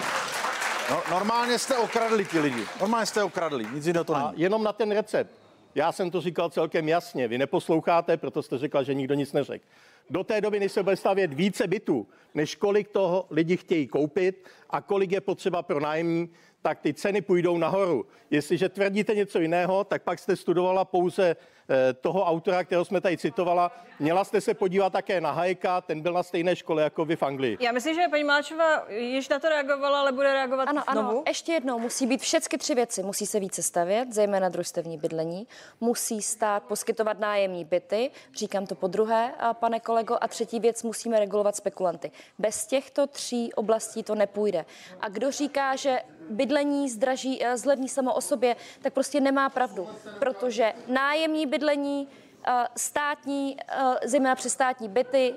No, 0.89 1.01
normálně 1.11 1.59
jste 1.59 1.77
okradli 1.77 2.25
ty 2.25 2.39
lidi. 2.39 2.65
Normálně 2.79 3.05
jste 3.05 3.23
okradli, 3.23 3.67
nic 3.73 3.87
jiného 3.87 4.03
to 4.03 4.15
A 4.15 4.27
není. 4.31 4.41
jenom 4.41 4.63
na 4.63 4.73
ten 4.73 4.91
recept. 4.91 5.31
Já 5.75 5.91
jsem 5.91 6.11
to 6.11 6.21
říkal 6.21 6.49
celkem 6.49 6.89
jasně. 6.89 7.27
Vy 7.27 7.37
neposloucháte, 7.37 8.17
proto 8.17 8.43
jste 8.43 8.57
řekla, 8.57 8.83
že 8.83 8.93
nikdo 8.93 9.13
nic 9.13 9.33
neřekl. 9.33 9.65
Do 10.09 10.23
té 10.23 10.41
doby, 10.41 10.59
než 10.59 10.71
se 10.71 10.83
bude 10.83 10.95
stavět 10.95 11.33
více 11.33 11.67
bytů, 11.67 12.07
než 12.33 12.55
kolik 12.55 12.87
toho 12.89 13.25
lidi 13.29 13.57
chtějí 13.57 13.87
koupit 13.87 14.47
a 14.69 14.81
kolik 14.81 15.11
je 15.11 15.21
potřeba 15.21 15.61
pro 15.61 15.79
nájemní, 15.79 16.29
tak 16.61 16.79
ty 16.79 16.93
ceny 16.93 17.21
půjdou 17.21 17.57
nahoru. 17.57 18.05
Jestliže 18.29 18.69
tvrdíte 18.69 19.15
něco 19.15 19.39
jiného, 19.39 19.83
tak 19.83 20.01
pak 20.03 20.19
jste 20.19 20.35
studovala 20.35 20.85
pouze 20.85 21.35
eh, 21.69 21.93
toho 21.93 22.25
autora, 22.25 22.63
kterého 22.63 22.85
jsme 22.85 23.01
tady 23.01 23.17
citovala. 23.17 23.71
Měla 23.99 24.23
jste 24.23 24.41
se 24.41 24.53
podívat 24.53 24.93
také 24.93 25.21
na 25.21 25.31
Hayeka, 25.31 25.81
ten 25.81 26.01
byl 26.01 26.13
na 26.13 26.23
stejné 26.23 26.55
škole 26.55 26.83
jako 26.83 27.05
vy 27.05 27.15
v 27.15 27.23
Anglii. 27.23 27.57
já 27.59 27.71
myslím, 27.71 27.95
že 27.95 28.01
paní 28.09 28.23
Máčová 28.23 28.85
již 28.89 29.29
na 29.29 29.39
to 29.39 29.49
reagovala, 29.49 29.99
ale 29.99 30.11
bude 30.11 30.33
reagovat 30.33 30.67
Ano, 30.69 30.83
znovu. 30.91 31.09
ano, 31.09 31.23
ještě 31.27 31.51
jednou 31.51 31.79
musí 31.79 32.07
být 32.07 32.21
všechny 32.21 32.57
tři 32.57 32.75
věci. 32.75 33.03
Musí 33.03 33.25
se 33.25 33.39
více 33.39 33.63
stavět, 33.63 34.13
zejména 34.13 34.49
družstevní 34.49 34.97
bydlení. 34.97 35.47
Musí 35.81 36.21
stát 36.21 36.63
poskytovat 36.63 37.19
nájemní 37.19 37.65
byty, 37.65 38.11
říkám 38.35 38.65
to 38.67 38.75
po 38.75 38.87
druhé, 38.87 39.31
a 39.39 39.53
pane 39.53 39.79
kolego. 39.79 40.17
A 40.21 40.27
třetí 40.27 40.59
věc, 40.59 40.83
musíme 40.83 41.19
regulovat 41.19 41.55
spekulanty. 41.55 42.11
Bez 42.39 42.65
těchto 42.67 43.07
tří 43.07 43.53
oblastí 43.53 44.03
to 44.03 44.15
nepůjde. 44.15 44.65
A 45.01 45.09
kdo 45.09 45.31
říká, 45.31 45.75
že 45.75 45.99
bydlení 46.31 46.89
zdraží, 46.89 47.43
eh, 47.45 47.57
zlevní 47.57 47.89
samo 47.89 48.13
o 48.13 48.21
sobě, 48.21 48.55
tak 48.81 48.93
prostě 48.93 49.21
nemá 49.21 49.49
pravdu. 49.49 49.87
Protože 50.19 50.73
nájemní 50.87 51.45
bydlení, 51.45 52.07
eh, 52.47 52.67
státní, 52.77 53.57
eh, 53.59 54.07
zejména 54.07 54.35
přes 54.35 54.53
státní 54.53 54.89
byty, 54.89 55.35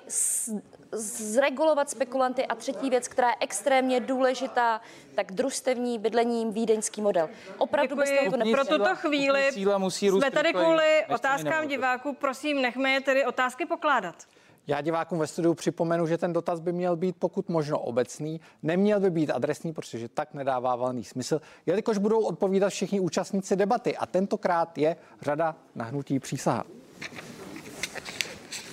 zregulovat 0.97 1.91
spekulanty 1.91 2.47
a 2.47 2.55
třetí 2.55 2.91
věc, 2.91 3.09
která 3.09 3.29
je 3.29 3.35
extrémně 3.41 4.01
důležitá, 4.01 4.81
tak 5.15 5.33
družstevní 5.33 5.99
bydlení, 5.99 6.53
vídeňský 6.53 7.03
model. 7.03 7.29
Opravdu 7.59 7.97
bez 7.97 8.11
toho 8.11 8.31
to 8.31 8.37
Děkuji. 8.37 8.53
Pro 8.53 8.65
tuto 8.65 8.97
chvíli 8.97 9.51
musí 9.79 10.09
jsme 10.09 10.31
tady 10.31 10.53
kvůli 10.53 11.05
otázkám 11.15 11.69
diváků. 11.69 12.13
Prosím, 12.13 12.63
nechme 12.63 12.91
je 12.91 13.01
tedy 13.01 13.27
otázky 13.27 13.67
pokládat. 13.67 14.15
Já 14.67 14.81
divákům 14.81 15.19
ve 15.19 15.27
studiu 15.27 15.55
připomenu, 15.55 16.07
že 16.07 16.19
ten 16.19 16.33
dotaz 16.33 16.61
by 16.61 16.73
měl 16.73 16.97
být 16.97 17.17
pokud 17.19 17.49
možno 17.49 17.79
obecný, 17.79 18.41
neměl 18.63 19.01
by 19.01 19.11
být 19.11 19.31
adresný, 19.31 19.73
protože 19.73 20.09
tak 20.09 20.35
nedává 20.35 20.77
valný 20.77 21.05
smysl, 21.05 21.41
jelikož 21.67 21.99
budou 21.99 22.21
odpovídat 22.21 22.69
všichni 22.69 23.01
účastníci 23.01 23.57
debaty 23.57 23.97
a 23.97 24.07
tentokrát 24.07 24.79
je 24.79 24.97
řada 25.23 25.57
nahnutí 25.75 26.19
přísaha. 26.19 26.65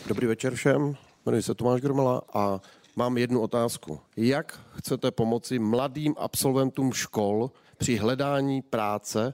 Dobrý 0.08 0.28
večer 0.28 0.56
všem, 0.56 0.96
jmenuji 1.26 1.44
se 1.44 1.56
Tomáš 1.56 1.82
Gromela 1.82 2.22
a 2.34 2.62
mám 2.96 3.18
jednu 3.18 3.42
otázku. 3.42 4.00
Jak 4.18 4.60
chcete 4.74 5.12
pomoci 5.12 5.60
mladým 5.60 6.16
absolventům 6.18 6.94
škol 6.94 7.52
při 7.78 7.96
hledání 7.96 8.62
práce, 8.62 9.34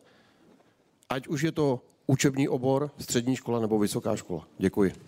ať 1.10 1.28
už 1.28 1.42
je 1.42 1.52
to 1.52 1.82
učební 2.08 2.50
obor, 2.50 2.92
střední 2.98 3.36
škola 3.36 3.60
nebo 3.60 3.80
vysoká 3.80 4.16
škola? 4.16 4.48
Děkuji. 4.58 5.07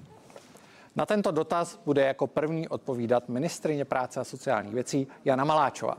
Na 0.95 1.05
tento 1.05 1.31
dotaz 1.31 1.79
bude 1.85 2.01
jako 2.05 2.27
první 2.27 2.67
odpovídat 2.67 3.29
ministrině 3.29 3.85
práce 3.85 4.19
a 4.19 4.23
sociálních 4.23 4.73
věcí 4.73 5.07
Jana 5.25 5.43
Maláčová. 5.43 5.97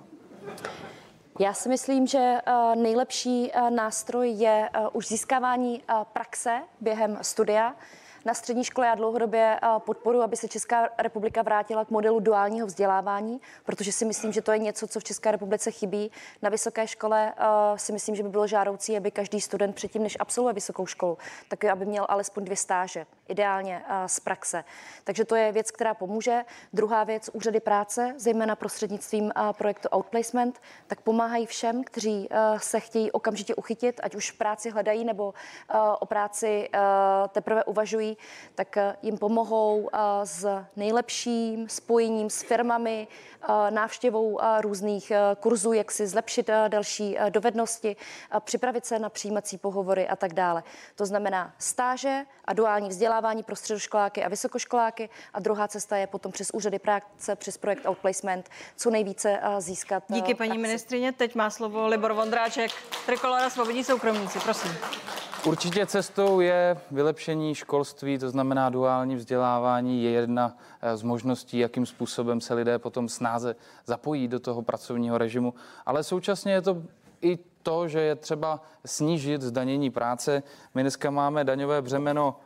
Já 1.41 1.53
si 1.53 1.69
myslím, 1.69 2.07
že 2.07 2.19
eh, 2.19 2.77
nejlepší 2.77 3.51
eh, 3.53 3.71
nástroj 3.71 4.31
je 4.31 4.69
eh, 4.73 4.89
už 4.93 5.09
získávání 5.09 5.83
praxe 6.13 6.61
během 6.81 7.19
studia. 7.23 7.75
Na 8.25 8.35
střední 8.35 8.65
škole 8.65 8.87
já 8.87 8.95
dlouhodobě 8.95 9.61
podporu, 9.79 10.23
aby 10.23 10.37
se 10.37 10.49
Česká 10.49 10.89
republika 10.99 11.43
vrátila 11.43 11.85
k 11.85 11.91
modelu 11.91 12.21
duálního 12.21 12.67
vzdělávání, 12.67 13.41
protože 13.65 13.93
si 13.93 14.05
myslím, 14.05 14.33
že 14.33 14.43
to 14.43 14.53
je 14.53 14.59
něco, 14.59 14.87
co 14.87 15.01
v 15.01 15.05
České 15.05 15.31
republice 15.31 15.71
chybí. 15.71 16.11
Na 16.43 16.51
vysoké 16.51 16.87
škole 16.87 17.33
si 17.77 17.93
myslím, 17.93 18.15
že 18.15 18.23
by 18.23 18.29
bylo 18.29 18.47
žádoucí, 18.47 18.97
aby 18.97 19.11
každý 19.11 19.41
student 19.41 19.75
předtím, 19.75 20.03
než 20.03 20.17
absolvuje 20.21 20.55
vysokou 20.55 20.87
školu, 20.87 21.19
tak 21.49 21.65
aby 21.65 21.87
měl 21.87 22.07
alespoň 22.09 22.45
dvě 22.45 22.57
stáže, 22.57 23.07
ideálně 23.29 23.83
z 24.07 24.21
praxe. 24.21 24.65
Takže 25.05 25.25
to 25.25 25.37
je 25.37 25.53
věc, 25.53 25.71
která 25.71 25.95
pomůže. 25.95 26.45
Druhá 26.73 27.05
věc, 27.05 27.31
úřady 27.33 27.61
práce, 27.61 28.15
zejména 28.17 28.57
prostřednictvím 28.57 29.33
projektu 29.53 29.89
Outplacement, 29.97 30.61
tak 30.87 31.01
pomáhají 31.01 31.47
všem, 31.47 31.85
kteří 31.85 32.29
se 32.57 32.81
chtějí 32.81 33.13
okamžitě 33.13 33.55
uchytit, 33.55 34.01
ať 34.03 34.15
už 34.15 34.31
práci 34.31 34.71
hledají 34.71 35.05
nebo 35.05 35.35
o 35.99 36.07
práci 36.07 36.69
teprve 37.33 37.65
uvažují, 37.65 38.10
tak 38.55 38.77
jim 39.03 39.19
pomohou 39.19 39.91
s 40.25 40.65
nejlepším 40.77 41.69
spojením 41.69 42.31
s 42.31 42.43
firmami, 42.43 43.09
návštěvou 43.71 44.39
různých 44.61 45.13
kurzů, 45.41 45.73
jak 45.73 45.91
si 45.91 46.07
zlepšit 46.07 46.51
další 46.69 47.19
dovednosti, 47.29 47.97
připravit 48.41 48.87
se 48.87 48.99
na 48.99 49.09
přijímací 49.09 49.59
pohovory 49.59 50.09
a 50.09 50.17
tak 50.17 50.35
dále. 50.35 50.63
To 50.95 51.07
znamená 51.07 51.55
stáže 51.59 52.25
a 52.45 52.53
duální 52.53 52.89
vzdělávání 52.89 53.43
pro 53.43 53.57
středoškoláky 53.57 54.25
a 54.25 54.29
vysokoškoláky 54.29 55.09
a 55.35 55.41
druhá 55.41 55.69
cesta 55.69 55.97
je 55.97 56.07
potom 56.07 56.33
přes 56.33 56.51
úřady 56.51 56.79
práce, 56.79 57.37
přes 57.37 57.59
projekt 57.59 57.87
Outplacement, 57.89 58.49
co 58.77 58.91
nejvíce 58.91 59.41
získat. 59.59 60.05
Díky 60.09 60.35
paní 60.35 60.59
ministrině. 60.59 61.13
Teď 61.13 61.35
má 61.35 61.51
slovo 61.51 61.87
Libor 61.87 62.13
Vondráček, 62.13 62.71
Trikolora 63.07 63.51
Svobodní 63.51 63.85
soukromníci. 63.85 64.39
Prosím. 64.39 64.71
Určitě 65.45 65.87
cestou 65.87 66.41
je 66.41 66.77
vylepšení 66.91 67.55
školství, 67.55 68.19
to 68.19 68.31
znamená 68.31 68.71
duální 68.71 69.17
vzdělávání 69.17 70.05
je 70.05 70.11
jedna 70.11 70.57
eh, 70.83 70.97
z 70.97 71.03
možností, 71.03 71.59
jakým 71.59 71.87
způsobem 71.87 72.41
se 72.41 72.55
lidé 72.55 72.79
potom 72.79 73.09
snáze 73.09 73.57
zapojí 73.87 74.29
do 74.29 74.41
toho 74.41 74.63
pracovního 74.63 75.19
režimu, 75.19 75.55
ale 75.87 76.05
současně 76.05 76.53
je 76.53 76.63
to 76.63 76.83
i 77.23 77.39
to, 77.63 77.89
že 77.89 78.01
je 78.01 78.17
třeba 78.17 78.61
snížit 78.87 79.43
zdanění 79.43 79.91
práce. 79.91 80.43
My 80.75 80.83
dneska 80.83 81.11
máme 81.11 81.45
daňové 81.45 81.83
břemeno 81.83 82.37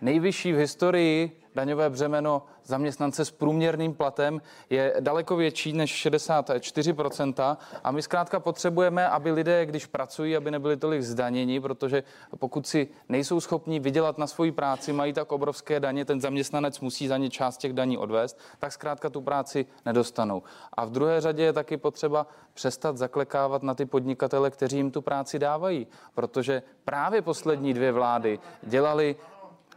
nejvyšší 0.00 0.52
v 0.52 0.56
historii 0.56 1.42
daňové 1.56 1.90
břemeno 1.90 2.42
zaměstnance 2.64 3.24
s 3.24 3.30
průměrným 3.30 3.94
platem 3.94 4.42
je 4.70 4.94
daleko 5.00 5.36
větší 5.36 5.72
než 5.72 6.06
64% 6.06 7.56
a 7.84 7.90
my 7.90 8.02
zkrátka 8.02 8.40
potřebujeme, 8.40 9.08
aby 9.08 9.32
lidé, 9.32 9.66
když 9.66 9.86
pracují, 9.86 10.36
aby 10.36 10.50
nebyli 10.50 10.76
tolik 10.76 11.02
zdaněni, 11.02 11.60
protože 11.60 12.02
pokud 12.38 12.66
si 12.66 12.88
nejsou 13.08 13.40
schopni 13.40 13.80
vydělat 13.80 14.18
na 14.18 14.26
svoji 14.26 14.52
práci, 14.52 14.92
mají 14.92 15.12
tak 15.12 15.32
obrovské 15.32 15.80
daně, 15.80 16.04
ten 16.04 16.20
zaměstnanec 16.20 16.80
musí 16.80 17.08
za 17.08 17.16
ně 17.16 17.30
část 17.30 17.56
těch 17.56 17.72
daní 17.72 17.98
odvést, 17.98 18.38
tak 18.58 18.72
zkrátka 18.72 19.10
tu 19.10 19.20
práci 19.20 19.66
nedostanou. 19.86 20.42
A 20.72 20.84
v 20.84 20.90
druhé 20.90 21.20
řadě 21.20 21.42
je 21.42 21.52
taky 21.52 21.76
potřeba 21.76 22.26
přestat 22.54 22.96
zaklekávat 22.96 23.62
na 23.62 23.74
ty 23.74 23.86
podnikatele, 23.86 24.50
kteří 24.50 24.76
jim 24.76 24.90
tu 24.90 25.02
práci 25.02 25.38
dávají, 25.38 25.86
protože 26.14 26.62
právě 26.84 27.22
poslední 27.22 27.74
dvě 27.74 27.92
vlády 27.92 28.38
dělali 28.62 29.16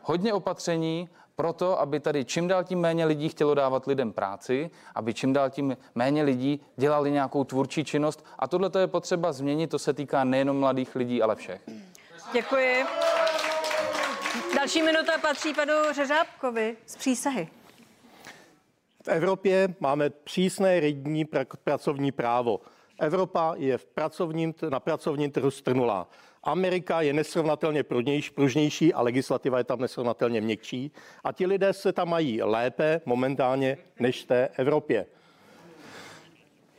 hodně 0.09 0.33
opatření 0.33 1.09
proto, 1.35 1.79
aby 1.79 1.99
tady 1.99 2.25
čím 2.25 2.47
dál 2.47 2.63
tím 2.63 2.79
méně 2.79 3.05
lidí 3.05 3.29
chtělo 3.29 3.53
dávat 3.53 3.85
lidem 3.87 4.13
práci, 4.13 4.69
aby 4.95 5.13
čím 5.13 5.33
dál 5.33 5.49
tím 5.49 5.77
méně 5.95 6.23
lidí 6.23 6.61
dělali 6.77 7.11
nějakou 7.11 7.43
tvůrčí 7.43 7.83
činnost. 7.83 8.25
A 8.39 8.47
tohle 8.47 8.71
je 8.79 8.87
potřeba 8.87 9.31
změnit, 9.31 9.67
to 9.67 9.79
se 9.79 9.93
týká 9.93 10.23
nejenom 10.23 10.59
mladých 10.59 10.95
lidí, 10.95 11.21
ale 11.21 11.35
všech. 11.35 11.61
Děkuji. 12.33 12.85
Další 14.55 14.81
minuta 14.81 15.17
patří 15.21 15.53
panu 15.53 15.73
Řeřábkovi 15.91 16.77
z 16.85 16.95
přísahy. 16.95 17.47
V 19.03 19.07
Evropě 19.07 19.75
máme 19.79 20.09
přísné 20.09 20.79
rigidní 20.79 21.25
pracovní 21.63 22.11
právo. 22.11 22.59
Evropa 22.99 23.53
je 23.57 23.77
v 23.77 23.85
pracovním, 23.85 24.53
na 24.69 24.79
pracovním 24.79 25.31
trhu 25.31 25.51
strnulá. 25.51 26.07
Amerika 26.43 27.01
je 27.01 27.13
nesrovnatelně 27.13 27.83
pružnější 28.35 28.93
a 28.93 29.01
legislativa 29.01 29.57
je 29.57 29.63
tam 29.63 29.79
nesrovnatelně 29.79 30.41
měkčí 30.41 30.91
a 31.23 31.31
ti 31.31 31.45
lidé 31.45 31.73
se 31.73 31.93
tam 31.93 32.09
mají 32.09 32.41
lépe 32.41 33.01
momentálně 33.05 33.77
než 33.99 34.23
v 34.23 34.27
té 34.27 34.49
Evropě. 34.57 35.05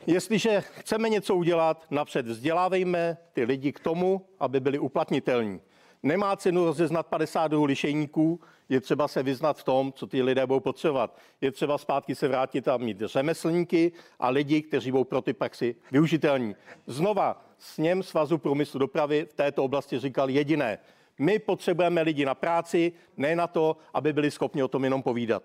Jestliže 0.07 0.61
chceme 0.61 1.09
něco 1.09 1.35
udělat, 1.35 1.85
napřed 1.89 2.27
vzdělávejme 2.27 3.17
ty 3.33 3.43
lidi 3.43 3.71
k 3.71 3.79
tomu, 3.79 4.25
aby 4.39 4.59
byli 4.59 4.79
uplatnitelní. 4.79 5.61
Nemá 6.03 6.35
cenu 6.35 6.65
rozeznat 6.65 7.07
52 7.07 7.65
lišejníků, 7.65 8.39
je 8.71 8.81
třeba 8.81 9.07
se 9.07 9.23
vyznat 9.23 9.57
v 9.57 9.63
tom, 9.63 9.93
co 9.93 10.07
ty 10.07 10.21
lidé 10.21 10.45
budou 10.47 10.59
potřebovat. 10.59 11.17
Je 11.41 11.51
třeba 11.51 11.77
zpátky 11.77 12.15
se 12.15 12.27
vrátit 12.27 12.67
a 12.67 12.77
mít 12.77 13.01
řemeslníky 13.01 13.91
a 14.19 14.29
lidi, 14.29 14.61
kteří 14.61 14.91
budou 14.91 15.03
pro 15.03 15.21
ty 15.21 15.33
praxi 15.33 15.75
využitelní. 15.91 16.55
Znova, 16.87 17.45
sněm 17.59 18.03
Svazu 18.03 18.37
průmyslu 18.37 18.79
dopravy 18.79 19.27
v 19.29 19.33
této 19.33 19.63
oblasti 19.63 19.99
říkal 19.99 20.29
jediné. 20.29 20.79
My 21.19 21.39
potřebujeme 21.39 22.01
lidi 22.01 22.25
na 22.25 22.35
práci, 22.35 22.91
ne 23.17 23.35
na 23.35 23.47
to, 23.47 23.77
aby 23.93 24.13
byli 24.13 24.31
schopni 24.31 24.63
o 24.63 24.67
tom 24.67 24.83
jenom 24.83 25.03
povídat. 25.03 25.43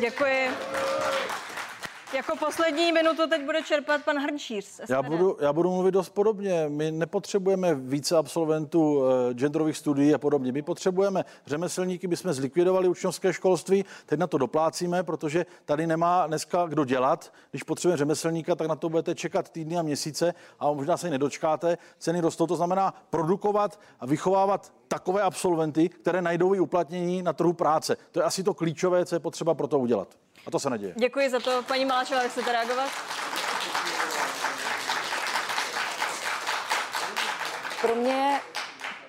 Děkuji. 0.00 0.50
Jako 2.14 2.36
poslední 2.36 2.92
minutu 2.92 3.28
teď 3.28 3.44
bude 3.44 3.62
čerpat 3.62 4.04
pan 4.04 4.18
Hrnčíř. 4.18 4.80
Já 4.88 5.02
budu, 5.02 5.36
já 5.40 5.52
budu 5.52 5.70
mluvit 5.70 5.92
dost 5.92 6.08
podobně. 6.08 6.64
My 6.68 6.90
nepotřebujeme 6.90 7.74
více 7.74 8.16
absolventů 8.16 8.98
uh, 8.98 9.04
genderových 9.32 9.76
studií 9.76 10.14
a 10.14 10.18
podobně. 10.18 10.52
My 10.52 10.62
potřebujeme 10.62 11.24
řemeslníky, 11.46 12.06
my 12.06 12.16
jsme 12.16 12.32
zlikvidovali 12.32 12.88
učňovské 12.88 13.32
školství, 13.32 13.84
teď 14.06 14.18
na 14.18 14.26
to 14.26 14.38
doplácíme, 14.38 15.02
protože 15.02 15.46
tady 15.64 15.86
nemá 15.86 16.26
dneska 16.26 16.66
kdo 16.66 16.84
dělat. 16.84 17.32
Když 17.50 17.62
potřebujeme 17.62 17.98
řemeslníka, 17.98 18.54
tak 18.54 18.66
na 18.66 18.76
to 18.76 18.88
budete 18.88 19.14
čekat 19.14 19.48
týdny 19.48 19.78
a 19.78 19.82
měsíce 19.82 20.34
a 20.60 20.72
možná 20.72 20.96
se 20.96 21.10
nedočkáte. 21.10 21.78
Ceny 21.98 22.20
rostou, 22.20 22.46
to 22.46 22.56
znamená 22.56 22.94
produkovat 23.10 23.80
a 24.00 24.06
vychovávat 24.06 24.72
takové 24.88 25.22
absolventy, 25.22 25.88
které 25.88 26.22
najdou 26.22 26.54
i 26.54 26.60
uplatnění 26.60 27.22
na 27.22 27.32
trhu 27.32 27.52
práce. 27.52 27.96
To 28.10 28.20
je 28.20 28.24
asi 28.24 28.42
to 28.42 28.54
klíčové, 28.54 29.04
co 29.06 29.14
je 29.14 29.20
potřeba 29.20 29.54
pro 29.54 29.66
to 29.66 29.78
udělat. 29.78 30.08
A 30.46 30.50
to 30.50 30.58
se 30.58 30.70
neděje. 30.70 30.94
Děkuji 30.96 31.30
za 31.30 31.40
to. 31.40 31.62
Paní 31.62 31.84
Maláčová, 31.84 32.20
chcete 32.20 32.52
reagovat? 32.52 32.90
Pro 37.80 37.94
mě 37.94 38.40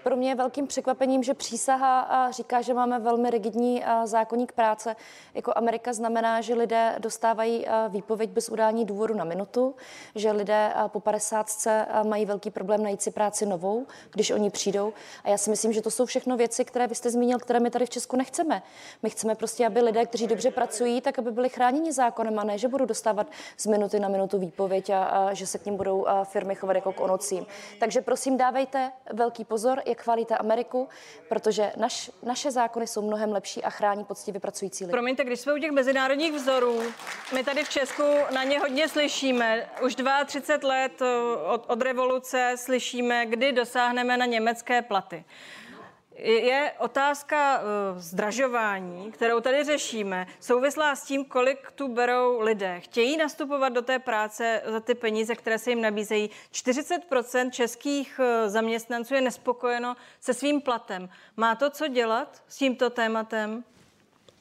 pro 0.03 0.15
mě 0.15 0.29
je 0.29 0.35
velkým 0.35 0.67
překvapením, 0.67 1.23
že 1.23 1.33
přísaha 1.33 2.31
říká, 2.31 2.61
že 2.61 2.73
máme 2.73 2.99
velmi 2.99 3.29
rigidní 3.29 3.83
zákonník 4.03 4.51
práce. 4.51 4.95
Jako 5.33 5.51
Amerika 5.55 5.93
znamená, 5.93 6.41
že 6.41 6.53
lidé 6.53 6.95
dostávají 6.99 7.65
výpověď 7.89 8.29
bez 8.29 8.49
udání 8.49 8.85
důvodu 8.85 9.13
na 9.13 9.23
minutu, 9.23 9.75
že 10.15 10.31
lidé 10.31 10.73
po 10.87 10.99
50 10.99 11.47
mají 12.07 12.25
velký 12.25 12.49
problém 12.49 12.83
najít 12.83 13.01
si 13.01 13.11
práci 13.11 13.45
novou, 13.45 13.85
když 14.11 14.31
oni 14.31 14.49
přijdou. 14.49 14.93
A 15.23 15.29
já 15.29 15.37
si 15.37 15.49
myslím, 15.49 15.73
že 15.73 15.81
to 15.81 15.91
jsou 15.91 16.05
všechno 16.05 16.37
věci, 16.37 16.65
které 16.65 16.87
vy 16.87 16.95
jste 16.95 17.09
zmínil, 17.09 17.39
které 17.39 17.59
my 17.59 17.69
tady 17.69 17.85
v 17.85 17.89
Česku 17.89 18.15
nechceme. 18.15 18.63
My 19.03 19.09
chceme 19.09 19.35
prostě, 19.35 19.67
aby 19.67 19.81
lidé, 19.81 20.05
kteří 20.05 20.27
dobře 20.27 20.51
pracují, 20.51 21.01
tak 21.01 21.19
aby 21.19 21.31
byli 21.31 21.49
chráněni 21.49 21.91
zákonem 21.91 22.39
a 22.39 22.43
ne, 22.43 22.57
že 22.57 22.67
budou 22.67 22.85
dostávat 22.85 23.27
z 23.57 23.65
minuty 23.65 23.99
na 23.99 24.09
minutu 24.09 24.39
výpověď 24.39 24.89
a, 24.89 25.03
a 25.03 25.33
že 25.33 25.47
se 25.47 25.57
k 25.57 25.65
ním 25.65 25.77
budou 25.77 26.05
firmy 26.23 26.55
chovat 26.55 26.75
jako 26.75 26.93
k 26.93 26.99
onocím. 26.99 27.45
Takže 27.79 28.01
prosím, 28.01 28.37
dávejte 28.37 28.91
velký 29.13 29.45
pozor, 29.45 29.81
jak 29.93 30.03
chválíte 30.03 30.37
Ameriku, 30.37 30.89
protože 31.29 31.71
naš, 31.77 32.11
naše 32.23 32.51
zákony 32.51 32.87
jsou 32.87 33.01
mnohem 33.01 33.31
lepší 33.31 33.63
a 33.63 33.69
chrání 33.69 34.03
poctivě 34.03 34.39
pracující 34.39 34.83
lidi. 34.83 34.91
Promiňte, 34.91 35.23
když 35.23 35.39
jsme 35.39 35.53
u 35.53 35.57
těch 35.57 35.71
mezinárodních 35.71 36.33
vzorů, 36.33 36.81
my 37.33 37.43
tady 37.43 37.63
v 37.63 37.69
Česku 37.69 38.03
na 38.33 38.43
ně 38.43 38.59
hodně 38.59 38.89
slyšíme. 38.89 39.69
Už 39.85 39.95
32 40.25 40.69
let 40.69 41.01
od, 41.53 41.65
od 41.67 41.81
revoluce 41.81 42.53
slyšíme, 42.55 43.25
kdy 43.25 43.51
dosáhneme 43.51 44.17
na 44.17 44.25
německé 44.25 44.81
platy 44.81 45.25
je 46.15 46.71
otázka 46.79 47.59
uh, 47.59 47.99
zdražování, 47.99 49.11
kterou 49.11 49.39
tady 49.39 49.63
řešíme, 49.63 50.27
souvislá 50.39 50.95
s 50.95 51.03
tím, 51.03 51.25
kolik 51.25 51.71
tu 51.71 51.87
berou 51.87 52.39
lidé. 52.39 52.79
Chtějí 52.79 53.17
nastupovat 53.17 53.73
do 53.73 53.81
té 53.81 53.99
práce 53.99 54.61
za 54.65 54.79
ty 54.79 54.95
peníze, 54.95 55.35
které 55.35 55.59
se 55.59 55.69
jim 55.69 55.81
nabízejí. 55.81 56.29
40% 56.51 57.49
českých 57.49 58.19
uh, 58.19 58.49
zaměstnanců 58.49 59.13
je 59.13 59.21
nespokojeno 59.21 59.95
se 60.19 60.33
svým 60.33 60.61
platem. 60.61 61.09
Má 61.37 61.55
to 61.55 61.69
co 61.69 61.87
dělat 61.87 62.43
s 62.47 62.57
tímto 62.57 62.89
tématem? 62.89 63.63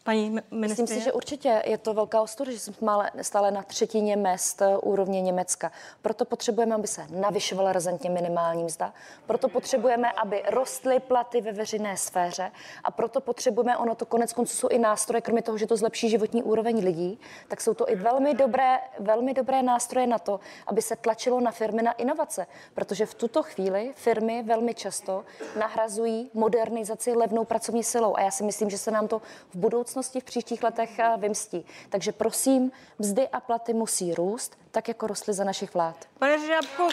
Paní 0.05 0.31
ministrině? 0.31 0.61
Myslím 0.61 0.87
si, 0.87 1.01
že 1.01 1.13
určitě 1.13 1.63
je 1.67 1.79
to 1.79 1.95
velká 1.95 2.23
ostuda, 2.23 2.53
že 2.53 2.59
jsme 2.59 3.11
stále 3.23 3.51
na 3.51 3.63
třetině 3.63 4.17
mest 4.17 4.63
eh, 4.63 4.77
úrovně 4.77 5.21
Německa. 5.21 5.73
Proto 6.03 6.25
potřebujeme, 6.25 6.75
aby 6.75 6.87
se 6.87 7.07
navyšovala 7.11 7.73
razantně 7.73 8.11
minimální 8.11 8.65
mzda. 8.65 8.93
Proto 9.27 9.49
potřebujeme, 9.49 10.13
aby 10.13 10.43
rostly 10.51 11.01
platy 11.01 11.41
ve 11.41 11.53
veřejné 11.53 11.97
sféře. 11.97 12.53
A 12.85 12.91
proto 12.91 13.21
potřebujeme, 13.21 13.77
ono 13.77 13.95
to 13.95 14.07
konec 14.07 14.33
konců 14.33 14.57
jsou 14.57 14.69
i 14.69 14.79
nástroje, 14.79 15.21
kromě 15.21 15.43
toho, 15.43 15.59
že 15.59 15.67
to 15.67 15.77
zlepší 15.77 16.09
životní 16.09 16.43
úroveň 16.43 16.85
lidí, 16.85 17.21
tak 17.49 17.61
jsou 17.61 17.75
to 17.75 17.91
i 17.91 17.95
velmi 17.97 18.35
dobré, 18.35 18.79
velmi 18.99 19.35
dobré 19.35 19.63
nástroje 19.63 20.07
na 20.07 20.19
to, 20.19 20.41
aby 20.67 20.83
se 20.83 20.97
tlačilo 20.97 21.41
na 21.41 21.51
firmy 21.51 21.83
na 21.83 21.93
inovace. 21.93 22.47
Protože 22.75 23.07
v 23.07 23.15
tuto 23.15 23.43
chvíli 23.43 23.93
firmy 23.97 24.43
velmi 24.43 24.75
často 24.75 25.25
nahrazují 25.59 26.31
modernizaci 26.35 27.13
levnou 27.15 27.45
pracovní 27.45 27.85
silou. 27.85 28.17
A 28.17 28.21
já 28.21 28.31
si 28.31 28.45
myslím, 28.45 28.71
že 28.71 28.79
se 28.79 28.91
nám 28.91 29.09
to 29.09 29.23
v 29.51 29.57
budoucnu 29.57 29.92
budoucnosti 29.93 30.21
v 30.21 30.25
příštích 30.25 30.63
letech 30.63 30.99
eh, 30.99 31.17
vymstí. 31.17 31.65
Takže 31.89 32.13
prosím, 32.13 32.73
mzdy 32.99 33.29
a 33.29 33.41
platy 33.41 33.73
musí 33.73 34.15
růst, 34.15 34.59
tak 34.71 34.89
jako 34.89 35.07
rostly 35.07 35.35
za 35.35 35.45
našich 35.45 35.75
vlád. 35.75 36.09
Pane 36.19 36.47
Žábku, 36.47 36.89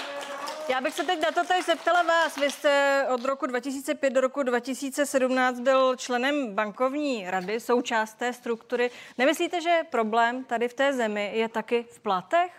já 0.70 0.82
bych 0.82 0.94
se 0.94 1.04
teď 1.04 1.22
na 1.22 1.32
to 1.32 1.48
tady 1.48 1.62
zeptala 1.64 2.04
vás. 2.04 2.38
Vy 2.38 2.52
jste 2.52 3.06
od 3.14 3.26
roku 3.26 3.46
2005 3.46 4.10
do 4.10 4.22
roku 4.22 4.44
2017 4.44 5.60
byl 5.60 5.96
členem 5.96 6.56
bankovní 6.56 7.30
rady, 7.30 7.60
součást 7.60 8.14
té 8.14 8.34
struktury. 8.34 8.92
Nemyslíte, 9.18 9.62
že 9.62 9.80
problém 9.90 10.44
tady 10.44 10.68
v 10.68 10.74
té 10.74 10.94
zemi 10.94 11.32
je 11.34 11.50
taky 11.50 11.84
v 11.84 12.00
platech? 12.00 12.52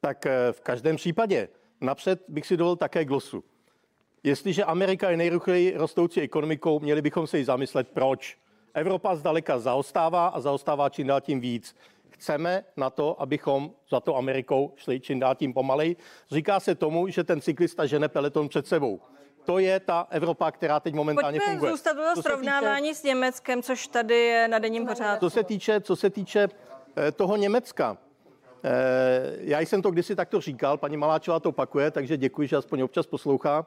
Tak 0.00 0.26
eh, 0.26 0.52
v 0.52 0.60
každém 0.60 0.96
případě. 0.96 1.48
Napřed 1.80 2.20
bych 2.28 2.46
si 2.46 2.56
dovolil 2.56 2.76
také 2.76 3.04
glosu. 3.04 3.44
Jestliže 4.22 4.64
Amerika 4.64 5.10
je 5.10 5.16
nejrychleji 5.16 5.76
rostoucí 5.76 6.20
ekonomikou, 6.20 6.80
měli 6.80 7.02
bychom 7.02 7.26
se 7.26 7.38
jí 7.38 7.44
zamyslet, 7.44 7.88
proč. 7.88 8.38
Evropa 8.76 9.14
zdaleka 9.14 9.58
zaostává 9.58 10.26
a 10.26 10.40
zaostává 10.40 10.88
čím 10.88 11.06
dál 11.06 11.20
tím 11.20 11.40
víc. 11.40 11.76
Chceme 12.10 12.64
na 12.76 12.90
to, 12.90 13.22
abychom 13.22 13.70
za 13.90 14.00
to 14.00 14.16
Amerikou 14.16 14.72
šli 14.76 15.00
čím 15.00 15.20
dál 15.20 15.34
tím 15.34 15.52
pomalej. 15.54 15.96
Říká 16.30 16.60
se 16.60 16.74
tomu, 16.74 17.08
že 17.08 17.24
ten 17.24 17.40
cyklista 17.40 17.86
žene 17.86 18.08
peleton 18.08 18.48
před 18.48 18.66
sebou. 18.66 19.00
To 19.44 19.58
je 19.58 19.80
ta 19.80 20.06
Evropa, 20.10 20.50
která 20.50 20.80
teď 20.80 20.94
momentálně 20.94 21.38
Pojďme 21.38 21.52
funguje. 21.52 21.72
zůstat 21.72 21.92
do 21.92 22.22
srovnávání 22.22 22.88
týče, 22.88 23.00
s 23.00 23.02
Německem, 23.02 23.62
což 23.62 23.86
tady 23.86 24.14
je 24.14 24.48
na 24.48 24.58
denním 24.58 24.86
pořádku. 24.86 25.26
Co 25.26 25.30
se 25.30 25.44
týče, 25.44 25.80
co 25.80 25.96
se 25.96 26.10
týče 26.10 26.48
eh, 26.96 27.12
toho 27.12 27.36
Německa, 27.36 27.98
eh, 28.64 29.36
já 29.38 29.60
jsem 29.60 29.82
to 29.82 29.90
kdysi 29.90 30.16
takto 30.16 30.40
říkal, 30.40 30.76
paní 30.76 30.96
Maláčová 30.96 31.40
to 31.40 31.48
opakuje, 31.48 31.90
takže 31.90 32.16
děkuji, 32.16 32.48
že 32.48 32.56
aspoň 32.56 32.80
občas 32.80 33.06
poslouchá. 33.06 33.66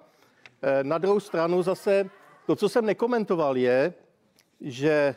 Eh, 0.61 0.83
na 0.83 0.97
druhou 0.97 1.19
stranu 1.19 1.61
zase 1.61 2.09
to, 2.45 2.55
co 2.55 2.69
jsem 2.69 2.85
nekomentoval, 2.85 3.57
je, 3.57 3.93
že 4.61 4.89
eh, 4.89 5.15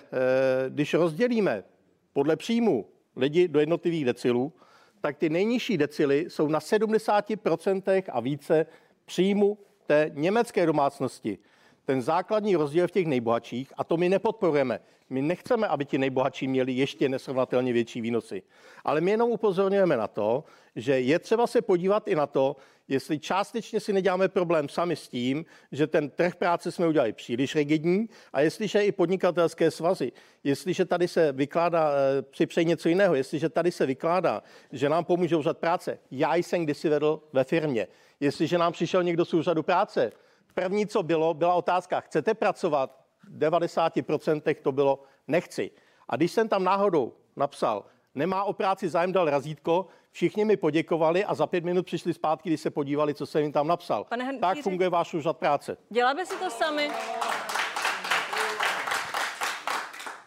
když 0.69 0.95
rozdělíme 0.95 1.65
podle 2.13 2.37
příjmu 2.37 2.89
lidi 3.17 3.49
do 3.49 3.61
jednotlivých 3.61 4.05
decilů, 4.05 4.53
tak 5.01 5.17
ty 5.17 5.31
nejnižší 5.31 5.79
decily 5.79 6.27
jsou 6.29 6.49
na 6.49 6.59
70% 6.59 8.03
a 8.13 8.21
více 8.21 8.67
příjmu 9.05 9.59
té 9.87 10.11
německé 10.15 10.67
domácnosti. 10.67 11.39
Ten 11.85 12.03
základní 12.03 12.57
rozdíl 12.57 12.89
v 12.89 12.91
těch 12.91 13.07
nejbohatších, 13.07 13.73
a 13.77 13.85
to 13.85 13.97
my 13.97 14.09
nepodporujeme. 14.09 14.81
My 15.11 15.23
nechceme, 15.23 15.67
aby 15.69 15.85
ti 15.85 15.99
nejbohatší 15.99 16.49
měli 16.49 16.73
ještě 16.73 17.09
nesrovnatelně 17.09 17.73
větší 17.73 18.01
výnosy. 18.01 18.43
Ale 18.85 19.01
my 19.01 19.11
jenom 19.11 19.31
upozorňujeme 19.31 19.97
na 19.97 20.09
to, 20.09 20.45
že 20.77 21.01
je 21.01 21.19
třeba 21.19 21.47
se 21.47 21.63
podívat 21.63 22.09
i 22.09 22.15
na 22.15 22.27
to, 22.27 22.57
jestli 22.89 23.19
částečně 23.19 23.81
si 23.81 23.93
neděláme 23.93 24.29
problém 24.29 24.69
sami 24.69 24.97
s 24.97 25.09
tím, 25.09 25.45
že 25.73 25.87
ten 25.87 26.11
trh 26.11 26.35
práce 26.35 26.73
jsme 26.73 26.89
udělali 26.89 27.13
příliš 27.13 27.55
rigidní 27.55 28.09
a 28.33 28.41
jestliže 28.41 28.85
i 28.85 28.93
podnikatelské 28.93 29.71
svazy, 29.71 30.13
jestliže 30.45 30.85
tady 30.85 31.09
se 31.09 31.33
vykládá, 31.33 31.93
eh, 31.93 32.23
připřeji 32.23 32.65
něco 32.65 32.89
jiného, 32.89 33.15
jestliže 33.15 33.49
tady 33.49 33.73
se 33.73 33.87
vykládá, 33.87 34.43
že 34.73 34.89
nám 34.89 35.05
pomůže 35.05 35.37
úřad 35.37 35.59
práce, 35.59 35.99
já 36.11 36.37
jsem 36.37 36.65
kdysi 36.65 36.89
vedl 36.89 37.23
ve 37.33 37.45
firmě, 37.45 37.89
jestliže 38.21 38.59
nám 38.59 38.73
přišel 38.73 39.03
někdo 39.03 39.25
z 39.25 39.35
úřadu 39.35 39.63
práce, 39.63 40.13
první, 40.55 40.87
co 40.87 41.03
bylo, 41.03 41.35
byla 41.35 41.55
otázka, 41.55 42.01
chcete 42.01 42.35
pracovat? 42.35 42.99
V 43.29 43.39
90% 43.39 44.57
to 44.63 44.73
bylo 44.73 45.03
nechci. 45.29 45.71
A 46.09 46.17
když 46.17 46.33
jsem 46.33 46.49
tam 46.49 46.65
náhodou 46.65 47.13
napsal, 47.37 47.85
nemá 48.15 48.45
o 48.45 48.53
práci 48.53 48.89
zájem, 48.89 49.13
dal 49.13 49.31
razítko, 49.31 49.87
všichni 50.11 50.45
mi 50.45 50.57
poděkovali 50.57 51.25
a 51.25 51.35
za 51.35 51.47
pět 51.47 51.65
minut 51.65 51.87
přišli 51.87 52.15
zpátky, 52.15 52.49
když 52.49 52.61
se 52.61 52.71
podívali, 52.71 53.15
co 53.15 53.27
jsem 53.27 53.43
jim 53.43 53.53
tam 53.53 53.67
napsal. 53.67 54.05
Pane 54.05 54.25
Hendříři, 54.25 54.41
tak 54.41 54.59
funguje 54.59 54.89
váš 54.89 55.15
úřad 55.15 55.37
práce. 55.37 55.77
Děláme 55.91 56.27
si 56.27 56.37
to 56.37 56.51
sami. 56.51 56.91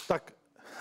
Tak 0.07 0.31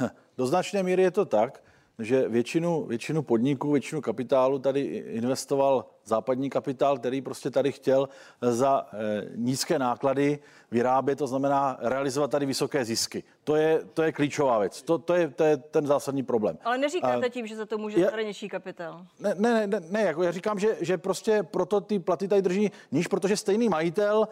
do 0.38 0.46
značné 0.46 0.82
míry 0.82 1.02
je 1.02 1.10
to 1.10 1.24
tak, 1.24 1.62
že 1.98 2.28
většinu, 2.28 2.86
většinu 2.86 3.22
podniků, 3.22 3.72
většinu 3.72 4.00
kapitálu 4.00 4.58
tady 4.58 4.80
investoval 4.90 5.84
západní 6.04 6.50
kapitál, 6.50 6.98
který 6.98 7.20
prostě 7.20 7.50
tady 7.50 7.72
chtěl 7.72 8.08
za 8.40 8.86
e, 8.92 8.96
nízké 9.36 9.78
náklady 9.78 10.38
vyrábět, 10.70 11.16
to 11.16 11.26
znamená 11.26 11.76
realizovat 11.80 12.30
tady 12.30 12.46
vysoké 12.46 12.84
zisky. 12.84 13.22
To 13.44 13.56
je, 13.56 13.80
to 13.94 14.02
je 14.02 14.12
klíčová 14.12 14.58
věc. 14.58 14.82
To, 14.82 14.98
to, 14.98 15.14
je, 15.14 15.28
to 15.28 15.44
je 15.44 15.56
ten 15.56 15.86
zásadní 15.86 16.22
problém. 16.22 16.58
Ale 16.64 16.78
neříkáte 16.78 17.26
a, 17.26 17.28
tím, 17.28 17.46
že 17.46 17.56
za 17.56 17.66
to 17.66 17.78
může 17.78 18.04
zahraniční 18.04 18.48
kapitál. 18.48 19.06
Ne, 19.20 19.34
ne, 19.38 19.66
ne, 19.66 19.80
ne 19.90 20.00
jako 20.00 20.22
já 20.22 20.32
říkám, 20.32 20.58
že, 20.58 20.76
že 20.80 20.98
prostě 20.98 21.42
proto 21.42 21.80
ty 21.80 21.98
platy 21.98 22.28
tady 22.28 22.42
drží 22.42 22.70
níž, 22.92 23.06
protože 23.06 23.36
stejný 23.36 23.68
majitel 23.68 24.28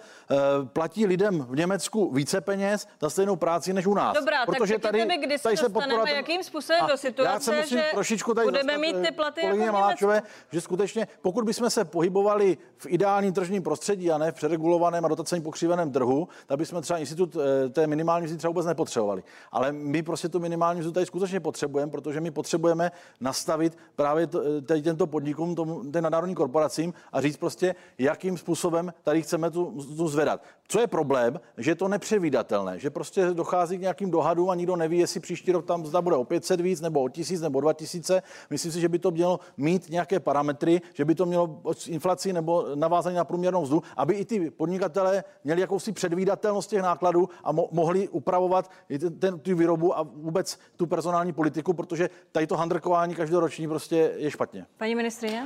platí 0.72 1.06
lidem 1.06 1.46
v 1.50 1.56
Německu 1.56 2.10
více 2.10 2.40
peněz 2.40 2.86
za 3.00 3.10
stejnou 3.10 3.36
práci 3.36 3.72
než 3.72 3.86
u 3.86 3.94
nás. 3.94 4.16
Dobrá, 4.16 4.46
protože 4.46 4.74
tak 4.74 4.82
tady, 4.82 5.04
mi, 5.04 5.16
kdy 5.16 5.38
se 5.38 5.42
tady 5.42 5.56
dostaneme, 5.56 6.04
ten... 6.04 6.16
jakým 6.16 6.42
způsobem 6.42 6.86
do 6.86 6.96
situace, 6.96 7.32
já 7.32 7.40
se 7.40 7.56
musím 7.56 7.78
že 7.78 7.84
trošičku 7.92 8.34
tady 8.34 8.44
budeme 8.44 8.78
mít 8.78 8.96
ty 9.06 9.12
platy 9.12 9.46
jako 9.46 9.72
Maláčové, 9.72 10.22
že 10.52 10.60
skutečně, 10.60 11.08
pokud 11.22 11.44
bychom 11.44 11.61
se 11.70 11.84
pohybovali 11.84 12.58
v 12.76 12.86
ideálním 12.88 13.32
tržním 13.32 13.62
prostředí 13.62 14.10
a 14.10 14.18
ne 14.18 14.32
v 14.32 14.34
přeregulovaném 14.34 15.04
a 15.04 15.08
dotacení 15.08 15.42
pokřiveném 15.42 15.92
trhu, 15.92 16.28
tak 16.46 16.58
bychom 16.58 16.82
třeba 16.82 16.98
institut 16.98 17.36
eh, 17.36 17.68
té 17.68 17.86
minimální 17.86 18.24
mzdy 18.24 18.38
třeba 18.38 18.50
vůbec 18.50 18.66
nepotřebovali. 18.66 19.22
Ale 19.52 19.72
my 19.72 20.02
prostě 20.02 20.28
tu 20.28 20.40
minimální 20.40 20.80
mzdu 20.80 20.92
tady 20.92 21.06
skutečně 21.06 21.40
potřebujeme, 21.40 21.92
protože 21.92 22.20
my 22.20 22.30
potřebujeme 22.30 22.92
nastavit 23.20 23.78
právě 23.96 24.28
eh, 24.34 24.60
tady 24.60 24.82
tento 24.82 25.06
podnikům, 25.06 25.54
tomu, 25.54 25.90
ten 25.90 26.04
nadnárodním 26.04 26.36
korporacím 26.36 26.94
a 27.12 27.20
říct 27.20 27.36
prostě, 27.36 27.74
jakým 27.98 28.38
způsobem 28.38 28.94
tady 29.02 29.22
chceme 29.22 29.50
tu 29.50 29.70
mzdu 29.70 30.08
zvedat. 30.08 30.42
Co 30.68 30.80
je 30.80 30.86
problém, 30.86 31.40
že 31.58 31.70
je 31.70 31.74
to 31.74 31.88
nepředvídatelné, 31.88 32.78
že 32.78 32.90
prostě 32.90 33.26
dochází 33.26 33.78
k 33.78 33.80
nějakým 33.80 34.10
dohadům 34.10 34.50
a 34.50 34.54
nikdo 34.54 34.76
neví, 34.76 34.98
jestli 34.98 35.20
příští 35.20 35.52
rok 35.52 35.66
tam 35.66 35.86
zda 35.86 36.02
bude 36.02 36.16
o 36.16 36.24
500 36.24 36.60
víc, 36.60 36.80
nebo 36.80 37.02
o 37.02 37.08
1000, 37.08 37.40
nebo 37.40 37.58
o 37.58 37.60
2000. 37.60 38.22
Myslím 38.50 38.72
si, 38.72 38.80
že 38.80 38.88
by 38.88 38.98
to 38.98 39.10
mělo 39.10 39.40
mít 39.56 39.90
nějaké 39.90 40.20
parametry, 40.20 40.80
že 40.94 41.04
by 41.04 41.14
to 41.14 41.26
mělo 41.26 41.51
inflaci 41.86 42.32
nebo 42.32 42.66
navázání 42.74 43.16
na 43.16 43.24
průměrnou 43.24 43.62
mzdu, 43.62 43.82
aby 43.96 44.14
i 44.14 44.24
ty 44.24 44.50
podnikatelé 44.50 45.24
měli 45.44 45.60
jakousi 45.60 45.92
předvídatelnost 45.92 46.70
těch 46.70 46.82
nákladů 46.82 47.28
a 47.44 47.52
mo- 47.52 47.68
mohli 47.70 48.08
upravovat 48.08 48.70
ten, 49.18 49.38
tu 49.38 49.56
výrobu 49.56 49.98
a 49.98 50.02
vůbec 50.02 50.58
tu 50.76 50.86
personální 50.86 51.32
politiku, 51.32 51.72
protože 51.72 52.10
tady 52.32 52.46
to 52.46 52.56
handrkování 52.56 53.14
každoroční 53.14 53.68
prostě 53.68 54.12
je 54.16 54.30
špatně. 54.30 54.66
Paní 54.76 54.94
ministrině? 54.94 55.44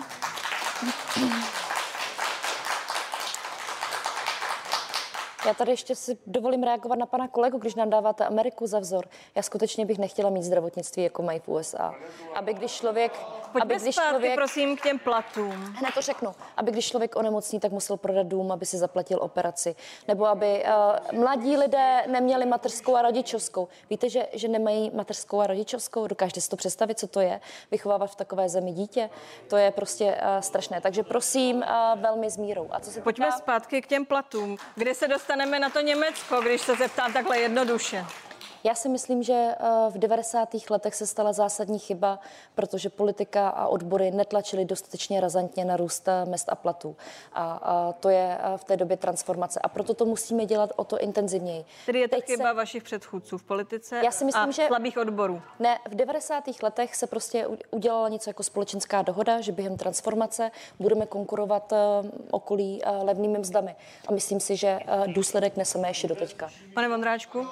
Já 5.47 5.55
tady 5.55 5.73
ještě 5.73 5.95
si 5.95 6.19
dovolím 6.27 6.63
reagovat 6.63 6.99
na 6.99 7.07
pana 7.07 7.29
kolegu, 7.29 7.59
když 7.59 7.75
nám 7.75 7.91
dáváte 7.91 8.27
Ameriku 8.27 8.67
za 8.67 8.79
vzor. 8.79 9.09
Já 9.35 9.43
skutečně 9.43 9.87
bych 9.87 9.99
nechtěla 9.99 10.31
mít 10.31 10.43
zdravotnictví, 10.43 11.03
jako 11.03 11.23
mají 11.23 11.41
v 11.41 11.49
USA. 11.49 11.95
Aby 12.35 12.55
když 12.55 12.73
člověk... 12.73 13.13
Pojďme 13.53 13.75
aby 13.75 13.83
když 13.83 13.95
zpátky, 13.95 14.11
člověk, 14.11 14.35
prosím, 14.35 14.77
k 14.77 14.83
těm 14.83 14.99
platům. 14.99 15.75
Hned 15.77 15.95
to 15.95 16.01
řeknu. 16.01 16.35
Aby 16.57 16.71
když 16.71 16.89
člověk 16.89 17.17
onemocní, 17.17 17.61
tak 17.61 17.73
musel 17.73 17.97
prodat 17.97 18.27
dům, 18.27 18.53
aby 18.53 18.67
si 18.67 18.79
zaplatil 18.79 19.19
operaci. 19.23 19.75
Nebo 20.09 20.27
aby 20.27 20.65
uh, 21.13 21.19
mladí 21.21 21.57
lidé 21.57 22.03
neměli 22.07 22.47
mateřskou 22.47 22.97
a 22.97 23.03
rodičovskou. 23.03 23.69
Víte, 23.91 24.09
že, 24.11 24.27
že 24.33 24.49
nemají 24.49 24.91
mateřskou 24.95 25.41
a 25.41 25.47
rodičovskou? 25.47 26.07
Dokážete 26.07 26.41
si 26.41 26.49
to 26.49 26.57
představit, 26.57 26.99
co 26.99 27.07
to 27.07 27.21
je? 27.21 27.41
Vychovávat 27.71 28.11
v 28.11 28.17
takové 28.17 28.49
zemi 28.49 28.73
dítě? 28.73 29.11
To 29.49 29.57
je 29.57 29.71
prostě 29.71 30.05
uh, 30.05 30.41
strašné. 30.41 30.81
Takže 30.81 31.03
prosím, 31.03 31.57
uh, 31.57 32.01
velmi 32.01 32.31
s 32.31 32.37
mírou. 32.37 32.69
A 32.71 32.81
co 32.81 32.91
se 32.91 33.01
Pojďme 33.01 33.27
týká... 33.27 33.39
zpátky 33.39 33.83
k 33.83 33.87
těm 33.87 34.07
platům. 34.07 34.57
Kde 34.75 34.95
se 34.95 35.09
dostane 35.09 35.36
dostaneme 35.37 35.59
na 35.59 35.71
to 35.71 35.81
Německo, 35.81 36.41
když 36.41 36.61
se 36.61 36.77
zeptám 36.77 37.13
takhle 37.13 37.39
jednoduše? 37.39 38.05
Já 38.65 38.75
si 38.75 38.89
myslím, 38.89 39.23
že 39.23 39.33
eh, 39.33 39.91
v 39.91 39.99
90. 39.99 40.49
letech 40.71 40.95
se 40.95 41.07
stala 41.07 41.33
zásadní 41.33 41.79
chyba, 41.79 42.19
protože 42.55 42.91
politika 42.91 43.49
a 43.49 43.67
odbory 43.67 44.11
netlačily 44.11 44.65
dostatečně 44.65 45.21
razantně 45.21 45.65
na 45.65 45.77
růst 45.77 46.09
eh, 46.09 46.25
mest 46.25 46.49
a 46.49 46.55
platů. 46.55 46.97
A, 47.33 47.93
to 48.01 48.09
je 48.09 48.39
eh, 48.41 48.59
v 48.59 48.65
té 48.65 48.77
době 48.77 48.97
transformace. 48.97 49.61
A 49.61 49.69
proto 49.69 49.95
to 49.95 50.05
musíme 50.05 50.47
dělat 50.47 50.73
o 50.77 50.85
to 50.85 50.99
intenzivněji. 50.99 51.65
Tedy 51.87 52.01
je 52.01 52.09
to 52.09 52.17
Teď 52.17 52.27
chyba 52.27 52.49
se... 52.49 52.55
vašich 52.55 52.83
předchůdců 52.83 53.39
v 53.39 53.43
politice 53.43 54.01
Já 54.05 54.11
si 54.11 54.25
myslím, 54.25 54.49
a 54.49 54.51
že 54.51 54.67
slabých 54.67 54.99
odborů? 54.99 55.43
Ne, 55.59 55.79
v 55.89 55.95
90. 55.95 56.45
letech 56.63 56.97
se 56.97 57.07
prostě 57.07 57.47
udělala 57.71 58.09
něco 58.09 58.31
jako 58.31 58.43
společenská 58.43 59.03
dohoda, 59.03 59.41
že 59.41 59.53
během 59.53 59.77
transformace 59.77 60.51
budeme 60.79 61.07
konkurovat 61.07 61.73
okolí 62.31 62.83
levnými 63.03 63.39
mzdami. 63.39 63.77
A 64.09 64.13
myslím 64.13 64.41
si, 64.41 64.57
že 64.57 64.81
důsledek 65.07 65.57
neseme 65.57 65.89
ještě 65.89 66.09
do 66.09 66.15
teďka. 66.15 66.51
Pane 66.75 66.89
Vondráčku? 66.89 67.47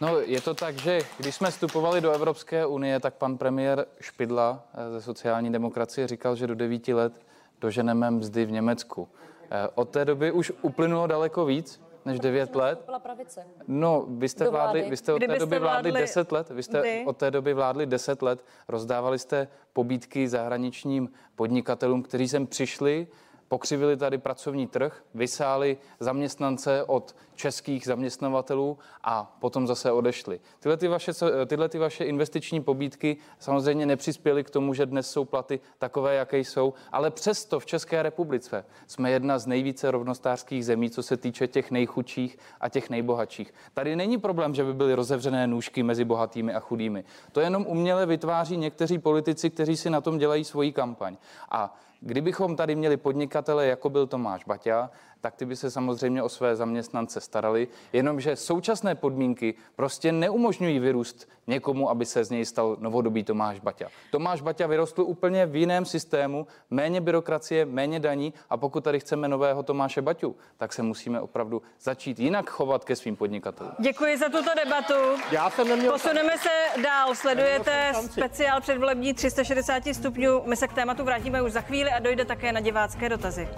No, 0.00 0.20
je 0.20 0.40
to 0.40 0.54
tak, 0.54 0.78
že 0.78 1.00
když 1.18 1.34
jsme 1.34 1.50
vstupovali 1.50 2.00
do 2.00 2.12
Evropské 2.12 2.66
unie, 2.66 3.00
tak 3.00 3.14
pan 3.14 3.38
premiér 3.38 3.86
Špidla 4.00 4.64
eh, 4.74 4.90
ze 4.90 5.00
sociální 5.00 5.52
demokracie 5.52 6.08
říkal, 6.08 6.36
že 6.36 6.46
do 6.46 6.54
devíti 6.54 6.94
let 6.94 7.12
doženeme 7.60 8.10
mzdy 8.10 8.44
v 8.44 8.50
Německu. 8.50 9.08
Eh, 9.50 9.68
od 9.74 9.88
té 9.88 10.04
doby 10.04 10.32
už 10.32 10.52
uplynulo 10.62 11.06
daleko 11.06 11.44
víc 11.44 11.80
než 12.04 12.20
9 12.20 12.56
let. 12.56 12.82
Byla 12.86 12.98
pravice. 12.98 13.46
No, 13.68 14.04
vy 14.08 14.28
jste, 14.28 14.50
vládli, 14.50 14.90
vy 14.90 14.96
jste 14.96 15.12
od 15.12 15.18
té 15.18 15.38
doby 15.38 15.58
vládli 15.58 15.90
vládli 15.90 16.00
10 16.00 16.32
let. 16.32 16.50
Vy 16.50 16.62
jste 16.62 16.82
vy. 16.82 17.04
od 17.06 17.16
té 17.16 17.30
doby 17.30 17.54
vládli 17.54 17.86
10 17.86 18.22
let. 18.22 18.44
Rozdávali 18.68 19.18
jste 19.18 19.48
pobídky 19.72 20.28
zahraničním 20.28 21.12
podnikatelům, 21.36 22.02
kteří 22.02 22.28
sem 22.28 22.46
přišli, 22.46 23.06
pokřivili 23.50 23.96
tady 23.96 24.18
pracovní 24.18 24.66
trh, 24.66 25.02
vysáli 25.14 25.78
zaměstnance 26.00 26.84
od 26.84 27.16
českých 27.34 27.86
zaměstnavatelů 27.86 28.78
a 29.04 29.36
potom 29.40 29.66
zase 29.66 29.92
odešli. 29.92 30.40
Tyhle 30.60 30.76
ty 30.76 30.88
vaše, 30.88 31.12
tyhle 31.46 31.68
ty 31.68 31.78
vaše 31.78 32.04
investiční 32.04 32.62
pobídky 32.62 33.16
samozřejmě 33.38 33.86
nepřispěly 33.86 34.44
k 34.44 34.50
tomu, 34.50 34.74
že 34.74 34.86
dnes 34.86 35.10
jsou 35.10 35.24
platy 35.24 35.60
takové, 35.78 36.14
jaké 36.14 36.38
jsou, 36.38 36.74
ale 36.92 37.10
přesto 37.10 37.60
v 37.60 37.66
České 37.66 38.02
republice 38.02 38.64
jsme 38.86 39.10
jedna 39.10 39.38
z 39.38 39.46
nejvíce 39.46 39.90
rovnostářských 39.90 40.64
zemí, 40.64 40.90
co 40.90 41.02
se 41.02 41.16
týče 41.16 41.46
těch 41.46 41.70
nejchudších 41.70 42.38
a 42.60 42.68
těch 42.68 42.90
nejbohatších. 42.90 43.54
Tady 43.74 43.96
není 43.96 44.18
problém, 44.18 44.54
že 44.54 44.64
by 44.64 44.74
byly 44.74 44.94
rozevřené 44.94 45.46
nůžky 45.46 45.82
mezi 45.82 46.04
bohatými 46.04 46.54
a 46.54 46.60
chudými. 46.60 47.04
To 47.32 47.40
jenom 47.40 47.66
uměle 47.66 48.06
vytváří 48.06 48.56
někteří 48.56 48.98
politici, 48.98 49.50
kteří 49.50 49.76
si 49.76 49.90
na 49.90 50.00
tom 50.00 50.18
dělají 50.18 50.44
svoji 50.44 50.72
kampaň. 50.72 51.16
A 51.50 51.76
Kdybychom 52.00 52.56
tady 52.56 52.74
měli 52.74 52.96
podnikatele, 52.96 53.66
jako 53.66 53.90
byl 53.90 54.06
Tomáš 54.06 54.44
Baťa, 54.44 54.90
tak 55.20 55.36
ty 55.36 55.44
by 55.44 55.56
se 55.56 55.70
samozřejmě 55.70 56.22
o 56.22 56.28
své 56.28 56.56
zaměstnance 56.56 57.20
starali, 57.20 57.68
jenomže 57.92 58.36
současné 58.36 58.94
podmínky 58.94 59.54
prostě 59.76 60.12
neumožňují 60.12 60.78
vyrůst 60.78 61.28
někomu, 61.46 61.90
aby 61.90 62.06
se 62.06 62.24
z 62.24 62.30
něj 62.30 62.44
stal 62.44 62.76
novodobý 62.80 63.24
Tomáš 63.24 63.60
Baťa. 63.60 63.88
Tomáš 64.10 64.40
Baťa 64.40 64.66
vyrostl 64.66 65.02
úplně 65.02 65.46
v 65.46 65.56
jiném 65.56 65.84
systému, 65.84 66.46
méně 66.70 67.00
byrokracie, 67.00 67.64
méně 67.64 68.00
daní 68.00 68.34
a 68.50 68.56
pokud 68.56 68.84
tady 68.84 69.00
chceme 69.00 69.28
nového 69.28 69.62
Tomáše 69.62 70.02
Baťu, 70.02 70.36
tak 70.56 70.72
se 70.72 70.82
musíme 70.82 71.20
opravdu 71.20 71.62
začít 71.80 72.18
jinak 72.18 72.50
chovat 72.50 72.84
ke 72.84 72.96
svým 72.96 73.16
podnikatelům. 73.16 73.72
Děkuji 73.78 74.18
za 74.18 74.28
tuto 74.28 74.50
debatu. 74.64 74.94
Já 75.30 75.50
jsem 75.50 75.68
neměl... 75.68 75.92
Posuneme 75.92 76.38
se 76.38 76.82
dál. 76.82 77.14
Sledujete 77.14 77.92
speciál 78.10 78.60
předvolební 78.60 79.14
360 79.14 79.82
stupňů. 79.92 80.42
My 80.46 80.56
se 80.56 80.68
k 80.68 80.72
tématu 80.72 81.04
vrátíme 81.04 81.42
už 81.42 81.52
za 81.52 81.60
chvíli 81.60 81.90
a 81.90 81.98
dojde 81.98 82.24
také 82.24 82.52
na 82.52 82.60
divácké 82.60 83.08
dotazy. 83.08 83.48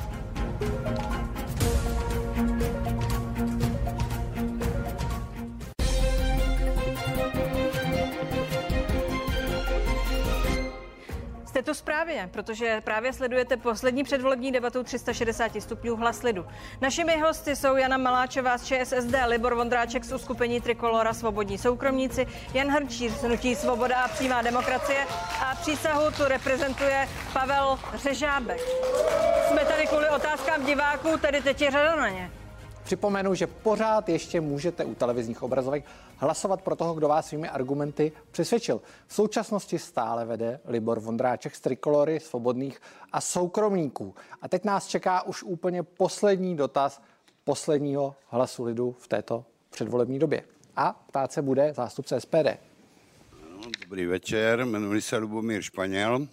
Jste 11.52 11.62
tu 11.62 11.74
správně, 11.74 12.28
protože 12.32 12.80
právě 12.80 13.12
sledujete 13.12 13.56
poslední 13.56 14.04
předvolební 14.04 14.52
debatu 14.52 14.82
360 14.82 15.52
stupňů 15.60 15.96
hlas 15.96 16.22
lidu. 16.22 16.46
Našimi 16.80 17.20
hosty 17.20 17.56
jsou 17.56 17.76
Jana 17.76 17.96
Maláčová 17.96 18.58
z 18.58 18.64
ČSSD, 18.64 19.14
Libor 19.26 19.54
Vondráček 19.54 20.04
z 20.04 20.12
uskupení 20.12 20.60
Trikolora 20.60 21.12
Svobodní 21.14 21.58
soukromníci, 21.58 22.26
Jan 22.54 22.68
Hrnčíř 22.68 23.12
z 23.12 23.22
Hnutí 23.22 23.54
Svoboda 23.54 23.96
a 24.02 24.08
přímá 24.08 24.42
demokracie 24.42 25.06
a 25.46 25.54
přísahu 25.54 26.10
tu 26.10 26.24
reprezentuje 26.24 27.08
Pavel 27.32 27.78
Řežábek. 27.94 28.60
Jsme 29.48 29.64
tady 29.64 29.86
kvůli 29.86 30.08
otázkám 30.08 30.66
diváků, 30.66 31.18
tedy 31.18 31.40
teď 31.40 31.60
je 31.60 31.70
řada 31.70 31.96
na 31.96 32.08
ně. 32.08 32.30
Připomenu, 32.84 33.34
že 33.34 33.46
pořád 33.46 34.08
ještě 34.08 34.40
můžete 34.40 34.84
u 34.84 34.94
televizních 34.94 35.42
obrazovek 35.42 35.84
hlasovat 36.16 36.62
pro 36.62 36.76
toho, 36.76 36.94
kdo 36.94 37.08
vás 37.08 37.26
svými 37.26 37.48
argumenty 37.48 38.12
přesvědčil. 38.30 38.80
V 39.06 39.14
současnosti 39.14 39.78
stále 39.78 40.24
vede 40.24 40.60
Libor 40.64 41.00
Vondráček 41.00 41.54
z 41.54 41.60
Trikolory, 41.60 42.20
Svobodných 42.20 42.80
a 43.12 43.20
soukromníků. 43.20 44.14
A 44.42 44.48
teď 44.48 44.64
nás 44.64 44.86
čeká 44.86 45.22
už 45.22 45.42
úplně 45.42 45.82
poslední 45.82 46.56
dotaz 46.56 47.02
posledního 47.44 48.14
hlasu 48.28 48.64
lidu 48.64 48.96
v 48.98 49.08
této 49.08 49.44
předvolební 49.70 50.18
době. 50.18 50.44
A 50.76 50.92
ptát 50.92 51.32
se 51.32 51.42
bude 51.42 51.72
zástupce 51.76 52.20
SPD. 52.20 52.58
Dobrý 53.84 54.06
večer, 54.06 54.60
jmenuji 54.60 55.02
se 55.02 55.16
Lubomír 55.16 55.62
Španěl. 55.62 56.26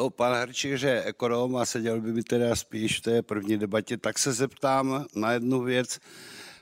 To 0.00 0.10
pan 0.10 0.32
Hrčíř 0.32 0.82
je 0.82 1.04
ekonom 1.04 1.56
a 1.56 1.66
seděl 1.66 2.00
by 2.00 2.12
mi 2.12 2.22
teda 2.22 2.56
spíš 2.56 2.98
v 2.98 3.02
té 3.02 3.22
první 3.22 3.58
debatě, 3.58 3.96
tak 3.96 4.18
se 4.18 4.32
zeptám 4.32 5.06
na 5.16 5.32
jednu 5.32 5.60
věc, 5.60 5.98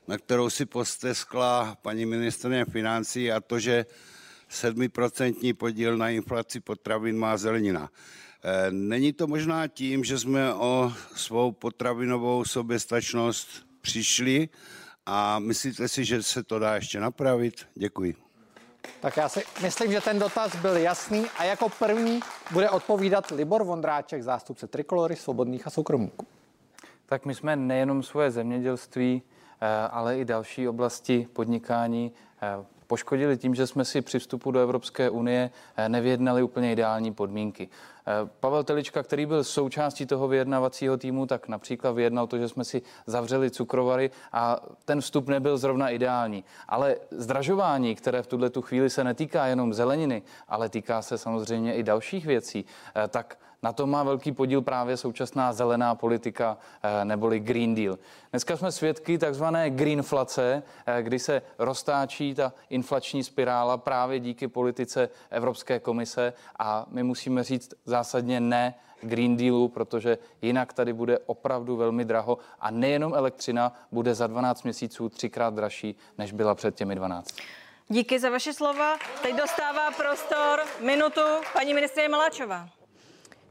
na 0.09 0.19
kterou 0.19 0.51
si 0.51 0.67
posteskla 0.67 1.77
paní 1.83 2.07
ministrině 2.07 2.65
financí 2.65 3.33
a 3.33 3.41
to, 3.41 3.59
že 3.59 3.87
7% 4.51 5.55
podíl 5.55 5.97
na 5.97 6.09
inflaci 6.09 6.61
potravin 6.61 7.19
má 7.19 7.37
zelenina. 7.37 7.91
Eh, 8.45 8.71
Není 8.71 9.13
to 9.13 9.27
možná 9.27 9.67
tím, 9.67 10.05
že 10.05 10.19
jsme 10.19 10.55
o 10.55 10.93
svou 11.15 11.53
potravinovou 11.53 12.45
soběstačnost 12.45 13.49
přišli 13.81 14.49
a 15.07 15.39
myslíte 15.39 15.89
si, 15.89 16.05
že 16.05 16.23
se 16.23 16.43
to 16.43 16.59
dá 16.59 16.75
ještě 16.75 17.01
napravit? 17.01 17.67
Děkuji. 17.75 18.28
Tak 19.01 19.17
já 19.17 19.29
si 19.29 19.45
myslím, 19.63 19.93
že 19.93 20.01
ten 20.01 20.19
dotaz 20.19 20.57
byl 20.57 20.77
jasný 20.77 21.27
a 21.39 21.45
jako 21.45 21.69
první 21.69 22.21
bude 22.53 22.71
odpovídat 22.71 23.31
Libor 23.31 23.65
Vondráček, 23.65 24.23
zástupce 24.23 24.67
Trikolory, 24.67 25.17
Svobodných 25.17 25.67
a 25.67 25.71
soukromníků. 25.71 26.27
Tak 27.07 27.27
my 27.27 27.35
jsme 27.35 27.57
nejenom 27.57 28.03
svoje 28.03 28.31
zemědělství, 28.31 29.23
eh, 29.61 29.67
ale 29.91 30.19
i 30.19 30.25
další 30.25 30.69
oblasti 30.69 31.29
podnikání 31.33 32.13
eh, 32.43 32.65
poškodili 32.89 33.37
tím, 33.37 33.55
že 33.55 33.67
jsme 33.67 33.85
si 33.85 34.03
při 34.03 34.19
vstupu 34.19 34.51
do 34.51 34.61
Evropské 34.61 35.11
unie 35.11 35.51
eh, 35.77 35.89
nevyjednali 35.89 36.43
úplně 36.43 36.73
ideální 36.73 37.15
podmínky. 37.15 37.69
Pavel 38.41 38.65
Telička, 38.65 39.03
který 39.03 39.27
byl 39.27 39.45
součástí 39.45 40.07
toho 40.07 40.29
vyjednavacího 40.29 40.97
týmu, 40.97 41.27
tak 41.27 41.49
například 41.49 41.93
vyjednal 41.93 42.27
to, 42.27 42.39
že 42.39 42.49
jsme 42.49 42.65
si 42.65 42.83
zavřeli 43.07 43.51
cukrovary 43.51 44.11
a 44.33 44.61
ten 44.85 45.01
vstup 45.01 45.29
nebyl 45.29 45.59
zrovna 45.59 45.89
ideální. 45.91 46.45
Ale 46.69 46.97
zdražování, 47.11 47.95
které 47.95 48.23
v 48.23 48.27
tuhle 48.27 48.51
tu 48.51 48.63
chvíli 48.63 48.91
se 48.91 49.05
netýká 49.05 49.47
jenom 49.47 49.75
zeleniny, 49.75 50.23
ale 50.49 50.69
týká 50.69 51.03
se 51.03 51.19
samozřejmě 51.19 51.75
i 51.75 51.83
dalších 51.83 52.27
věcí, 52.27 52.65
tak 53.09 53.39
na 53.63 53.73
tom 53.73 53.91
má 53.91 54.03
velký 54.03 54.33
podíl 54.33 54.63
právě 54.63 54.97
současná 54.97 55.53
zelená 55.53 55.95
politika 55.95 56.59
neboli 57.05 57.41
Green 57.41 57.75
Deal. 57.75 57.99
Dneska 58.31 58.57
jsme 58.57 58.73
svědky 58.73 59.19
takzvané 59.19 59.71
greenflace, 59.71 60.63
kdy 61.01 61.19
se 61.19 61.43
roztáčí 61.59 62.35
ta 62.35 62.53
inflační 62.71 63.25
spirála 63.25 63.77
právě 63.77 64.21
díky 64.21 64.49
politice 64.49 65.09
Evropské 65.31 65.79
komise 65.79 66.33
a 66.59 66.87
my 66.91 67.03
musíme 67.03 67.45
říct 67.45 67.75
zásadně 67.85 68.41
ne 68.41 68.75
Green 69.01 69.37
Dealu, 69.37 69.69
protože 69.69 70.19
jinak 70.43 70.73
tady 70.73 70.93
bude 70.93 71.19
opravdu 71.19 71.77
velmi 71.77 72.05
draho 72.05 72.39
a 72.61 72.71
nejenom 72.71 73.15
elektřina 73.15 73.73
bude 73.93 74.15
za 74.15 74.27
12 74.27 74.63
měsíců 74.63 75.09
třikrát 75.09 75.55
dražší, 75.55 75.97
než 76.19 76.33
byla 76.33 76.55
před 76.55 76.75
těmi 76.75 76.95
12. 76.95 77.29
Díky 77.89 78.19
za 78.19 78.31
vaše 78.31 78.53
slova. 78.53 78.97
Teď 79.23 79.37
dostává 79.37 79.91
prostor 79.91 80.61
minutu 80.81 81.21
paní 81.53 81.75
ministrině 81.75 82.09
Maláčová. 82.09 82.69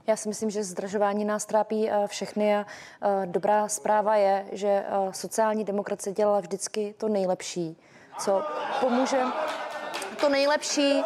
Já 0.07 0.15
si 0.15 0.29
myslím, 0.29 0.49
že 0.49 0.63
zdražování 0.63 1.25
nás 1.25 1.45
trápí 1.45 1.89
eh, 1.89 2.07
všechny 2.07 2.55
a 2.57 2.65
eh, 3.01 3.25
dobrá 3.25 3.67
zpráva 3.67 4.15
je, 4.15 4.45
že 4.51 4.67
eh, 4.67 5.13
sociální 5.13 5.63
demokracie 5.63 6.13
dělala 6.13 6.39
vždycky 6.39 6.95
to 6.97 7.07
nejlepší, 7.07 7.77
co 8.19 8.41
pomůže, 8.79 9.21
to 10.19 10.29
nejlepší, 10.29 11.01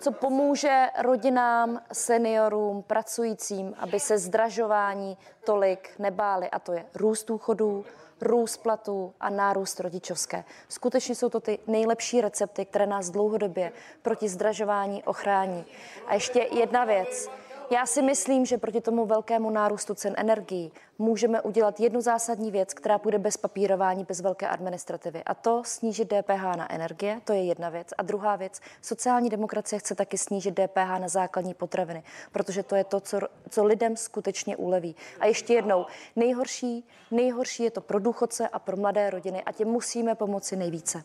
co 0.00 0.12
pomůže 0.12 0.86
rodinám, 1.02 1.80
seniorům, 1.92 2.82
pracujícím, 2.82 3.74
aby 3.78 4.00
se 4.00 4.18
zdražování 4.18 5.18
tolik 5.44 5.90
nebáli. 5.98 6.50
A 6.50 6.58
to 6.58 6.72
je 6.72 6.84
růst 6.94 7.28
důchodů, 7.28 7.84
růst 8.20 8.56
platů 8.56 9.14
a 9.20 9.30
nárůst 9.30 9.80
rodičovské. 9.80 10.44
Skutečně 10.68 11.14
jsou 11.14 11.28
to 11.28 11.40
ty 11.40 11.58
nejlepší 11.66 12.20
recepty, 12.20 12.64
které 12.64 12.86
nás 12.86 13.10
dlouhodobě 13.10 13.72
proti 14.02 14.28
zdražování 14.28 15.04
ochrání. 15.04 15.64
A 16.06 16.14
ještě 16.14 16.48
jedna 16.52 16.84
věc. 16.84 17.28
Já 17.70 17.86
si 17.86 18.02
myslím, 18.02 18.46
že 18.46 18.58
proti 18.58 18.80
tomu 18.80 19.06
velkému 19.06 19.50
nárůstu 19.50 19.94
cen 19.94 20.14
energií 20.16 20.72
můžeme 20.98 21.40
udělat 21.40 21.80
jednu 21.80 22.00
zásadní 22.00 22.50
věc, 22.50 22.74
která 22.74 22.98
půjde 22.98 23.18
bez 23.18 23.36
papírování, 23.36 24.04
bez 24.04 24.20
velké 24.20 24.48
administrativy. 24.48 25.22
A 25.24 25.34
to 25.34 25.62
snížit 25.64 26.04
DPH 26.08 26.42
na 26.42 26.72
energie, 26.72 27.20
to 27.24 27.32
je 27.32 27.44
jedna 27.44 27.68
věc. 27.68 27.88
A 27.98 28.02
druhá 28.02 28.36
věc, 28.36 28.60
sociální 28.82 29.30
demokracie 29.30 29.80
chce 29.80 29.94
taky 29.94 30.18
snížit 30.18 30.54
DPH 30.54 30.98
na 30.98 31.08
základní 31.08 31.54
potraviny, 31.54 32.02
protože 32.32 32.62
to 32.62 32.74
je 32.74 32.84
to, 32.84 33.00
co, 33.00 33.20
co 33.50 33.64
lidem 33.64 33.96
skutečně 33.96 34.56
uleví. 34.56 34.96
A 35.20 35.26
ještě 35.26 35.54
jednou, 35.54 35.86
nejhorší, 36.16 36.84
nejhorší 37.10 37.62
je 37.62 37.70
to 37.70 37.80
pro 37.80 38.00
důchodce 38.00 38.48
a 38.48 38.58
pro 38.58 38.76
mladé 38.76 39.10
rodiny 39.10 39.42
a 39.42 39.52
těm 39.52 39.68
musíme 39.68 40.14
pomoci 40.14 40.56
nejvíce. 40.56 41.02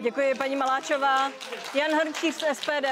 Děkuji 0.00 0.34
paní 0.34 0.56
Maláčová. 0.56 1.30
Jan 1.74 1.90
Hrnčíř 1.90 2.34
z 2.34 2.54
SPD. 2.54 2.86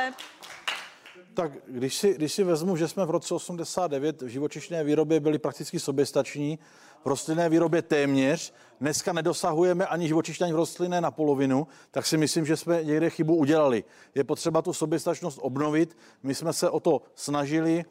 Tak 1.34 1.52
když 1.66 1.94
si, 1.94 2.14
když 2.14 2.32
si 2.32 2.44
vezmu, 2.44 2.76
že 2.76 2.88
jsme 2.88 3.06
v 3.06 3.10
roce 3.10 3.34
89 3.34 4.22
v 4.22 4.26
živočišné 4.26 4.84
výrobě 4.84 5.20
byli 5.20 5.38
prakticky 5.38 5.80
soběstační, 5.80 6.58
v 7.04 7.06
rostlinné 7.06 7.48
výrobě 7.48 7.82
téměř, 7.82 8.54
dneska 8.80 9.12
nedosahujeme 9.12 9.86
ani 9.86 10.08
živočišné, 10.08 10.44
ani 10.44 10.54
rostlinné 10.54 11.00
na 11.00 11.10
polovinu, 11.10 11.66
tak 11.90 12.06
si 12.06 12.16
myslím, 12.16 12.46
že 12.46 12.56
jsme 12.56 12.84
někde 12.84 13.10
chybu 13.10 13.36
udělali. 13.36 13.84
Je 14.14 14.24
potřeba 14.24 14.62
tu 14.62 14.72
soběstačnost 14.72 15.38
obnovit. 15.42 15.96
My 16.22 16.34
jsme 16.34 16.52
se 16.52 16.70
o 16.70 16.80
to 16.80 17.02
snažili 17.14 17.84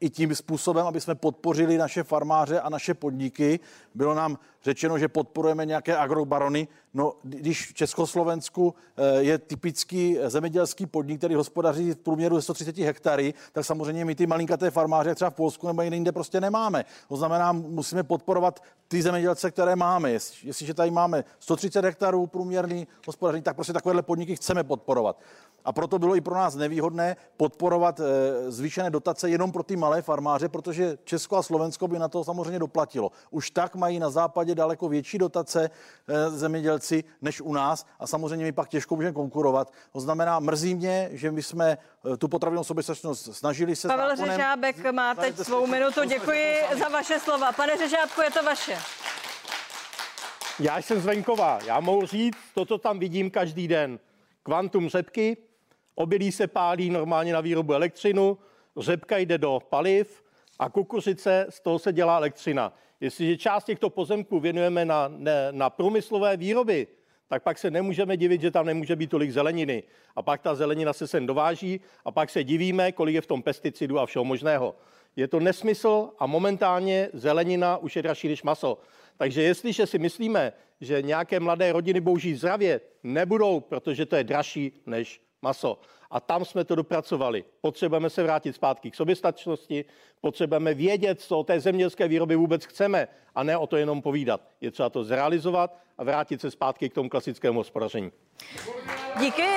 i 0.00 0.10
tím 0.10 0.34
způsobem, 0.34 0.86
aby 0.86 1.00
jsme 1.00 1.14
podpořili 1.14 1.78
naše 1.78 2.02
farmáře 2.02 2.60
a 2.60 2.68
naše 2.68 2.94
podniky. 2.94 3.60
Bylo 3.94 4.14
nám 4.14 4.38
řečeno, 4.64 4.98
že 4.98 5.08
podporujeme 5.08 5.66
nějaké 5.66 5.96
agrobarony. 5.96 6.68
No, 6.94 7.12
když 7.22 7.66
v 7.66 7.74
Československu 7.74 8.74
eh, 8.96 9.22
je 9.22 9.38
typický 9.38 10.18
zemědělský 10.26 10.86
podnik, 10.86 11.18
který 11.18 11.34
hospodaří 11.34 11.92
v 11.92 11.96
průměru 11.96 12.36
ze 12.36 12.42
130 12.42 12.78
hektary, 12.78 13.34
tak 13.52 13.64
samozřejmě 13.64 14.04
my 14.04 14.14
ty 14.14 14.26
malinkaté 14.26 14.70
farmáře, 14.70 15.14
třeba 15.14 15.30
v 15.30 15.34
Polsku 15.34 15.66
nebo 15.66 15.82
jinde, 15.82 16.12
prostě 16.12 16.40
nemáme. 16.40 16.84
To 17.08 17.16
znamená, 17.16 17.52
musíme 17.52 18.02
podporovat 18.02 18.62
ty 18.88 19.02
zemědělce, 19.02 19.50
které 19.50 19.76
máme. 19.76 20.10
Jestliže 20.42 20.74
tady 20.74 20.90
máme 20.90 21.24
130 21.38 21.84
hektarů 21.84 22.26
průměrný 22.26 22.86
hospodaření, 23.06 23.42
tak 23.42 23.54
prostě 23.54 23.72
takovéhle 23.72 24.02
podniky 24.02 24.36
chceme 24.36 24.64
podporovat. 24.64 25.20
A 25.64 25.72
proto 25.72 25.98
bylo 25.98 26.16
i 26.16 26.20
pro 26.20 26.34
nás 26.34 26.54
nevýhodné 26.54 27.16
podporovat 27.36 28.00
eh, 28.00 28.50
zvýšené 28.50 28.90
dotace 28.90 29.30
jenom 29.30 29.52
pro 29.52 29.62
ty 29.62 29.76
malé 29.76 30.02
farmáře, 30.02 30.48
protože 30.48 30.98
Česko 31.04 31.36
a 31.36 31.42
Slovensko 31.42 31.88
by 31.88 31.98
na 31.98 32.08
to 32.08 32.24
samozřejmě 32.24 32.58
doplatilo. 32.58 33.12
Už 33.30 33.50
tak 33.50 33.76
mají 33.76 33.98
na 33.98 34.10
západě 34.10 34.47
daleko 34.54 34.88
větší 34.88 35.18
dotace 35.18 35.70
eh, 36.08 36.30
zemědělci 36.30 37.04
než 37.22 37.40
u 37.40 37.52
nás 37.52 37.86
a 37.98 38.06
samozřejmě 38.06 38.44
my 38.44 38.52
pak 38.52 38.68
těžko 38.68 38.96
můžeme 38.96 39.14
konkurovat. 39.14 39.72
To 39.92 40.00
znamená, 40.00 40.40
mrzí 40.40 40.74
mě, 40.74 41.08
že 41.12 41.30
my 41.30 41.42
jsme 41.42 41.78
eh, 42.12 42.16
tu 42.16 42.28
potravinovou 42.28 42.64
soběstačnost 42.64 43.34
snažili 43.34 43.76
se 43.76 43.88
Pavel 43.88 44.08
zákonem... 44.08 44.36
Řežábek 44.36 44.92
má 44.92 45.14
teď 45.14 45.36
svou 45.36 45.66
minutu. 45.66 46.04
Děkuji 46.04 46.54
za 46.78 46.88
vaše 46.88 47.18
slova. 47.18 47.52
Pane 47.52 47.76
Řežábku, 47.76 48.22
je 48.22 48.30
to 48.30 48.42
vaše. 48.42 48.78
Já 50.60 50.78
jsem 50.78 51.00
z 51.00 51.04
venkova. 51.04 51.58
Já 51.66 51.80
mohu 51.80 52.06
říct 52.06 52.38
to, 52.54 52.64
co 52.64 52.78
tam 52.78 52.98
vidím 52.98 53.30
každý 53.30 53.68
den. 53.68 53.98
Kvantum 54.42 54.88
řepky, 54.88 55.36
obilí 55.94 56.32
se 56.32 56.46
pálí 56.46 56.90
normálně 56.90 57.32
na 57.32 57.40
výrobu 57.40 57.74
elektřinu, 57.74 58.38
řepka 58.76 59.16
jde 59.18 59.38
do 59.38 59.60
paliv 59.68 60.22
a 60.58 60.70
kukuřice, 60.70 61.46
z 61.48 61.60
toho 61.60 61.78
se 61.78 61.92
dělá 61.92 62.16
elektřina. 62.16 62.72
Jestliže 63.00 63.36
část 63.36 63.64
těchto 63.64 63.90
pozemků 63.90 64.40
věnujeme 64.40 64.84
na, 64.84 65.08
ne, 65.08 65.48
na 65.50 65.70
průmyslové 65.70 66.36
výroby, 66.36 66.86
tak 67.28 67.42
pak 67.42 67.58
se 67.58 67.70
nemůžeme 67.70 68.16
divit, 68.16 68.40
že 68.40 68.50
tam 68.50 68.66
nemůže 68.66 68.96
být 68.96 69.10
tolik 69.10 69.30
zeleniny. 69.30 69.82
A 70.16 70.22
pak 70.22 70.40
ta 70.40 70.54
zelenina 70.54 70.92
se 70.92 71.06
sem 71.06 71.26
dováží 71.26 71.80
a 72.04 72.10
pak 72.10 72.30
se 72.30 72.44
divíme, 72.44 72.92
kolik 72.92 73.14
je 73.14 73.20
v 73.20 73.26
tom 73.26 73.42
pesticidu 73.42 73.98
a 73.98 74.06
všeho 74.06 74.24
možného. 74.24 74.74
Je 75.16 75.28
to 75.28 75.40
nesmysl 75.40 76.10
a 76.18 76.26
momentálně 76.26 77.08
zelenina 77.12 77.76
už 77.76 77.96
je 77.96 78.02
dražší 78.02 78.28
než 78.28 78.42
maso. 78.42 78.78
Takže 79.16 79.42
jestliže 79.42 79.86
si 79.86 79.98
myslíme, 79.98 80.52
že 80.80 81.02
nějaké 81.02 81.40
mladé 81.40 81.72
rodiny 81.72 82.00
budou 82.00 82.18
žít 82.18 82.34
zdravě, 82.34 82.80
nebudou, 83.02 83.60
protože 83.60 84.06
to 84.06 84.16
je 84.16 84.24
dražší 84.24 84.72
než 84.86 85.20
maso. 85.42 85.80
A 86.10 86.20
tam 86.20 86.44
jsme 86.44 86.64
to 86.64 86.74
dopracovali. 86.74 87.44
Potřebujeme 87.60 88.10
se 88.10 88.22
vrátit 88.22 88.52
zpátky 88.52 88.90
k 88.90 88.94
soběstačnosti, 88.94 89.84
potřebujeme 90.20 90.74
vědět, 90.74 91.20
co 91.20 91.38
o 91.38 91.44
té 91.44 91.60
zemědělské 91.60 92.08
výroby 92.08 92.36
vůbec 92.36 92.64
chceme 92.64 93.08
a 93.34 93.42
ne 93.42 93.56
o 93.56 93.66
to 93.66 93.76
jenom 93.76 94.02
povídat. 94.02 94.40
Je 94.60 94.70
třeba 94.70 94.90
to 94.90 95.04
zrealizovat 95.04 95.78
a 95.98 96.04
vrátit 96.04 96.40
se 96.40 96.50
zpátky 96.50 96.88
k 96.88 96.94
tomu 96.94 97.08
klasickému 97.08 97.60
hospodaření. 97.60 98.12
Díky 99.18 99.48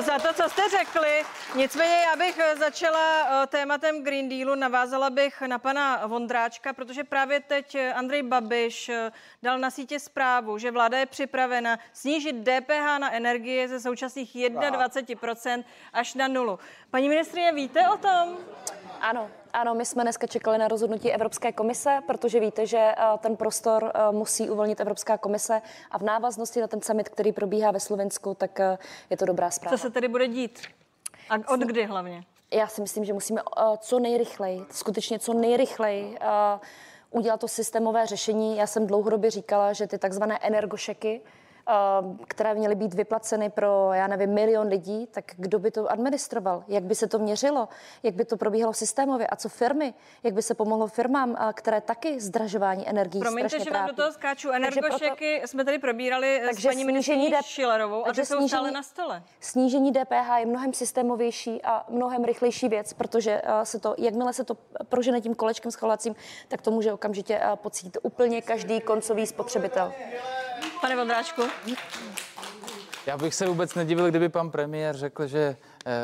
za 0.00 0.18
to, 0.18 0.32
co 0.34 0.48
jste 0.48 0.62
řekli. 0.68 1.22
Nicméně 1.56 1.94
já 1.94 2.16
bych 2.16 2.40
začala 2.58 3.26
eh, 3.42 3.46
tématem 3.46 4.04
Green 4.04 4.28
Dealu, 4.28 4.54
navázala 4.54 5.10
bych 5.10 5.40
na 5.40 5.58
pana 5.58 6.06
Vondráčka, 6.06 6.72
protože 6.72 7.04
právě 7.04 7.40
teď 7.40 7.76
Andrej 7.94 8.22
Babiš 8.22 8.88
eh, 8.88 9.12
dal 9.42 9.58
na 9.58 9.70
sítě 9.70 10.00
zprávu, 10.00 10.58
že 10.58 10.70
vláda 10.70 10.98
je 10.98 11.06
připravena 11.06 11.78
snížit 11.92 12.36
DPH 12.36 12.98
na 12.98 13.12
energie 13.12 13.68
ze 13.68 13.80
současných 13.80 14.36
21% 14.36 15.64
až 15.92 16.14
na 16.14 16.28
nulu. 16.28 16.58
Paní 16.90 17.08
ministrině, 17.08 17.52
víte 17.52 17.88
o 17.88 17.96
tom? 17.96 18.38
Ano, 19.00 19.30
ano, 19.52 19.74
my 19.74 19.86
jsme 19.86 20.02
dneska 20.02 20.26
čekali 20.26 20.58
na 20.58 20.68
rozhodnutí 20.68 21.12
Evropské 21.12 21.52
komise, 21.52 21.98
protože 22.06 22.40
víte, 22.40 22.66
že 22.66 22.78
eh, 22.78 22.94
ten 23.18 23.36
prostor 23.36 23.92
eh, 23.94 24.12
musí 24.12 24.50
uvolnit 24.50 24.80
Evropská 24.80 25.18
komise 25.18 25.62
a 25.90 25.98
v 25.98 26.02
návaznosti 26.02 26.60
na 26.60 26.66
ten 26.66 26.82
summit, 26.82 27.08
který 27.08 27.32
probíhá 27.32 27.70
ve 27.70 27.80
Slovensku, 27.80 28.34
tak 28.34 28.60
eh, 28.60 28.78
je 29.10 29.16
to 29.16 29.24
dobrá 29.24 29.50
zpráva. 29.50 29.76
Co 29.76 29.82
se 29.82 29.90
tedy 29.90 30.08
bude 30.08 30.28
dít? 30.28 30.60
A 31.30 31.52
od 31.52 31.60
kdy 31.60 31.84
hlavně? 31.84 32.24
Já 32.52 32.66
si 32.66 32.80
myslím, 32.80 33.04
že 33.04 33.12
musíme 33.12 33.42
co 33.78 33.98
nejrychleji, 33.98 34.66
skutečně 34.70 35.18
co 35.18 35.34
nejrychleji 35.34 36.18
udělat 37.10 37.40
to 37.40 37.48
systémové 37.48 38.06
řešení. 38.06 38.56
Já 38.56 38.66
jsem 38.66 38.86
dlouhodobě 38.86 39.30
říkala, 39.30 39.72
že 39.72 39.86
ty 39.86 39.98
takzvané 39.98 40.38
energošeky, 40.42 41.20
které 42.28 42.54
měly 42.54 42.74
být 42.74 42.94
vyplaceny 42.94 43.50
pro, 43.50 43.90
já 43.92 44.06
nevím, 44.06 44.30
milion 44.30 44.68
lidí, 44.68 45.06
tak 45.06 45.24
kdo 45.36 45.58
by 45.58 45.70
to 45.70 45.92
administroval? 45.92 46.64
Jak 46.68 46.84
by 46.84 46.94
se 46.94 47.06
to 47.06 47.18
měřilo? 47.18 47.68
Jak 48.02 48.14
by 48.14 48.24
to 48.24 48.36
probíhalo 48.36 48.72
systémově? 48.72 49.26
A 49.26 49.36
co 49.36 49.48
firmy? 49.48 49.94
Jak 50.22 50.34
by 50.34 50.42
se 50.42 50.54
pomohlo 50.54 50.86
firmám, 50.86 51.36
které 51.52 51.80
taky 51.80 52.20
zdražování 52.20 52.88
energií 52.88 53.20
Promiňte, 53.20 53.60
že 53.60 53.70
vám 53.70 53.86
do 53.88 53.94
toho 53.94 54.12
skáču. 54.12 54.50
Energošeky 54.50 55.36
proto, 55.36 55.48
jsme 55.48 55.64
tady 55.64 55.78
probírali 55.78 56.42
takže 56.44 56.68
s 56.68 56.70
paní 56.70 56.84
ministriní 56.84 57.30
DP, 57.30 57.44
Šilerovou 57.44 58.08
a 58.08 58.12
ty 58.12 58.26
jsou 58.26 58.48
stále 58.48 58.70
na 58.70 58.82
stole. 58.82 59.22
Snížení 59.40 59.92
DPH 59.92 60.38
je 60.38 60.46
mnohem 60.46 60.72
systémovější 60.72 61.62
a 61.62 61.84
mnohem 61.88 62.24
rychlejší 62.24 62.68
věc, 62.68 62.92
protože 62.92 63.42
se 63.62 63.78
to, 63.78 63.94
jakmile 63.98 64.32
se 64.32 64.44
to 64.44 64.54
prožene 64.88 65.20
tím 65.20 65.34
kolečkem 65.34 65.70
schvalovacím, 65.70 66.14
tak 66.48 66.62
to 66.62 66.70
může 66.70 66.92
okamžitě 66.92 67.40
pocítit 67.54 67.98
úplně 68.02 68.42
každý 68.42 68.80
koncový 68.80 69.26
spotřebitel. 69.26 69.92
Pane 70.80 70.96
Vondráčku. 70.96 71.42
Já 73.06 73.16
bych 73.16 73.34
se 73.34 73.46
vůbec 73.46 73.74
nedivil, 73.74 74.10
kdyby 74.10 74.28
pan 74.28 74.50
premiér 74.50 74.96
řekl, 74.96 75.26
že 75.26 75.56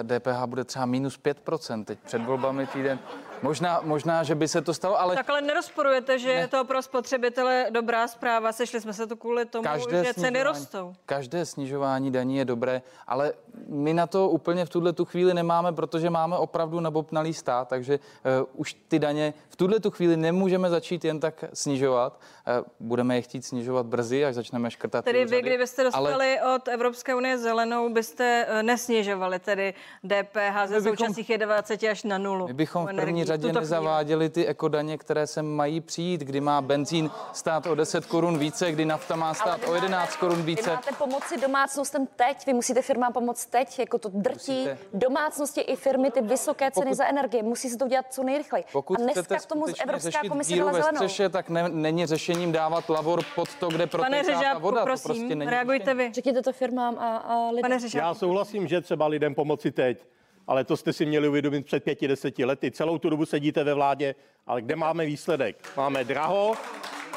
DPH 0.02 0.42
eh, 0.42 0.46
bude 0.46 0.64
třeba 0.64 0.86
minus 0.86 1.18
5% 1.18 1.84
teď 1.84 1.98
před 1.98 2.22
volbami 2.22 2.66
týden. 2.66 2.98
Možná, 3.44 3.80
možná, 3.84 4.22
že 4.22 4.34
by 4.34 4.48
se 4.48 4.62
to 4.62 4.74
stalo, 4.74 5.00
ale... 5.00 5.14
Tak 5.14 5.30
ale 5.30 5.40
nerozporujete, 5.40 6.18
že 6.18 6.28
ne. 6.28 6.34
je 6.34 6.48
to 6.48 6.64
pro 6.64 6.82
spotřebitele 6.82 7.66
dobrá 7.70 8.08
zpráva. 8.08 8.52
Sešli 8.52 8.80
jsme 8.80 8.92
se 8.92 9.06
to 9.06 9.16
kvůli 9.16 9.44
tomu, 9.44 9.64
každé 9.64 10.04
že 10.04 10.14
ceny 10.14 10.42
rostou. 10.42 10.94
Každé 11.06 11.46
snižování 11.46 12.10
daní 12.10 12.36
je 12.36 12.44
dobré, 12.44 12.82
ale 13.06 13.32
my 13.68 13.94
na 13.94 14.06
to 14.06 14.28
úplně 14.28 14.64
v 14.64 14.68
tuhle 14.68 14.92
tu 14.92 15.04
chvíli 15.04 15.34
nemáme, 15.34 15.72
protože 15.72 16.10
máme 16.10 16.36
opravdu 16.36 16.80
nabopnalý 16.80 17.34
stát, 17.34 17.68
takže 17.68 17.98
uh, 17.98 18.60
už 18.60 18.76
ty 18.88 18.98
daně 18.98 19.34
v 19.48 19.56
tuhle 19.56 19.80
tu 19.80 19.90
chvíli 19.90 20.16
nemůžeme 20.16 20.70
začít 20.70 21.04
jen 21.04 21.20
tak 21.20 21.44
snižovat. 21.52 22.20
Uh, 22.60 22.66
budeme 22.80 23.16
je 23.16 23.22
chtít 23.22 23.44
snižovat 23.44 23.86
brzy, 23.86 24.24
až 24.24 24.34
začneme 24.34 24.70
škrtat. 24.70 25.04
Tedy 25.04 25.24
vy, 25.24 25.42
kdybyste 25.42 25.84
dostali 25.84 26.38
ale... 26.38 26.56
od 26.56 26.68
Evropské 26.68 27.14
unie 27.14 27.38
zelenou, 27.38 27.92
byste 27.92 28.46
uh, 28.50 28.62
nesnižovali 28.62 29.38
tedy 29.38 29.74
DPH 30.04 30.66
ze 30.66 30.82
současných 30.82 31.38
20 31.38 31.82
až 31.82 32.04
na 32.04 32.18
nulu. 32.18 32.46
My 32.46 32.54
bychom 32.54 32.86
v 32.86 32.96
první 32.96 33.24
řadě 33.24 33.33
nezaváděli 33.38 34.28
ty 34.28 34.46
ekodaně, 34.46 34.98
které 34.98 35.26
se 35.26 35.42
mají 35.42 35.80
přijít, 35.80 36.20
kdy 36.20 36.40
má 36.40 36.60
benzín 36.60 37.10
stát 37.32 37.66
o 37.66 37.74
10 37.74 38.06
korun 38.06 38.38
více, 38.38 38.72
kdy 38.72 38.84
nafta 38.84 39.16
má 39.16 39.34
stát 39.34 39.60
o 39.68 39.74
11 39.74 40.16
korun 40.16 40.42
více. 40.42 40.70
Vy 40.70 40.76
máte 40.76 40.92
pomoci 40.92 41.40
domácnostem 41.40 42.06
teď, 42.16 42.46
vy 42.46 42.52
musíte 42.52 42.82
firmám 42.82 43.12
pomoct 43.12 43.46
teď, 43.46 43.78
jako 43.78 43.98
to 43.98 44.08
drtí 44.08 44.52
musíte. 44.52 44.78
domácnosti 44.92 45.60
i 45.60 45.76
firmy 45.76 46.10
ty 46.10 46.20
vysoké 46.20 46.70
ceny 46.70 46.84
Pokud... 46.84 46.96
za 46.96 47.06
energie. 47.06 47.42
Musí 47.42 47.70
se 47.70 47.78
to 47.78 47.84
udělat 47.84 48.06
co 48.10 48.22
nejrychleji. 48.22 48.64
Pokud 48.72 49.00
A 49.00 49.02
dneska 49.02 49.36
k 49.36 49.46
tomu 49.46 49.64
Evropská 49.82 50.20
komise 50.28 50.56
dala 50.56 50.72
zelenou. 50.72 50.96
Střeše, 50.96 51.28
tak 51.28 51.48
ne, 51.48 51.68
není 51.68 52.06
řešením 52.06 52.52
dávat 52.52 52.88
lavor 52.88 53.20
pod 53.34 53.54
to, 53.54 53.68
kde 53.68 53.86
protéká 53.86 54.40
ta 54.42 54.58
voda. 54.58 54.84
Prosím, 54.84 55.02
to 55.02 55.08
prostě 55.08 55.34
není 55.34 55.50
reagujte 55.50 55.94
vy. 55.94 56.12
Řekněte 56.14 56.42
to 56.42 56.52
firmám 56.52 56.98
a, 56.98 57.16
a 57.16 57.50
lidem. 57.50 57.78
Já 57.94 58.14
souhlasím, 58.14 58.68
že 58.68 58.80
třeba 58.80 59.06
lidem 59.06 59.34
pomoci 59.34 59.70
teď 59.70 60.06
ale 60.46 60.64
to 60.64 60.76
jste 60.76 60.92
si 60.92 61.06
měli 61.06 61.28
uvědomit 61.28 61.66
před 61.66 61.84
pěti, 61.84 62.08
deseti 62.08 62.44
lety. 62.44 62.70
Celou 62.70 62.98
tu 62.98 63.10
dobu 63.10 63.26
sedíte 63.26 63.64
ve 63.64 63.74
vládě, 63.74 64.14
ale 64.46 64.62
kde 64.62 64.76
máme 64.76 65.06
výsledek? 65.06 65.72
Máme 65.76 66.04
draho, 66.04 66.54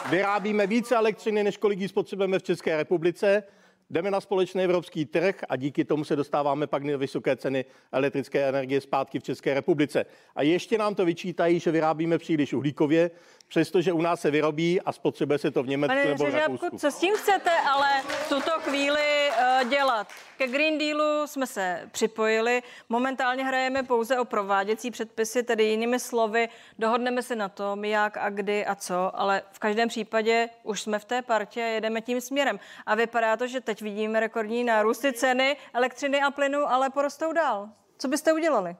vyrábíme 0.09 0.67
více 0.67 0.95
elektřiny, 0.95 1.43
než 1.43 1.57
kolik 1.57 1.79
jí 1.79 1.87
spotřebujeme 1.87 2.39
v 2.39 2.43
České 2.43 2.77
republice, 2.77 3.43
jdeme 3.89 4.11
na 4.11 4.21
společný 4.21 4.63
evropský 4.63 5.05
trh 5.05 5.35
a 5.49 5.55
díky 5.55 5.85
tomu 5.85 6.03
se 6.03 6.15
dostáváme 6.15 6.67
pak 6.67 6.83
na 6.83 6.97
vysoké 6.97 7.35
ceny 7.35 7.65
elektrické 7.91 8.49
energie 8.49 8.81
zpátky 8.81 9.19
v 9.19 9.23
České 9.23 9.53
republice. 9.53 10.05
A 10.35 10.41
ještě 10.41 10.77
nám 10.77 10.95
to 10.95 11.05
vyčítají, 11.05 11.59
že 11.59 11.71
vyrábíme 11.71 12.17
příliš 12.17 12.53
uhlíkově, 12.53 13.11
přestože 13.47 13.93
u 13.93 14.01
nás 14.01 14.21
se 14.21 14.31
vyrobí 14.31 14.81
a 14.81 14.91
spotřebuje 14.91 15.39
se 15.39 15.51
to 15.51 15.63
v 15.63 15.67
Německu 15.67 15.95
Pane 15.95 16.05
nebo 16.05 16.25
v 16.25 16.35
Rakousku. 16.35 16.77
Co 16.77 16.91
s 16.91 16.97
tím 16.97 17.15
chcete 17.15 17.51
ale 17.69 17.87
v 18.07 18.29
tuto 18.29 18.51
chvíli 18.51 19.29
uh, 19.29 19.69
dělat? 19.69 20.07
Ke 20.37 20.47
Green 20.47 20.77
Dealu 20.77 21.27
jsme 21.27 21.47
se 21.47 21.89
připojili. 21.91 22.63
Momentálně 22.89 23.43
hrajeme 23.43 23.83
pouze 23.83 24.19
o 24.19 24.25
prováděcí 24.25 24.91
předpisy, 24.91 25.43
tedy 25.43 25.63
jinými 25.63 25.99
slovy, 25.99 26.49
dohodneme 26.79 27.23
se 27.23 27.35
na 27.35 27.49
tom, 27.49 27.85
jak 27.85 28.17
a 28.17 28.29
kdy 28.29 28.65
a 28.65 28.75
co, 28.75 29.19
ale 29.19 29.41
v 29.51 29.59
každém 29.59 29.89
případě 29.89 30.49
už 30.63 30.81
jsme 30.81 30.99
v 30.99 31.05
té 31.05 31.21
partě 31.21 31.63
a 31.63 31.65
jedeme 31.65 32.01
tím 32.01 32.21
směrem. 32.21 32.59
A 32.85 32.95
vypadá 32.95 33.37
to, 33.37 33.47
že 33.47 33.61
teď 33.61 33.76
vidíme 33.81 34.19
rekordní 34.19 34.63
nárůsty 34.63 35.13
ceny 35.13 35.57
elektřiny 35.73 36.21
a 36.21 36.31
plynu, 36.31 36.59
ale 36.71 36.89
porostou 36.89 37.33
dál. 37.33 37.69
Co 37.97 38.07
byste 38.07 38.33
udělali? 38.33 38.75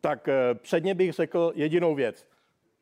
tak 0.00 0.28
eh, 0.28 0.54
předně 0.54 0.94
bych 0.94 1.12
řekl 1.12 1.52
jedinou 1.54 1.94
věc. 1.94 2.26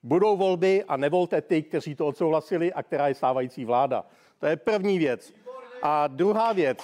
Budou 0.03 0.37
volby 0.37 0.85
a 0.85 0.97
nevolte 0.97 1.41
ty, 1.41 1.63
kteří 1.63 1.95
to 1.95 2.07
odsouhlasili 2.07 2.73
a 2.73 2.83
která 2.83 3.09
je 3.09 3.15
stávající 3.15 3.65
vláda. 3.65 4.05
To 4.39 4.47
je 4.47 4.57
první 4.57 4.99
věc. 4.99 5.33
A 5.83 6.07
druhá 6.07 6.53
věc. 6.53 6.79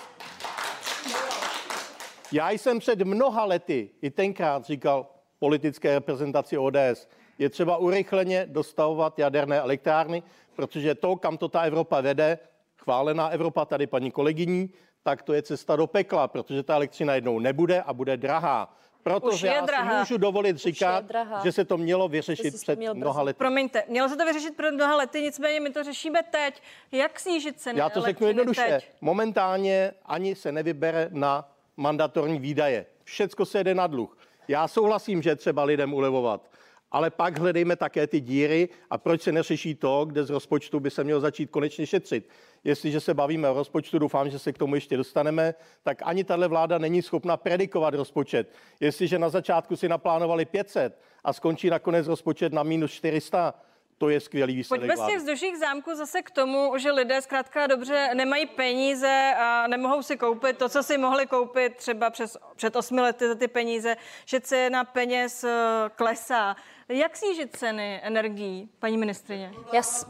Já 2.32 2.51
jsem 2.51 2.78
před 2.78 3.03
mnoha 3.03 3.45
lety 3.45 3.91
i 4.03 4.11
tenkrát 4.11 4.64
říkal 4.64 5.07
politické 5.39 5.95
reprezentaci 5.95 6.59
ODS, 6.59 7.09
je 7.39 7.51
třeba 7.51 7.76
urychleně 7.76 8.47
dostavovat 8.47 9.18
jaderné 9.18 9.59
elektrárny, 9.59 10.22
protože 10.57 10.95
to, 10.95 11.16
kam 11.16 11.39
to 11.39 11.49
ta 11.49 11.61
Evropa 11.61 12.01
vede, 12.01 12.39
chválená 12.85 13.28
Evropa 13.28 13.64
tady 13.64 13.87
paní 13.87 14.11
kolegyní, 14.11 14.70
tak 15.03 15.22
to 15.22 15.32
je 15.32 15.43
cesta 15.43 15.76
do 15.76 15.87
pekla, 15.87 16.28
protože 16.28 16.62
ta 16.62 16.74
elektřina 16.74 17.14
jednou 17.14 17.39
nebude 17.39 17.82
a 17.82 17.93
bude 17.93 18.16
drahá. 18.16 18.76
Protože 19.03 19.47
já 19.47 19.61
drahá. 19.61 19.91
si 19.91 19.99
můžu 19.99 20.16
dovolit 20.18 20.57
říkat, 20.57 21.05
že 21.45 21.53
se 21.53 21.64
to 21.64 21.76
mělo 21.76 22.09
vyřešit 22.09 22.55
před 22.55 22.78
mnoha 22.93 23.22
lety. 23.22 23.39
Promiňte, 23.39 23.85
mělo 23.89 24.09
se 24.09 24.16
to 24.16 24.24
vyřešit 24.24 24.57
před 24.57 24.70
mnoha 24.70 24.97
lety, 24.97 25.22
nicméně 25.22 25.61
my 25.61 25.70
to 25.70 25.82
řešíme 25.85 26.22
teď. 26.22 26.62
Jak 26.93 27.20
snížit 27.20 27.61
ceny 27.61 27.78
Já 27.78 27.91
to 27.91 28.01
řeknu 28.01 28.26
jednoduše. 28.26 28.66
Teď? 28.68 28.91
Momentálně 29.01 29.93
ani 30.07 30.35
se 30.35 30.53
nevybere 30.53 31.09
na 31.12 31.49
mandatorní 31.76 32.39
výdaje. 32.39 32.87
Všecko 33.05 33.45
se 33.45 33.59
jede 33.59 33.74
na 33.74 33.87
dluh. 33.87 34.18
Já 34.49 34.68
souhlasím, 34.68 35.22
že 35.22 35.37
třeba 35.37 35.64
lidem 35.64 35.95
ulevovat, 35.95 36.51
ale 36.95 37.11
pak 37.11 37.39
hledejme 37.39 37.77
také 37.77 38.07
ty 38.07 38.21
díry 38.21 38.69
a 38.91 38.99
proč 38.99 39.23
se 39.23 39.33
neřeší 39.33 39.75
to, 39.75 40.05
kde 40.05 40.25
z 40.25 40.31
rozpočtu 40.31 40.81
by 40.81 40.91
se 40.91 41.05
mělo 41.05 41.21
začít 41.21 41.51
konečně 41.51 41.87
šetřit. 41.87 42.29
Jestliže 42.65 43.01
se 43.01 43.15
bavíme 43.15 43.51
o 43.51 43.55
rozpočtu, 43.55 43.99
doufám, 43.99 44.31
že 44.31 44.39
se 44.39 44.53
k 44.53 44.59
tomu 44.59 44.75
ještě 44.75 44.97
dostaneme, 44.97 45.55
tak 45.83 45.99
ani 46.03 46.25
tahle 46.25 46.49
vláda 46.49 46.79
není 46.79 47.03
schopna 47.03 47.37
predikovat 47.37 47.95
rozpočet. 47.95 48.53
Jestliže 48.81 49.19
na 49.19 49.29
začátku 49.29 49.77
si 49.77 49.89
naplánovali 49.89 50.45
500 50.45 51.01
a 51.25 51.33
skončí 51.33 51.71
nakonec 51.71 52.07
rozpočet 52.07 52.53
na 52.53 52.63
minus 52.63 52.93
400, 52.93 53.55
to 53.99 54.09
je 54.09 54.21
skvělý 54.21 54.57
výsledek. 54.57 54.91
Pojďme 54.91 55.05
z 55.05 55.09
těch 55.09 55.19
vzduších 55.19 55.59
zámků 55.59 55.95
zase 55.95 56.23
k 56.23 56.31
tomu, 56.31 56.79
že 56.79 56.93
lidé 56.93 57.23
zkrátka 57.23 57.67
dobře 57.67 58.11
nemají 58.15 58.47
peníze 58.47 59.35
a 59.39 59.67
nemohou 59.67 60.03
si 60.03 60.17
koupit 60.17 60.59
to, 60.59 60.69
co 60.69 60.83
si 60.83 60.99
mohli 60.99 61.27
koupit 61.27 61.77
třeba 61.77 62.11
přes, 62.11 62.37
před 62.57 62.77
osmi 62.77 63.01
lety 63.01 63.29
za 63.29 63.35
ty 63.35 63.49
peníze, 63.49 63.97
že 64.25 64.41
cena 64.41 64.85
peněz 64.85 65.45
eh, 65.45 65.91
klesá. 65.97 66.57
Jak 66.89 67.16
snížit 67.16 67.57
ceny 67.57 68.01
energií, 68.03 68.68
paní 68.78 68.99
ministrině? 68.99 69.53
Já, 69.72 69.82
s... 69.82 70.07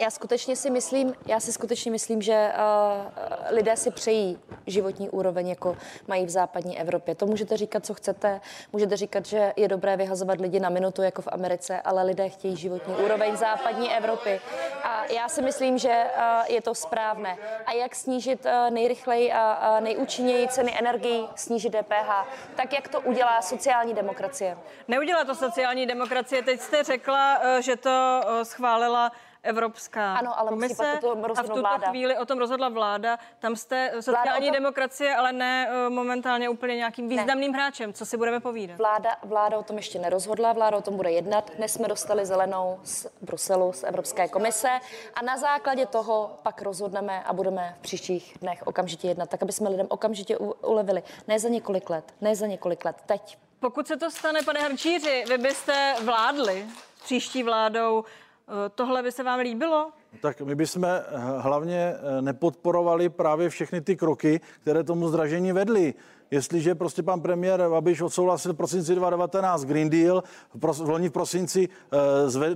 já 0.00 0.10
skutečně 0.10 0.56
si 0.56 0.70
myslím, 0.70 1.14
já 1.26 1.40
si 1.40 1.52
skutečně 1.52 1.90
myslím, 1.90 2.22
že 2.22 2.52
uh, 2.54 3.26
lidé 3.50 3.76
si 3.76 3.90
přejí 3.90 4.38
životní 4.66 5.10
úroveň, 5.10 5.48
jako 5.48 5.76
mají 6.08 6.26
v 6.26 6.30
západní 6.30 6.80
Evropě. 6.80 7.14
To 7.14 7.26
můžete 7.26 7.56
říkat, 7.56 7.86
co 7.86 7.94
chcete, 7.94 8.40
můžete 8.72 8.96
říkat, 8.96 9.26
že 9.26 9.52
je 9.56 9.68
dobré 9.68 9.96
vyhazovat 9.96 10.40
lidi 10.40 10.60
na 10.60 10.68
minutu, 10.68 11.02
jako 11.02 11.22
v 11.22 11.28
Americe, 11.32 11.80
ale 11.80 12.02
lidé 12.02 12.28
chtějí 12.28 12.56
životní 12.56 12.94
úroveň 12.94 13.36
západní 13.36 13.92
Evropy. 13.96 14.40
A 14.82 15.04
já 15.12 15.28
si 15.28 15.42
myslím, 15.42 15.78
že 15.78 16.04
uh, 16.16 16.54
je 16.54 16.62
to 16.62 16.74
správné. 16.74 17.36
A 17.66 17.72
jak 17.72 17.94
snížit 17.94 18.46
uh, 18.46 18.70
nejrychleji 18.74 19.32
a 19.32 19.70
uh, 19.78 19.84
nejúčinněji 19.84 20.48
ceny 20.48 20.78
energií, 20.78 21.28
snížit 21.34 21.70
DPH, 21.72 22.26
tak 22.56 22.72
jak 22.72 22.88
to 22.88 23.00
udělá 23.00 23.42
sociální 23.42 23.94
demokracie. 23.94 24.58
Neudělá 24.88 25.05
neudělá 25.06 25.24
to 25.24 25.34
sociální 25.34 25.86
demokracie. 25.86 26.42
Teď 26.42 26.60
jste 26.60 26.82
řekla, 26.82 27.38
eh, 27.42 27.62
že 27.62 27.76
to 27.76 28.20
eh, 28.26 28.44
schválila 28.44 29.12
Evropská 29.42 30.14
ano, 30.14 30.38
ale 30.38 30.48
komise 30.48 30.98
to 31.00 31.10
a 31.36 31.42
v 31.42 31.46
tuto 31.46 31.60
vláda. 31.60 31.90
chvíli 31.90 32.18
o 32.18 32.26
tom 32.26 32.38
rozhodla 32.38 32.68
vláda. 32.68 33.18
Tam 33.38 33.56
jste 33.56 33.92
sociální 34.00 34.46
tom... 34.46 34.54
demokracie, 34.54 35.16
ale 35.16 35.32
ne 35.32 35.68
eh, 35.70 35.90
momentálně 35.90 36.48
úplně 36.48 36.76
nějakým 36.76 37.08
významným 37.08 37.52
ne. 37.52 37.58
hráčem. 37.58 37.92
Co 37.92 38.06
si 38.06 38.16
budeme 38.16 38.40
povídat? 38.40 38.78
Vláda, 38.78 39.10
vláda 39.22 39.58
o 39.58 39.62
tom 39.62 39.76
ještě 39.76 39.98
nerozhodla, 39.98 40.52
vláda 40.52 40.76
o 40.76 40.82
tom 40.82 40.96
bude 40.96 41.10
jednat. 41.10 41.50
Dnes 41.56 41.72
jsme 41.72 41.88
dostali 41.88 42.26
zelenou 42.26 42.80
z 42.82 43.06
Bruselu, 43.22 43.72
z 43.72 43.84
Evropské 43.84 44.28
komise 44.28 44.68
a 45.14 45.22
na 45.22 45.36
základě 45.36 45.86
toho 45.86 46.38
pak 46.42 46.62
rozhodneme 46.62 47.22
a 47.24 47.32
budeme 47.32 47.74
v 47.78 47.82
příštích 47.82 48.36
dnech 48.40 48.66
okamžitě 48.66 49.08
jednat, 49.08 49.30
tak 49.30 49.42
aby 49.42 49.52
jsme 49.52 49.68
lidem 49.68 49.86
okamžitě 49.90 50.36
ulevili. 50.38 51.02
Ne 51.28 51.38
za 51.38 51.48
několik 51.48 51.90
let, 51.90 52.14
ne 52.20 52.36
za 52.36 52.46
několik 52.46 52.84
let, 52.84 52.96
teď. 53.06 53.45
Pokud 53.60 53.86
se 53.86 53.96
to 53.96 54.10
stane, 54.10 54.42
pane 54.42 54.60
Hrčíři, 54.60 55.24
vy 55.28 55.38
byste 55.38 55.94
vládli 56.00 56.66
příští 57.04 57.42
vládou, 57.42 58.04
eh, 58.04 58.68
tohle 58.68 59.02
by 59.02 59.12
se 59.12 59.22
vám 59.22 59.40
líbilo? 59.40 59.92
Tak 60.20 60.40
my 60.40 60.54
bychom 60.54 60.84
eh, 60.84 61.02
hlavně 61.38 61.94
eh, 61.94 62.22
nepodporovali 62.22 63.08
právě 63.08 63.48
všechny 63.48 63.80
ty 63.80 63.96
kroky, 63.96 64.40
které 64.60 64.84
tomu 64.84 65.08
zdražení 65.08 65.52
vedly. 65.52 65.94
Jestliže 66.30 66.74
prostě 66.74 67.02
pan 67.02 67.20
premiér 67.20 67.70
Babiš 67.70 68.00
odsouhlasil 68.00 68.52
v 68.52 68.56
prosinci 68.56 68.94
2019 68.94 69.64
Green 69.64 69.90
Deal, 69.90 70.22
v 70.54 70.88
loni 70.88 71.08
v 71.08 71.12
prosinci 71.12 71.68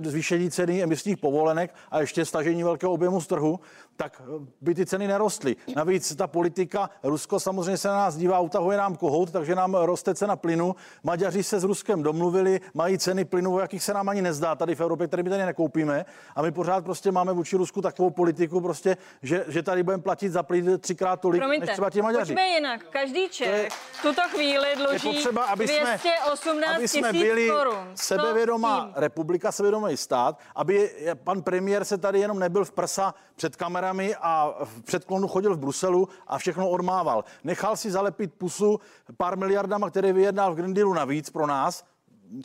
zvýšení 0.03 0.51
ceny 0.51 0.83
emisních 0.83 1.17
povolenek 1.17 1.75
a 1.91 1.99
ještě 1.99 2.25
stažení 2.25 2.63
velkého 2.63 2.93
objemu 2.93 3.21
z 3.21 3.27
trhu, 3.27 3.59
tak 4.01 4.21
eh, 4.25 4.45
by 4.61 4.75
ty 4.75 4.85
ceny 4.85 5.07
nerostly. 5.07 5.55
Navíc 5.75 6.15
ta 6.15 6.27
politika, 6.27 6.89
Rusko 7.03 7.39
samozřejmě 7.39 7.77
se 7.77 7.87
na 7.87 7.93
nás 7.93 8.15
dívá, 8.15 8.39
utahuje 8.39 8.77
nám 8.77 8.95
kohout, 8.95 9.31
takže 9.31 9.55
nám 9.55 9.75
roste 9.75 10.15
cena 10.15 10.35
plynu. 10.35 10.75
Maďaři 11.03 11.43
se 11.43 11.59
s 11.59 11.63
Ruskem 11.63 12.03
domluvili, 12.03 12.61
mají 12.73 12.97
ceny 12.97 13.25
plynu, 13.25 13.59
jakých 13.59 13.83
se 13.83 13.93
nám 13.93 14.09
ani 14.09 14.21
nezdá 14.21 14.55
tady 14.55 14.75
v 14.75 14.81
Evropě, 14.81 15.07
které 15.07 15.23
my 15.23 15.29
tady 15.29 15.45
nekoupíme. 15.45 16.05
A 16.35 16.41
my 16.41 16.51
pořád 16.51 16.83
prostě 16.83 17.11
máme 17.11 17.33
vůči 17.33 17.50
Rusku 17.57 17.81
takovou 17.81 18.09
politiku, 18.09 18.61
prostě, 18.61 18.97
že, 19.21 19.45
že 19.47 19.63
tady 19.63 19.83
budeme 19.83 20.03
platit 20.03 20.29
za 20.29 20.43
plyn 20.43 20.79
třikrát 20.79 21.21
tolik, 21.21 21.41
Promiňte, 21.41 21.65
než 21.65 21.73
třeba 21.73 21.89
ti 21.89 22.01
Maďaři. 22.01 22.33
Pojďme 22.33 22.47
jinak. 22.47 22.83
Každý 22.89 23.29
Čech 23.29 23.71
v 23.71 24.01
tuto 24.01 24.21
chvíli 24.21 24.67
dluží 24.75 25.07
je 25.07 25.13
potřeba, 25.13 25.43
aby 25.43 25.65
218 25.65 26.75
aby 26.75 26.87
jsme 26.87 27.13
byli 27.13 27.49
korun. 27.49 27.91
sebevědomá 27.95 28.91
republika, 28.95 29.51
sebevědomý 29.51 29.97
stát, 29.97 30.39
aby 30.55 30.91
pan 31.23 31.41
premiér 31.41 31.85
se 31.85 31.97
tady 31.97 32.19
jenom 32.19 32.39
nebyl 32.39 32.65
v 32.65 32.71
prsa 32.71 33.13
před 33.35 33.55
kamerami 33.55 34.15
a 34.21 34.53
v 34.63 34.83
předklonu 34.83 35.27
chodil 35.27 35.55
v 35.55 35.59
Bruselu 35.59 36.09
a 36.27 36.37
všechno 36.37 36.69
odmával. 36.69 37.23
Nechal 37.43 37.77
si 37.77 37.91
zalepit 37.91 38.33
pusu 38.33 38.79
pár 39.17 39.37
miliardama, 39.37 39.89
které 39.89 40.13
vyjednal 40.13 40.53
v 40.53 40.55
Green 40.55 40.73
Dealu 40.73 40.93
navíc 40.93 41.29
pro 41.29 41.47
nás, 41.47 41.83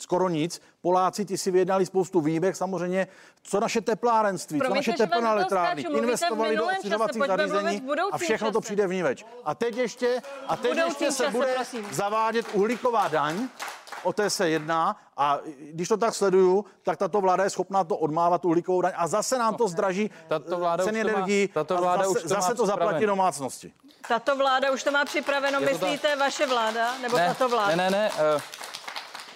skoro 0.01 0.29
nic. 0.29 0.61
Poláci 0.81 1.25
ty 1.25 1.37
si 1.37 1.51
vyjednali 1.51 1.85
spoustu 1.85 2.21
výjimek, 2.21 2.55
samozřejmě, 2.55 3.07
co 3.43 3.59
naše 3.59 3.81
teplárenství, 3.81 4.59
Promiňte, 4.59 4.83
co 4.83 4.91
naše 4.91 5.03
teplné 5.03 5.29
elektrárny, 5.29 5.81
investovali 5.81 6.57
do 6.57 6.65
oxinovacích 6.65 7.23
zařízení 7.27 7.81
a 8.11 8.17
všechno 8.17 8.51
to 8.51 8.61
přijde 8.61 8.87
v 8.87 8.93
níveč. 8.93 9.25
A 9.43 9.55
teď 9.55 9.77
ještě, 9.77 10.21
a 10.47 10.55
teď 10.55 10.77
ještě 10.77 11.11
se 11.11 11.29
bude 11.29 11.53
prosím. 11.55 11.87
zavádět 11.91 12.45
uhlíková 12.53 13.07
daň, 13.07 13.47
o 14.03 14.13
té 14.13 14.29
se 14.29 14.49
jedná 14.49 14.95
a 15.17 15.39
když 15.71 15.87
to 15.87 15.97
tak 15.97 16.15
sleduju, 16.15 16.65
tak 16.83 16.97
tato 16.97 17.21
vláda 17.21 17.43
je 17.43 17.49
schopná 17.49 17.83
to 17.83 17.97
odmávat 17.97 18.45
uhlíkovou 18.45 18.81
daň 18.81 18.93
a 18.95 19.07
zase 19.07 19.37
nám 19.37 19.55
to 19.55 19.67
zdraží 19.67 20.11
tato 20.27 20.57
vláda 20.57 20.83
ceny 20.83 21.03
tato 21.53 21.77
vláda 21.77 22.03
a 22.03 22.05
zase, 22.05 22.17
už 22.17 22.21
to, 22.21 22.27
zase 22.27 22.55
to 22.55 22.65
zaplatí 22.65 23.05
domácnosti. 23.05 23.73
Tato 24.07 24.35
vláda 24.35 24.71
už 24.71 24.83
to 24.83 24.91
má 24.91 25.05
připraveno, 25.05 25.59
myslíte 25.59 26.15
vaše 26.15 26.45
vláda 26.45 26.97
nebo 27.01 27.17
ne, 27.17 27.27
tato 27.27 27.49
vláda? 27.49 27.75
Ne, 27.75 27.89
ne, 27.89 27.89
ne. 27.89 28.11
Uh... 28.35 28.41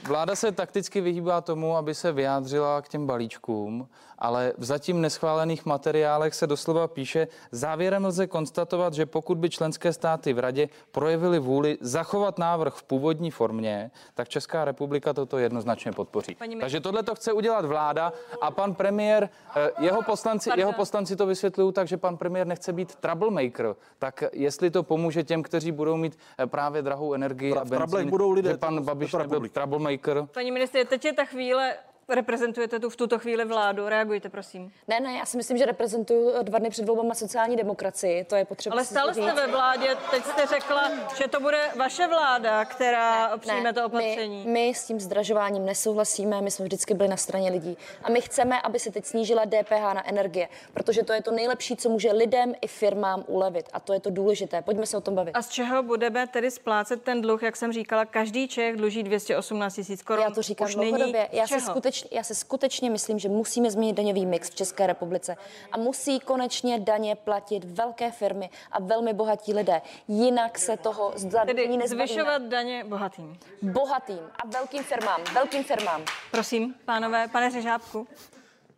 Vláda 0.08 0.36
se 0.36 0.52
takticky 0.52 1.02
vyhýbá 1.02 1.42
tomu, 1.42 1.78
aby 1.78 1.96
se 1.96 2.12
vyjádřila 2.12 2.82
k 2.82 2.88
těm 2.88 3.08
balíčkům 3.08 3.88
ale 4.22 4.54
v 4.58 4.64
zatím 4.64 5.02
neschválených 5.02 5.66
materiálech 5.66 6.36
se 6.36 6.48
doslova 6.48 6.88
píše, 6.88 7.28
závěrem 7.52 8.06
lze 8.06 8.28
konstatovat, 8.28 8.94
že 8.94 9.06
pokud 9.06 9.38
by 9.38 9.50
členské 9.50 9.94
státy 9.94 10.34
v 10.34 10.40
radě 10.40 10.70
projevily 10.92 11.40
vůli 11.40 11.78
zachovat 11.82 12.38
návrh 12.38 12.74
v 12.74 12.84
původní 12.84 13.32
formě, 13.32 13.92
tak 14.14 14.30
Česká 14.30 14.66
republika 14.66 15.14
toto 15.14 15.38
jednoznačně 15.38 15.92
podpoří. 15.92 16.36
Paní 16.36 16.60
Takže 16.60 16.80
tohle 16.80 17.04
to 17.04 17.16
chce 17.16 17.34
udělat 17.34 17.66
vláda 17.66 18.14
a 18.42 18.52
pan 18.52 18.76
premiér, 18.76 19.30
eh, 19.56 19.72
jeho 19.80 20.02
poslanci, 20.02 20.50
jeho 20.56 20.74
poslanci 20.74 21.16
to 21.16 21.26
vysvětlují 21.26 21.74
tak, 21.74 21.88
že 21.88 21.98
pan 21.98 22.18
premiér 22.18 22.48
nechce 22.48 22.74
být 22.74 22.96
troublemaker. 22.96 23.76
Tak 24.00 24.24
jestli 24.34 24.72
to 24.72 24.84
pomůže 24.84 25.24
těm, 25.24 25.44
kteří 25.44 25.72
budou 25.72 25.98
mít 25.98 26.18
eh, 26.38 26.48
právě 26.48 26.82
drahou 26.82 27.14
energii 27.14 27.54
a 27.54 27.66
benzín, 27.66 28.10
budou 28.10 28.32
lidé, 28.32 28.50
že 28.50 28.58
pan 28.58 28.84
Babiš 28.84 29.14
nebyl 29.14 29.50
troublemaker. 29.50 30.28
Paní 30.34 30.52
ministře, 30.52 30.86
teď 30.86 31.06
je 31.06 31.14
ta 31.14 31.26
chvíle, 31.26 31.74
reprezentujete 32.12 32.80
tu 32.80 32.90
v 32.90 32.96
tuto 32.96 33.20
chvíli 33.20 33.46
vládu. 33.46 33.90
Reagujte, 33.90 34.30
prosím. 34.30 34.72
Ne, 34.88 35.00
ne, 35.00 35.14
já 35.14 35.26
si 35.26 35.38
myslím, 35.38 35.58
že 35.58 35.66
reprezentuju 35.66 36.44
dva 36.44 36.60
dny 36.60 36.70
před 36.70 36.86
volbama 36.86 37.14
sociální 37.14 37.56
demokracii. 37.56 38.24
To 38.24 38.36
je 38.36 38.46
potřeba. 38.46 38.74
Ale 38.74 38.86
stále 38.86 39.14
jste 39.14 39.34
ve 39.34 39.48
vládě, 39.48 39.98
teď 40.12 40.26
jste 40.26 40.46
řekla, 40.46 40.92
že 41.18 41.28
to 41.28 41.40
bude 41.40 41.62
vaše 41.76 42.08
vláda, 42.08 42.66
která 42.66 43.30
ne, 43.30 43.38
přijme 43.38 43.64
ne, 43.64 43.74
to 43.74 43.86
opatření. 43.86 44.46
My, 44.46 44.52
my 44.52 44.70
s 44.70 44.86
tím 44.86 45.00
zdražováním 45.00 45.66
nesouhlasíme, 45.66 46.42
my 46.42 46.52
jsme 46.52 46.66
vždycky 46.66 46.94
byli 46.94 47.10
na 47.10 47.18
straně 47.18 47.52
lidí. 47.52 47.78
A 48.04 48.10
my 48.10 48.22
chceme, 48.22 48.62
aby 48.62 48.80
se 48.80 48.92
teď 48.92 49.06
snížila 49.06 49.46
DPH 49.46 49.94
na 49.94 50.10
energie, 50.10 50.50
protože 50.74 51.04
to 51.04 51.14
je 51.14 51.22
to 51.22 51.32
nejlepší, 51.32 51.76
co 51.76 51.90
může 51.90 52.12
lidem 52.12 52.54
i 52.62 52.68
firmám 52.68 53.24
ulevit. 53.28 53.70
A 53.74 53.80
to 53.80 53.94
je 53.94 54.00
to 54.00 54.10
důležité. 54.10 54.62
Pojďme 54.62 54.86
se 54.86 54.98
o 54.98 55.02
tom 55.02 55.16
bavit. 55.16 55.32
A 55.36 55.42
z 55.42 55.50
čeho 55.50 55.84
budeme 55.84 56.28
tedy 56.28 56.52
splácet 56.52 57.04
ten 57.04 57.22
dluh, 57.22 57.44
jak 57.44 57.56
jsem 57.56 57.74
říkala, 57.74 58.06
každý 58.06 58.48
Čech 58.48 58.76
dluží 58.76 59.04
218 59.04 59.76
tisíc 59.76 60.04
korun. 60.04 60.24
Já 60.24 60.32
to 60.32 60.42
říkám 60.42 60.68
dlouhodobě. 60.72 61.30
Já 61.32 61.48
se 61.48 61.62
skutečně 61.62 62.01
skutečně, 62.02 62.18
já 62.18 62.24
si 62.24 62.36
skutečně 62.36 62.90
myslím, 62.90 63.20
že 63.20 63.30
musíme 63.30 63.72
změnit 63.72 63.94
daňový 63.94 64.26
mix 64.26 64.50
v 64.50 64.56
České 64.56 64.88
republice 64.88 65.36
a 65.72 65.78
musí 65.78 66.20
konečně 66.20 66.80
daně 66.80 67.16
platit 67.16 67.64
velké 67.64 68.12
firmy 68.12 68.50
a 68.72 68.82
velmi 68.82 69.14
bohatí 69.14 69.54
lidé. 69.54 69.82
Jinak 70.08 70.60
se 70.60 70.78
toho 70.78 71.14
Tedy 71.46 71.88
zvyšovat 71.88 72.42
daně 72.42 72.84
bohatým. 72.84 73.38
Bohatým 73.62 74.20
a 74.44 74.48
velkým 74.48 74.84
firmám, 74.84 75.22
velkým 75.34 75.64
firmám. 75.64 76.02
Prosím, 76.32 76.76
pánové, 76.86 77.28
pane 77.28 77.52
Řežábku. 77.52 78.08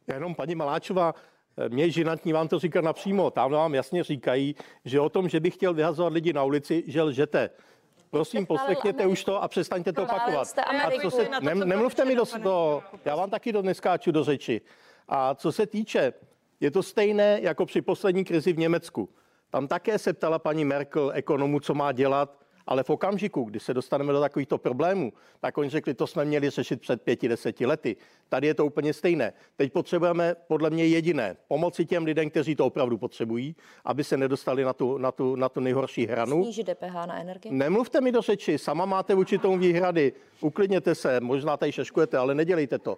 Jenom 0.08 0.36
paní 0.36 0.56
Maláčová, 0.56 1.14
mě 1.68 1.84
je 1.84 1.92
žinantní 1.92 2.34
vám 2.34 2.48
to 2.48 2.60
říkat 2.60 2.84
napřímo. 2.84 3.32
Tam 3.32 3.52
vám 3.52 3.76
jasně 3.76 4.04
říkají, 4.04 4.56
že 4.86 5.00
o 5.00 5.10
tom, 5.10 5.30
že 5.30 5.40
bych 5.40 5.54
chtěl 5.54 5.74
vyhazovat 5.74 6.14
lidi 6.14 6.34
na 6.34 6.44
ulici, 6.44 6.84
že 6.88 7.02
lžete. 7.02 7.50
Prosím, 8.14 8.46
poslechněte 8.46 9.06
už 9.06 9.24
to 9.24 9.44
a 9.44 9.48
přestaňte 9.48 9.94
to 9.94 10.04
opakovat. 10.04 10.48
A 10.60 10.92
co 11.02 11.12
se, 11.12 11.30
ne, 11.42 11.56
nemluvte 11.56 12.06
mi 12.06 12.16
do 12.16 12.26
toho, 12.26 12.84
já 13.06 13.16
vám 13.16 13.30
taky 13.30 13.52
do 13.52 13.62
neskáču 13.62 14.12
do 14.12 14.24
řeči. 14.24 14.62
A 15.08 15.36
co 15.36 15.52
se 15.52 15.66
týče, 15.66 16.14
je 16.60 16.72
to 16.72 16.84
stejné 16.84 17.40
jako 17.42 17.66
při 17.66 17.82
poslední 17.82 18.24
krizi 18.24 18.54
v 18.54 18.58
Německu. 18.58 19.10
Tam 19.50 19.68
také 19.68 20.00
se 20.00 20.14
ptala 20.14 20.40
paní 20.40 20.66
Merkel 20.66 21.12
ekonomu, 21.16 21.60
co 21.60 21.74
má 21.74 21.92
dělat 21.92 22.43
ale 22.68 22.84
v 22.84 22.90
okamžiku, 22.90 23.44
kdy 23.44 23.60
se 23.60 23.74
dostaneme 23.74 24.14
do 24.14 24.20
takovýchto 24.20 24.58
problémů, 24.58 25.14
tak 25.40 25.58
oni 25.58 25.70
řekli, 25.70 25.94
to 25.94 26.08
jsme 26.08 26.26
měli 26.26 26.50
řešit 26.50 26.82
před 26.82 27.02
pěti, 27.02 27.28
deseti 27.28 27.66
lety. 27.66 27.96
Tady 28.30 28.48
je 28.48 28.54
to 28.54 28.66
úplně 28.66 28.94
stejné. 28.94 29.34
Teď 29.56 29.74
potřebujeme 29.74 30.36
podle 30.48 30.70
mě 30.70 30.86
jediné, 30.86 31.38
pomoci 31.48 31.86
těm 31.86 32.04
lidem, 32.06 32.30
kteří 32.30 32.56
to 32.56 32.66
opravdu 32.66 32.98
potřebují, 32.98 33.56
aby 33.86 34.04
se 34.04 34.18
nedostali 34.18 34.64
na 34.64 34.74
tu, 34.74 34.98
na 34.98 35.12
tu, 35.12 35.36
na 35.36 35.50
tu 35.50 35.60
nejhorší 35.60 36.06
hranu. 36.06 36.44
Snížit 36.44 36.68
DPH 36.68 36.94
na 36.94 37.22
energii? 37.22 37.52
Nemluvte 37.52 38.02
mi 38.02 38.12
do 38.12 38.22
řeči, 38.22 38.58
sama 38.58 38.86
máte 38.86 39.16
určitou 39.16 39.58
výhrady, 39.58 40.14
uklidněte 40.42 40.96
se, 40.96 41.20
možná 41.20 41.58
tady 41.58 41.72
šeškujete, 41.72 42.18
ale 42.18 42.36
nedělejte 42.36 42.80
to. 42.80 42.98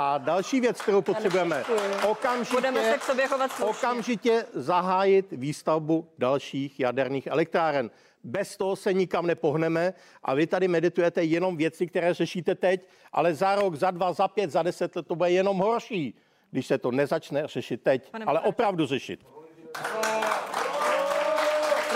A 0.00 0.18
další 0.18 0.60
věc, 0.60 0.80
kterou 0.80 1.02
potřebujeme, 1.02 1.64
okamžitě, 2.10 2.56
Budeme 2.56 2.92
se 2.92 2.98
k 2.98 3.02
sobě 3.02 3.26
chovat 3.28 3.50
okamžitě 3.60 4.44
zahájit 4.54 5.26
výstavbu 5.32 6.08
dalších 6.18 6.80
jaderných 6.80 7.26
elektráren. 7.26 7.90
Bez 8.28 8.56
toho 8.56 8.76
se 8.76 8.92
nikam 8.92 9.26
nepohneme 9.26 9.94
a 10.22 10.34
vy 10.34 10.46
tady 10.46 10.68
meditujete 10.68 11.24
jenom 11.24 11.56
věci, 11.56 11.86
které 11.86 12.14
řešíte 12.14 12.54
teď, 12.54 12.86
ale 13.12 13.34
za 13.34 13.54
rok, 13.54 13.74
za 13.74 13.90
dva, 13.90 14.12
za 14.12 14.28
pět, 14.28 14.50
za 14.50 14.62
deset 14.62 14.96
let 14.96 15.06
to 15.06 15.14
bude 15.16 15.30
jenom 15.30 15.58
horší, 15.58 16.14
když 16.50 16.66
se 16.66 16.78
to 16.78 16.90
nezačne 16.90 17.46
řešit 17.46 17.82
teď, 17.82 18.10
Pane 18.10 18.24
ale 18.24 18.40
opravdu 18.40 18.86
řešit. 18.86 19.26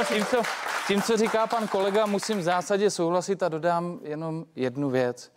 Tím 0.09 0.25
co, 0.25 0.43
tím, 0.87 1.03
co 1.03 1.17
říká 1.17 1.47
pan 1.47 1.69
kolega, 1.69 2.07
musím 2.07 2.39
v 2.39 2.43
zásadě 2.43 2.91
souhlasit 2.91 3.43
a 3.43 3.49
dodám 3.49 4.01
jenom 4.03 4.45
jednu 4.57 4.91
věc. 4.91 5.33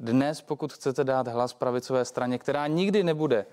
Dnes, 0.00 0.42
pokud 0.42 0.72
chcete 0.72 1.04
dát 1.04 1.28
hlas 1.28 1.52
pravicové 1.52 2.04
straně, 2.04 2.38
která 2.38 2.66
nikdy 2.66 3.02
nebude 3.04 3.46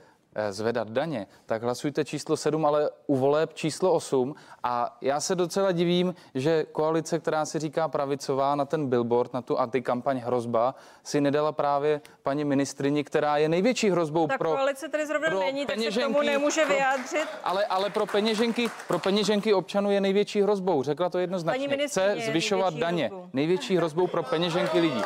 zvedat 0.49 0.89
daně, 0.89 1.27
tak 1.45 1.63
hlasujte 1.63 2.05
číslo 2.05 2.37
7, 2.37 2.65
ale 2.65 2.89
u 3.07 3.15
voleb 3.15 3.53
číslo 3.53 3.93
8. 3.93 4.35
A 4.63 4.97
já 5.01 5.19
se 5.19 5.35
docela 5.35 5.71
divím, 5.71 6.15
že 6.35 6.65
koalice, 6.71 7.19
která 7.19 7.45
si 7.45 7.59
říká 7.59 7.87
pravicová 7.87 8.55
na 8.55 8.65
ten 8.65 8.87
billboard, 8.87 9.33
na 9.33 9.41
tu 9.41 9.59
antikampaň 9.59 10.17
hrozba, 10.17 10.75
si 11.03 11.21
nedala 11.21 11.51
právě 11.51 12.01
paní 12.23 12.45
ministrini, 12.45 13.03
která 13.03 13.37
je 13.37 13.49
největší 13.49 13.89
hrozbou 13.89 14.27
tak 14.27 14.37
pro. 14.37 14.49
koalice 14.49 14.89
tady 14.89 15.05
zrovna 15.05 15.29
pro 15.29 15.39
není, 15.39 15.65
tak 15.65 15.79
se 15.79 15.99
tomu 15.99 16.21
nemůže 16.21 16.65
pro, 16.65 16.73
vyjádřit. 16.73 17.27
Ale, 17.43 17.65
ale 17.65 17.89
pro 17.89 18.05
peněženky, 18.05 18.69
pro 18.87 18.99
peněženky 18.99 19.53
občanů 19.53 19.91
je 19.91 20.01
největší 20.01 20.41
hrozbou. 20.41 20.83
Řekla 20.83 21.09
to 21.09 21.19
jednoznačně. 21.19 21.87
Chce 21.87 22.15
zvyšovat 22.25 22.73
daně. 22.73 23.07
Hrozbou. 23.07 23.29
Největší 23.33 23.77
hrozbou 23.77 24.07
pro 24.07 24.23
peněženky 24.23 24.79
lidí. 24.79 25.01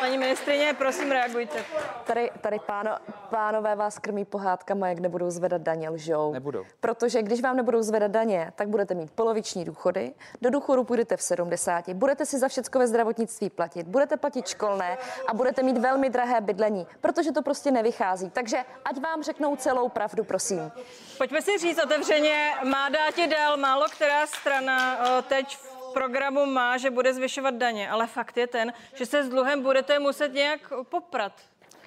Paní 0.00 0.18
ministrině, 0.18 0.74
prosím, 0.78 1.10
reagujte. 1.10 1.64
Tady, 2.04 2.30
tady 2.40 2.58
páno, 2.66 2.90
pánové 3.30 3.76
vás 3.76 3.98
krmí 3.98 4.24
pohádkama, 4.24 4.88
jak 4.88 4.98
nebudou 4.98 5.30
zvedat 5.30 5.62
daně, 5.62 5.90
lžou. 5.90 6.32
Nebudou. 6.32 6.64
Protože 6.80 7.22
když 7.22 7.40
vám 7.40 7.56
nebudou 7.56 7.82
zvedat 7.82 8.10
daně, 8.10 8.52
tak 8.56 8.68
budete 8.68 8.94
mít 8.94 9.10
poloviční 9.10 9.64
důchody, 9.64 10.12
do 10.42 10.50
důchodu 10.50 10.84
půjdete 10.84 11.16
v 11.16 11.22
70, 11.22 11.88
budete 11.88 12.26
si 12.26 12.38
za 12.38 12.48
všecko 12.48 12.78
ve 12.78 12.86
zdravotnictví 12.86 13.50
platit, 13.50 13.86
budete 13.86 14.16
platit 14.16 14.48
školné 14.48 14.98
a 15.28 15.34
budete 15.34 15.62
mít 15.62 15.78
velmi 15.78 16.10
drahé 16.10 16.40
bydlení, 16.40 16.86
protože 17.00 17.32
to 17.32 17.42
prostě 17.42 17.70
nevychází. 17.70 18.30
Takže 18.30 18.58
ať 18.84 19.00
vám 19.00 19.22
řeknou 19.22 19.56
celou 19.56 19.88
pravdu, 19.88 20.24
prosím. 20.24 20.72
Pojďme 21.18 21.42
si 21.42 21.58
říct 21.58 21.84
otevřeně, 21.84 22.52
má 22.64 22.88
dáti 22.88 23.26
dál 23.26 23.56
málo 23.56 23.88
která 23.88 24.26
strana 24.26 24.98
eh, 25.18 25.22
teď 25.22 25.56
v 25.56 25.67
programu 25.98 26.46
má, 26.46 26.76
že 26.76 26.90
bude 26.90 27.14
zvyšovat 27.14 27.54
daně, 27.54 27.90
ale 27.90 28.06
fakt 28.06 28.36
je 28.36 28.46
ten, 28.46 28.72
že 28.94 29.06
se 29.06 29.24
s 29.24 29.28
dluhem 29.28 29.62
budete 29.62 29.98
muset 29.98 30.32
nějak 30.32 30.72
poprat. 30.82 31.32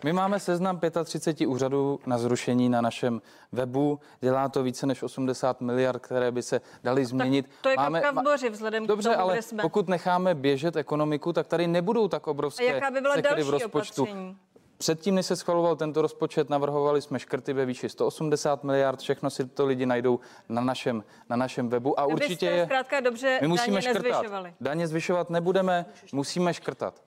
My 0.04 0.14
máme 0.14 0.40
seznam 0.40 0.80
35 1.04 1.48
úřadů 1.48 2.00
na 2.06 2.18
zrušení 2.18 2.70
na 2.70 2.82
našem 2.82 3.22
webu. 3.52 4.00
Dělá 4.22 4.50
to 4.50 4.64
více 4.64 4.86
než 4.86 5.04
80 5.04 5.62
miliard, 5.62 6.02
které 6.02 6.32
by 6.32 6.42
se 6.42 6.62
daly 6.84 7.06
změnit. 7.06 7.46
Tak 7.46 7.62
to 7.62 7.70
je 7.70 7.76
máme, 7.76 8.02
kapka 8.02 8.22
v 8.22 8.24
boři 8.24 8.50
vzhledem 8.50 8.88
Dobře, 8.88 9.10
k 9.10 9.12
tomu, 9.12 9.24
ale 9.24 9.34
kde 9.34 9.42
jsme. 9.42 9.62
pokud 9.62 9.88
necháme 9.88 10.36
běžet 10.36 10.76
ekonomiku, 10.76 11.34
tak 11.34 11.48
tady 11.48 11.68
nebudou 11.68 12.08
tak 12.08 12.28
obrovské 12.28 12.68
A 12.68 12.74
jaká 12.74 12.92
by 12.92 13.02
byla 13.02 13.16
další 13.16 13.44
v 13.44 13.50
rozpočtu. 13.50 14.04
Opatření? 14.04 14.38
Předtím, 14.82 15.16
než 15.16 15.26
se 15.26 15.36
schvaloval 15.36 15.76
tento 15.76 16.02
rozpočet, 16.02 16.50
navrhovali 16.50 17.02
jsme 17.02 17.20
škrty 17.20 17.54
ve 17.54 17.66
výši 17.66 17.90
180 17.90 18.64
miliard. 18.64 19.00
Všechno 19.00 19.30
si 19.30 19.46
to 19.46 19.66
lidi 19.66 19.86
najdou 19.86 20.20
na 20.50 20.62
našem, 20.62 21.04
na 21.30 21.36
našem 21.36 21.70
webu. 21.70 22.00
A 22.00 22.06
určitě 22.06 22.46
je, 22.46 22.70
dobře 23.04 23.40
my 23.42 23.48
musíme 23.48 23.82
daně 23.82 23.82
škrtat. 23.82 24.04
Nezvyšovali. 24.04 24.54
Daně 24.62 24.88
zvyšovat 24.88 25.30
nebudeme, 25.30 25.86
musíme 26.14 26.54
škrtat. 26.54 27.02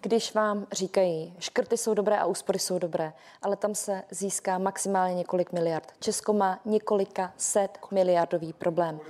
Když 0.00 0.34
vám 0.34 0.66
říkají, 0.72 1.34
škrty 1.38 1.76
jsou 1.76 1.94
dobré 1.94 2.18
a 2.18 2.24
úspory 2.26 2.58
jsou 2.58 2.78
dobré, 2.78 3.12
ale 3.42 3.56
tam 3.56 3.74
se 3.74 4.02
získá 4.10 4.58
maximálně 4.58 5.14
několik 5.14 5.52
miliard. 5.52 5.92
Česko 6.00 6.32
má 6.32 6.60
několika 6.64 7.32
set 7.36 7.78
miliardový 7.90 8.52
problém 8.52 9.00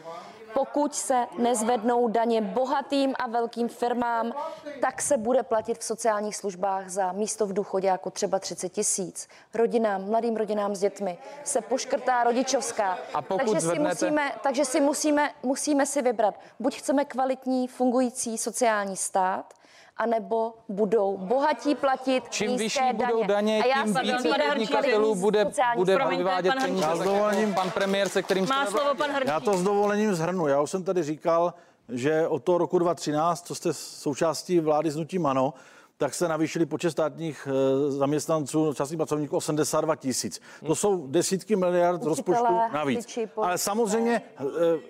pokud 0.57 0.95
se 0.95 1.27
nezvednou 1.39 2.09
daně 2.09 2.41
bohatým 2.41 3.15
a 3.19 3.27
velkým 3.27 3.69
firmám, 3.69 4.33
tak 4.81 5.03
se 5.03 5.17
bude 5.17 5.43
platit 5.43 5.79
v 5.79 5.85
sociálních 5.85 6.37
službách 6.37 6.89
za 6.89 7.13
místo 7.13 7.47
v 7.47 7.53
důchodě 7.53 7.89
jako 7.89 8.11
třeba 8.11 8.39
30 8.39 8.69
tisíc. 8.69 9.29
Rodinám, 9.55 10.05
mladým 10.11 10.37
rodinám 10.37 10.75
s 10.75 10.81
dětmi 10.81 11.19
se 11.45 11.61
poškrtá 11.61 12.25
rodičovská. 12.25 12.99
A 13.15 13.23
pokud 13.23 13.45
takže 13.45 13.61
zvednete... 13.61 13.97
si, 13.97 14.05
musíme, 14.05 14.33
takže 14.43 14.65
si 14.65 14.81
musíme, 14.81 15.31
musíme 15.43 15.87
si 15.87 16.03
vybrat. 16.03 16.35
Buď 16.61 16.77
chceme 16.77 17.05
kvalitní, 17.05 17.69
fungující 17.69 18.39
sociální 18.39 18.97
stát, 18.97 19.55
anebo 19.97 20.55
budou 20.69 21.17
bohatí 21.19 21.75
platit 21.75 22.25
Čím 22.31 22.57
vyšší 22.57 22.79
daně. 22.79 22.93
budou 22.93 23.27
daně, 23.27 23.63
a 23.63 23.67
já 23.67 23.85
tím 23.85 23.95
více 24.03 24.29
podnikatelů 24.49 25.15
bude, 25.15 25.47
bude 25.77 25.99
vyvádět 26.09 26.55
peníze. 26.63 27.05
Dovolením, 27.05 27.55
pan 27.55 27.71
premiér, 27.71 28.09
se 28.09 28.23
kterým 28.23 28.47
Má 28.49 28.67
slovo 28.67 28.95
pan 28.95 29.11
Hrdík. 29.11 29.29
Já 29.29 29.41
to 29.41 29.57
s 29.57 29.63
dovolením 29.63 30.15
zhrnu. 30.15 30.47
Já 30.47 30.61
už 30.61 30.71
jsem 30.71 30.85
tady 30.85 31.03
říkal, 31.03 31.55
že 31.89 32.29
od 32.29 32.45
toho 32.45 32.59
roku 32.59 32.79
2013, 32.79 33.47
co 33.47 33.55
jste 33.55 33.73
součástí 33.73 34.61
vlády 34.61 34.91
s 34.91 34.97
Nutím 34.97 35.27
Ano, 35.27 35.55
tak 35.99 36.15
se 36.15 36.29
navýšili 36.29 36.67
počet 36.67 36.91
státních 36.91 37.49
eh, 37.51 37.91
zaměstnanců, 37.91 38.75
časných 38.75 38.97
pracovníků 38.97 39.37
82 39.37 39.97
tisíc. 39.97 40.41
To 40.67 40.75
jsou 40.75 41.07
desítky 41.07 41.57
miliard 41.57 41.95
Učitelé, 41.95 42.11
rozpočtu 42.11 42.55
navíc. 42.73 42.99
hasiči, 42.99 43.29
Ale 43.37 43.59
samozřejmě 43.59 44.23
eh, 44.39 44.43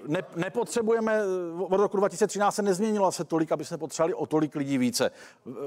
ne, 0.07 0.23
nepotřebujeme, 0.37 1.15
eh, 1.15 1.63
od 1.63 1.81
roku 1.81 1.97
2013 1.97 2.55
se 2.55 2.63
nezměnilo 2.63 3.13
se 3.13 3.25
tolik, 3.25 3.53
aby 3.53 3.65
jsme 3.65 3.79
potřebovali 3.79 4.15
o 4.15 4.27
tolik 4.27 4.55
lidí 4.55 4.79
více 4.79 5.11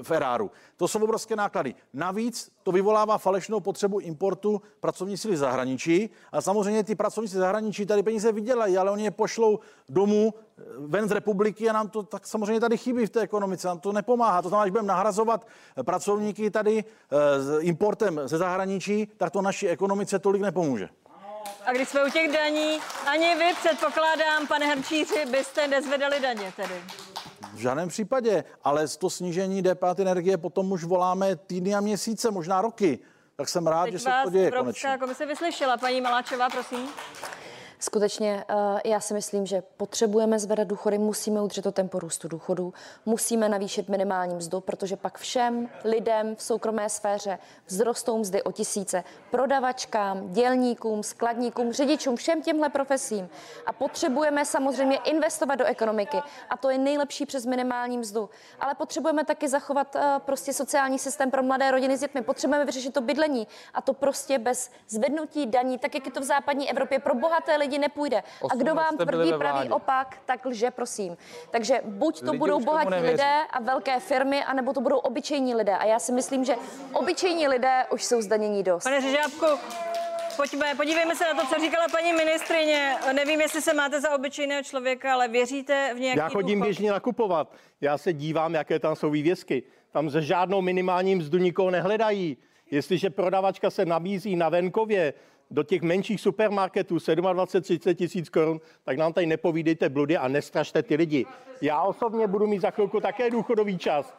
v 0.02 0.12
eráru. 0.12 0.52
To 0.78 0.88
jsou 0.88 1.04
obrovské 1.04 1.36
náklady. 1.36 1.76
Navíc 1.94 2.52
to 2.70 2.74
vyvolává 2.74 3.18
falešnou 3.18 3.60
potřebu 3.60 4.00
importu 4.00 4.62
pracovní 4.80 5.18
síly 5.18 5.38
zahraničí 5.38 6.10
a 6.32 6.42
samozřejmě 6.42 6.84
ty 6.84 6.96
pracovníci 6.96 7.38
zahraničí 7.38 7.86
tady 7.86 8.04
peníze 8.04 8.32
vydělají, 8.32 8.78
ale 8.78 8.92
oni 8.92 9.04
je 9.04 9.12
pošlou 9.12 9.60
domů 9.90 10.34
ven 10.78 11.10
z 11.10 11.12
republiky 11.12 11.70
a 11.70 11.74
nám 11.74 11.90
to 11.90 12.04
tak 12.04 12.28
samozřejmě 12.28 12.60
tady 12.60 12.78
chybí 12.78 13.06
v 13.06 13.10
té 13.10 13.22
ekonomice, 13.22 13.68
nám 13.68 13.80
to 13.80 13.92
nepomáhá. 13.92 14.42
To 14.42 14.50
znamená, 14.50 14.68
že 14.68 14.72
budeme 14.72 14.88
nahrazovat 14.88 15.48
pracovníky 15.86 16.52
tady 16.52 16.84
s 17.40 17.60
importem 17.62 18.22
ze 18.26 18.38
zahraničí, 18.38 19.08
tak 19.18 19.32
to 19.32 19.42
naší 19.42 19.68
ekonomice 19.68 20.20
tolik 20.20 20.42
nepomůže. 20.42 20.90
A 21.66 21.74
když 21.74 21.90
jsme 21.90 22.06
u 22.06 22.10
těch 22.10 22.32
daní, 22.32 22.80
ani 23.08 23.36
vy 23.36 23.54
předpokládám, 23.64 24.48
pane 24.48 24.66
Herčíři, 24.66 25.26
byste 25.32 25.68
nezvedali 25.68 26.20
daně 26.20 26.54
tedy. 26.56 26.76
V 27.60 27.62
žádném 27.62 27.90
případě, 27.90 28.44
ale 28.64 28.88
to 28.88 29.10
snížení 29.10 29.62
DPH 29.64 30.00
energie 30.00 30.38
potom 30.38 30.72
už 30.72 30.84
voláme 30.84 31.36
týdny 31.36 31.76
a 31.76 31.82
měsíce, 31.82 32.32
možná 32.32 32.62
roky. 32.62 33.00
Tak 33.36 33.50
jsem 33.50 33.68
rád, 33.68 33.84
Teď 33.84 33.94
že 33.94 34.00
se 34.00 34.10
to 34.24 34.30
děje 34.30 34.48
Evropská 34.48 34.88
konečně. 34.88 34.98
komise 35.00 35.26
vyslyšela. 35.26 35.78
Paní 35.78 36.02
Maláčová, 36.02 36.50
prosím. 36.50 36.88
Skutečně 37.82 38.46
eh, 38.50 38.90
já 38.90 39.00
si 39.00 39.14
myslím, 39.14 39.46
že 39.46 39.64
potřebujeme 39.78 40.40
zvedat 40.40 40.68
důchody, 40.68 40.98
musíme 40.98 41.42
udržet 41.42 41.62
to 41.62 41.72
tempo 41.72 42.00
růstu 42.00 42.28
důchodů, 42.28 42.74
musíme 43.06 43.50
navýšit 43.50 43.90
minimální 43.90 44.36
mzdu, 44.36 44.60
protože 44.60 44.96
pak 44.96 45.18
všem 45.18 45.70
lidem 45.84 46.36
v 46.36 46.42
soukromé 46.42 46.90
sféře 46.90 47.40
vzrostou 47.66 48.18
mzdy 48.18 48.44
o 48.44 48.52
tisíce. 48.52 49.04
Prodavačkám, 49.32 50.34
dělníkům, 50.34 51.04
skladníkům, 51.04 51.74
řidičům, 51.74 52.16
všem 52.16 52.42
těmhle 52.42 52.70
profesím. 52.70 53.30
A 53.66 53.74
potřebujeme 53.74 54.46
samozřejmě 54.46 54.98
investovat 54.98 55.56
do 55.56 55.66
ekonomiky. 55.66 56.18
A 56.50 56.58
to 56.58 56.70
je 56.70 56.78
nejlepší 56.78 57.26
přes 57.26 57.46
minimální 57.46 57.98
mzdu. 57.98 58.30
Ale 58.60 58.76
potřebujeme 58.76 59.26
taky 59.26 59.48
zachovat 59.48 59.96
uh, 59.96 60.02
prostě 60.20 60.54
sociální 60.54 61.00
systém 61.00 61.32
pro 61.32 61.44
mladé 61.44 61.72
rodiny 61.72 61.98
s 61.98 62.00
dětmi. 62.00 62.22
Potřebujeme 62.22 62.66
vyřešit 62.66 62.94
to 62.94 63.02
bydlení. 63.02 63.48
A 63.74 63.82
to 63.82 63.94
prostě 63.94 64.40
bez 64.40 64.72
zvednutí 64.88 65.46
daní, 65.46 65.78
tak 65.78 65.96
jak 65.96 66.06
je 66.06 66.12
to 66.12 66.20
v 66.22 66.24
západní 66.24 66.70
Evropě, 66.70 67.00
pro 67.00 67.16
bohaté 67.16 67.56
lidi 67.56 67.69
nepůjde. 67.78 68.24
A 68.52 68.56
kdo 68.56 68.76
vám 68.76 68.98
tvrdí 68.98 69.34
pravý 69.34 69.70
opak, 69.70 70.18
tak 70.26 70.46
lže, 70.46 70.72
prosím. 70.72 71.18
Takže 71.52 71.82
buď 71.86 72.20
to 72.20 72.26
lidi 72.26 72.38
budou 72.38 72.60
bohatí 72.60 72.94
lidé 72.94 73.42
a 73.52 73.60
velké 73.62 74.00
firmy, 74.00 74.44
anebo 74.44 74.74
to 74.74 74.82
budou 74.82 74.98
obyčejní 74.98 75.56
lidé. 75.56 75.78
A 75.78 75.86
já 75.86 76.00
si 76.00 76.12
myslím, 76.12 76.46
že 76.46 76.56
obyčejní 76.94 77.48
lidé 77.48 77.86
už 77.92 78.04
jsou 78.06 78.22
zdanění 78.22 78.64
dost. 78.64 78.84
Pane 78.84 79.02
Řežábku, 79.02 79.46
pojďme, 80.38 80.76
podívejme 80.76 81.16
se 81.16 81.24
na 81.34 81.42
to, 81.42 81.48
co 81.48 81.62
říkala 81.62 81.88
paní 81.92 82.14
ministrině. 82.14 82.96
Nevím, 83.14 83.42
jestli 83.42 83.62
se 83.62 83.74
máte 83.74 84.02
za 84.02 84.16
obyčejného 84.16 84.64
člověka, 84.64 85.14
ale 85.14 85.28
věříte 85.28 85.92
v 85.96 86.00
nějaký 86.00 86.20
Já 86.20 86.30
chodím 86.30 86.60
důchod? 86.60 86.66
běžně 86.66 86.92
nakupovat. 86.92 87.54
Já 87.82 87.98
se 87.98 88.14
dívám, 88.14 88.54
jaké 88.54 88.80
tam 88.80 88.96
jsou 88.96 89.10
vývězky. 89.10 89.64
Tam 89.92 90.10
ze 90.10 90.22
žádnou 90.22 90.62
minimální 90.62 91.16
mzdu 91.16 91.38
nikoho 91.38 91.72
nehledají. 91.72 92.38
Jestliže 92.72 93.10
prodavačka 93.10 93.70
se 93.70 93.86
nabízí 93.86 94.36
na 94.36 94.50
venkově 94.50 95.14
do 95.52 95.64
těch 95.64 95.82
menších 95.82 96.22
supermarketů 96.22 96.96
27-30 96.98 97.96
tisíc 97.96 98.30
korun, 98.30 98.62
tak 98.84 98.98
nám 98.98 99.14
tady 99.14 99.26
nepovídejte 99.26 99.90
bludy 99.90 100.18
a 100.18 100.28
nestrašte 100.28 100.84
ty 100.84 100.96
lidi. 100.96 101.26
Já 101.62 101.82
osobně 101.82 102.28
budu 102.28 102.48
mít 102.48 102.62
za 102.62 102.72
chvilku 102.72 103.00
také 103.00 103.30
důchodový 103.30 103.78
čas 103.78 104.14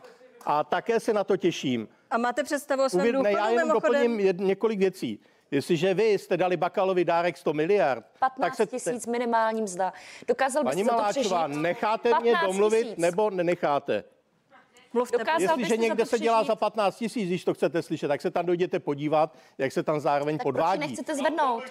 a 0.45 0.64
také 0.64 1.01
se 1.01 1.12
na 1.12 1.24
to 1.24 1.37
těším. 1.37 1.89
A 2.11 2.18
máte 2.18 2.43
představu 2.45 2.85
o 2.85 2.89
svém 2.89 3.01
Uvěd, 3.01 3.14
důchodu? 3.14 3.37
já 3.37 3.49
jenom 3.51 3.68
mimochodem? 3.68 4.03
doplním 4.03 4.20
jed, 4.20 4.41
několik 4.41 4.78
věcí. 4.78 5.20
Jestliže 5.51 5.95
vy 5.95 6.05
jste 6.12 6.37
dali 6.37 6.57
Bakalovi 6.57 7.05
dárek 7.05 7.37
100 7.37 7.53
miliard, 7.53 8.05
15 8.18 8.57
tak 8.57 8.57
se... 8.57 8.66
tisíc 8.66 9.07
minimální 9.07 9.62
mzda. 9.62 9.93
Dokázal 10.28 10.64
byste 10.64 10.85
to 10.85 10.93
Maláčová, 10.93 11.45
přežít? 11.49 11.62
necháte 11.62 12.09
mě 12.20 12.33
15 12.33 12.53
domluvit 12.53 12.83
tisíc. 12.83 12.99
nebo 12.99 13.31
nenecháte? 13.31 14.05
Mluvte. 14.93 15.18
Dokázal 15.18 15.41
Jestliže 15.41 15.59
byste 15.62 15.76
někde 15.76 16.05
za 16.05 16.11
se 16.11 16.18
dělá 16.18 16.45
za 16.45 16.57
15 16.57 16.97
tisíc, 16.97 17.28
když 17.28 17.45
to 17.45 17.55
chcete 17.55 17.82
slyšet, 17.82 18.09
tak 18.09 18.20
se 18.20 18.30
tam 18.30 18.47
dojděte 18.47 18.78
podívat, 18.78 19.36
jak 19.59 19.72
se 19.72 19.82
tam 19.82 20.01
zároveň 20.01 20.38
Tak 20.38 20.43
proč 20.43 20.49
ji 20.49 20.53
podvádí. 20.53 20.80
nechcete 20.80 21.14
zvednout? 21.14 21.62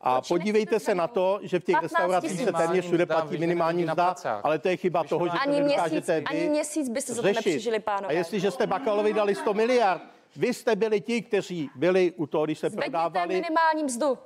A 0.00 0.14
proč 0.14 0.28
podívejte 0.28 0.80
se 0.80 0.94
na 0.94 1.08
to, 1.08 1.40
že 1.42 1.60
v 1.60 1.64
těch 1.64 1.74
15 1.74 1.82
restauracích 1.92 2.40
se 2.44 2.52
téměř 2.52 2.84
všude 2.84 3.06
platí 3.06 3.38
minimální 3.38 3.84
mzda, 3.84 4.14
ale 4.42 4.58
to 4.58 4.68
je 4.68 4.76
chyba 4.76 5.04
toho, 5.04 5.26
že 5.26 5.32
to 5.32 5.38
Ani 5.40 5.62
měsíc, 5.62 6.08
ani 6.26 6.48
měsíc 6.48 6.88
byste 6.88 7.14
se 7.14 7.22
to 7.22 7.26
nepřežili, 7.26 7.80
pánové. 7.80 8.06
A 8.06 8.12
jestliže 8.12 8.50
jste 8.50 8.66
Bakalovi 8.66 9.12
dali 9.12 9.34
100 9.34 9.54
miliard, 9.54 10.02
vy 10.36 10.54
jste 10.54 10.76
byli 10.76 11.00
ti, 11.00 11.22
kteří 11.22 11.70
byli 11.74 12.12
u 12.16 12.26
toho, 12.26 12.44
když 12.44 12.58
se 12.58 12.70
Zvedněte 12.70 12.90
prodávali, 12.90 13.34
minimální 13.34 13.84
mzdu. 13.84 14.18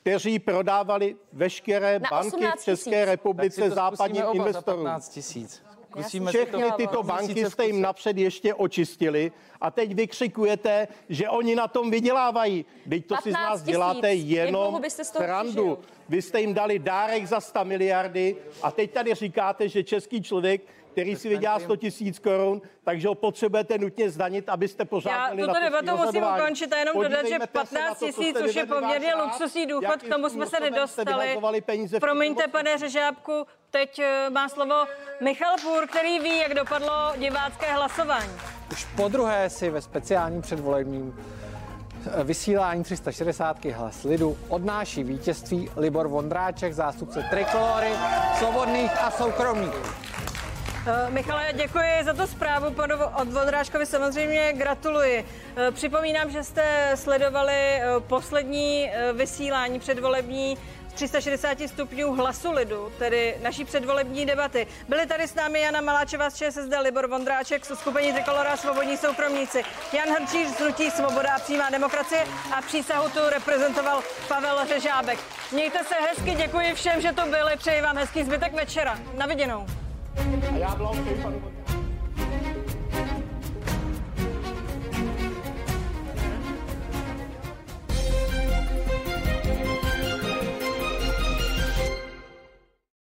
kteří 0.00 0.38
prodávali 0.38 1.16
veškeré 1.32 1.98
banky 1.98 2.36
18 2.36 2.60
v 2.60 2.64
České 2.64 2.90
000. 2.90 3.04
republice 3.04 3.70
západním 3.70 4.22
investorům. 4.32 4.84
za 4.84 4.90
15 4.90 5.08
tisíc. 5.08 5.62
Zkusíme 5.90 6.30
Všechny 6.30 6.64
tyto 6.76 7.02
banky 7.02 7.50
jste 7.50 7.66
jim 7.66 7.80
napřed 7.80 8.16
ještě 8.16 8.54
očistili 8.54 9.32
a 9.60 9.70
teď 9.70 9.94
vykřikujete, 9.94 10.88
že 11.08 11.28
oni 11.28 11.56
na 11.56 11.68
tom 11.68 11.90
vydělávají. 11.90 12.64
Teď 12.90 13.06
to 13.06 13.16
si 13.22 13.30
z 13.30 13.34
15 13.34 13.50
nás 13.50 13.60
000. 13.60 13.72
děláte 13.72 14.14
jenom 14.14 14.80
srandu. 15.02 15.52
přežil. 15.52 15.78
Vy 16.08 16.22
jste 16.22 16.40
jim 16.40 16.54
dali 16.54 16.78
dárek 16.78 17.26
za 17.26 17.40
100 17.40 17.64
miliardy 17.64 18.36
a 18.62 18.70
teď 18.70 18.90
tady 18.90 19.14
říkáte, 19.14 19.68
že 19.68 19.84
český 19.84 20.22
člověk, 20.22 20.62
který 20.98 21.16
si 21.16 21.28
vydělá 21.28 21.58
100 21.60 21.76
tisíc 21.76 22.18
korun, 22.18 22.62
takže 22.84 23.08
ho 23.08 23.14
potřebujete 23.14 23.78
nutně 23.78 24.10
zdanit, 24.10 24.48
abyste 24.48 24.84
pořád 24.84 25.10
Já 25.10 25.30
tuto 25.30 25.46
na 25.46 25.54
to 25.54 25.60
debatu 25.60 26.06
musím 26.06 26.22
ukončit 26.22 26.72
a 26.72 26.78
jenom 26.78 27.02
dodat, 27.02 27.26
že 27.26 27.38
Podívejte 27.38 27.66
se 27.66 27.78
na 27.78 27.86
15 27.86 27.98
to, 27.98 28.06
co 28.06 28.06
tisíc 28.06 28.40
už 28.48 28.54
je 28.54 28.66
poměrně 28.66 29.14
luxusní 29.14 29.66
důchod, 29.66 30.02
k 30.02 30.08
tomu 30.08 30.28
jsme 30.28 30.46
se 30.46 30.60
nedostali. 30.60 31.38
Promiňte, 32.00 32.48
pane 32.48 32.78
Řežábku, 32.78 33.46
teď 33.70 33.98
eh, 33.98 34.30
má 34.30 34.48
slovo 34.48 34.74
Michal 35.20 35.56
Půr, 35.62 35.86
který 35.86 36.18
ví, 36.18 36.38
jak 36.38 36.54
dopadlo 36.54 37.12
divácké 37.16 37.72
hlasování. 37.72 38.32
Už 38.72 38.84
po 38.84 39.08
druhé 39.08 39.50
si 39.50 39.70
ve 39.70 39.82
speciálním 39.82 40.42
předvolebním 40.42 41.16
eh, 42.20 42.24
vysílání 42.24 42.84
360 42.84 43.64
hlas 43.64 44.04
lidu 44.04 44.36
odnáší 44.48 45.04
vítězství 45.04 45.70
Libor 45.76 46.08
Vondráček, 46.08 46.72
zástupce 46.72 47.26
Trikolory, 47.30 47.90
svobodných 48.38 49.02
a 49.02 49.10
soukromých. 49.10 50.17
Uh, 50.88 51.10
Michale, 51.14 51.46
děkuji 51.52 52.04
za 52.04 52.12
tu 52.12 52.26
zprávu. 52.26 52.70
Panu 52.70 52.94
od 53.20 53.28
Vodrážkovi 53.28 53.86
samozřejmě 53.86 54.52
gratuluji. 54.52 55.22
Uh, 55.22 55.74
Připomínám, 55.74 56.30
že 56.30 56.44
jste 56.44 56.92
sledovali 56.94 57.80
uh, 57.96 58.02
poslední 58.02 58.90
vysílání 59.12 59.80
předvolební 59.80 60.58
360 60.94 61.58
stupňů 61.66 62.12
hlasu 62.14 62.52
lidu, 62.52 62.92
tedy 62.98 63.36
naší 63.42 63.64
předvolební 63.64 64.26
debaty. 64.26 64.66
Byli 64.88 65.06
tady 65.06 65.28
s 65.28 65.34
námi 65.34 65.60
Jana 65.60 65.80
Maláčová 65.80 66.30
z 66.30 66.34
ČSSD, 66.34 66.72
Libor 66.82 67.08
Vondráček 67.08 67.66
z 67.66 67.70
uskupení 67.70 68.12
Trikolora 68.12 68.56
Svobodní 68.56 68.96
soukromníci, 68.96 69.62
Jan 69.92 70.08
Hrčíř 70.08 70.48
z 70.48 70.60
Hnutí 70.60 70.90
Svoboda 70.90 71.34
a 71.34 71.38
přímá 71.38 71.70
demokracie 71.70 72.24
a 72.56 72.62
přísahu 72.62 73.08
tu 73.08 73.20
reprezentoval 73.30 74.02
Pavel 74.28 74.66
Řežábek. 74.66 75.18
Mějte 75.52 75.78
se 75.84 75.94
hezky, 75.94 76.34
děkuji 76.34 76.74
všem, 76.74 77.00
že 77.00 77.12
tu 77.12 77.30
byli, 77.30 77.56
přeji 77.56 77.82
vám 77.82 77.96
hezký 77.96 78.24
zbytek 78.24 78.54
večera. 78.54 78.98
Na 79.14 79.26
viděnou. 79.26 79.66
A 80.52 80.56
já 80.56 80.74
blahopřeji 80.74 81.22
panu 81.22 81.40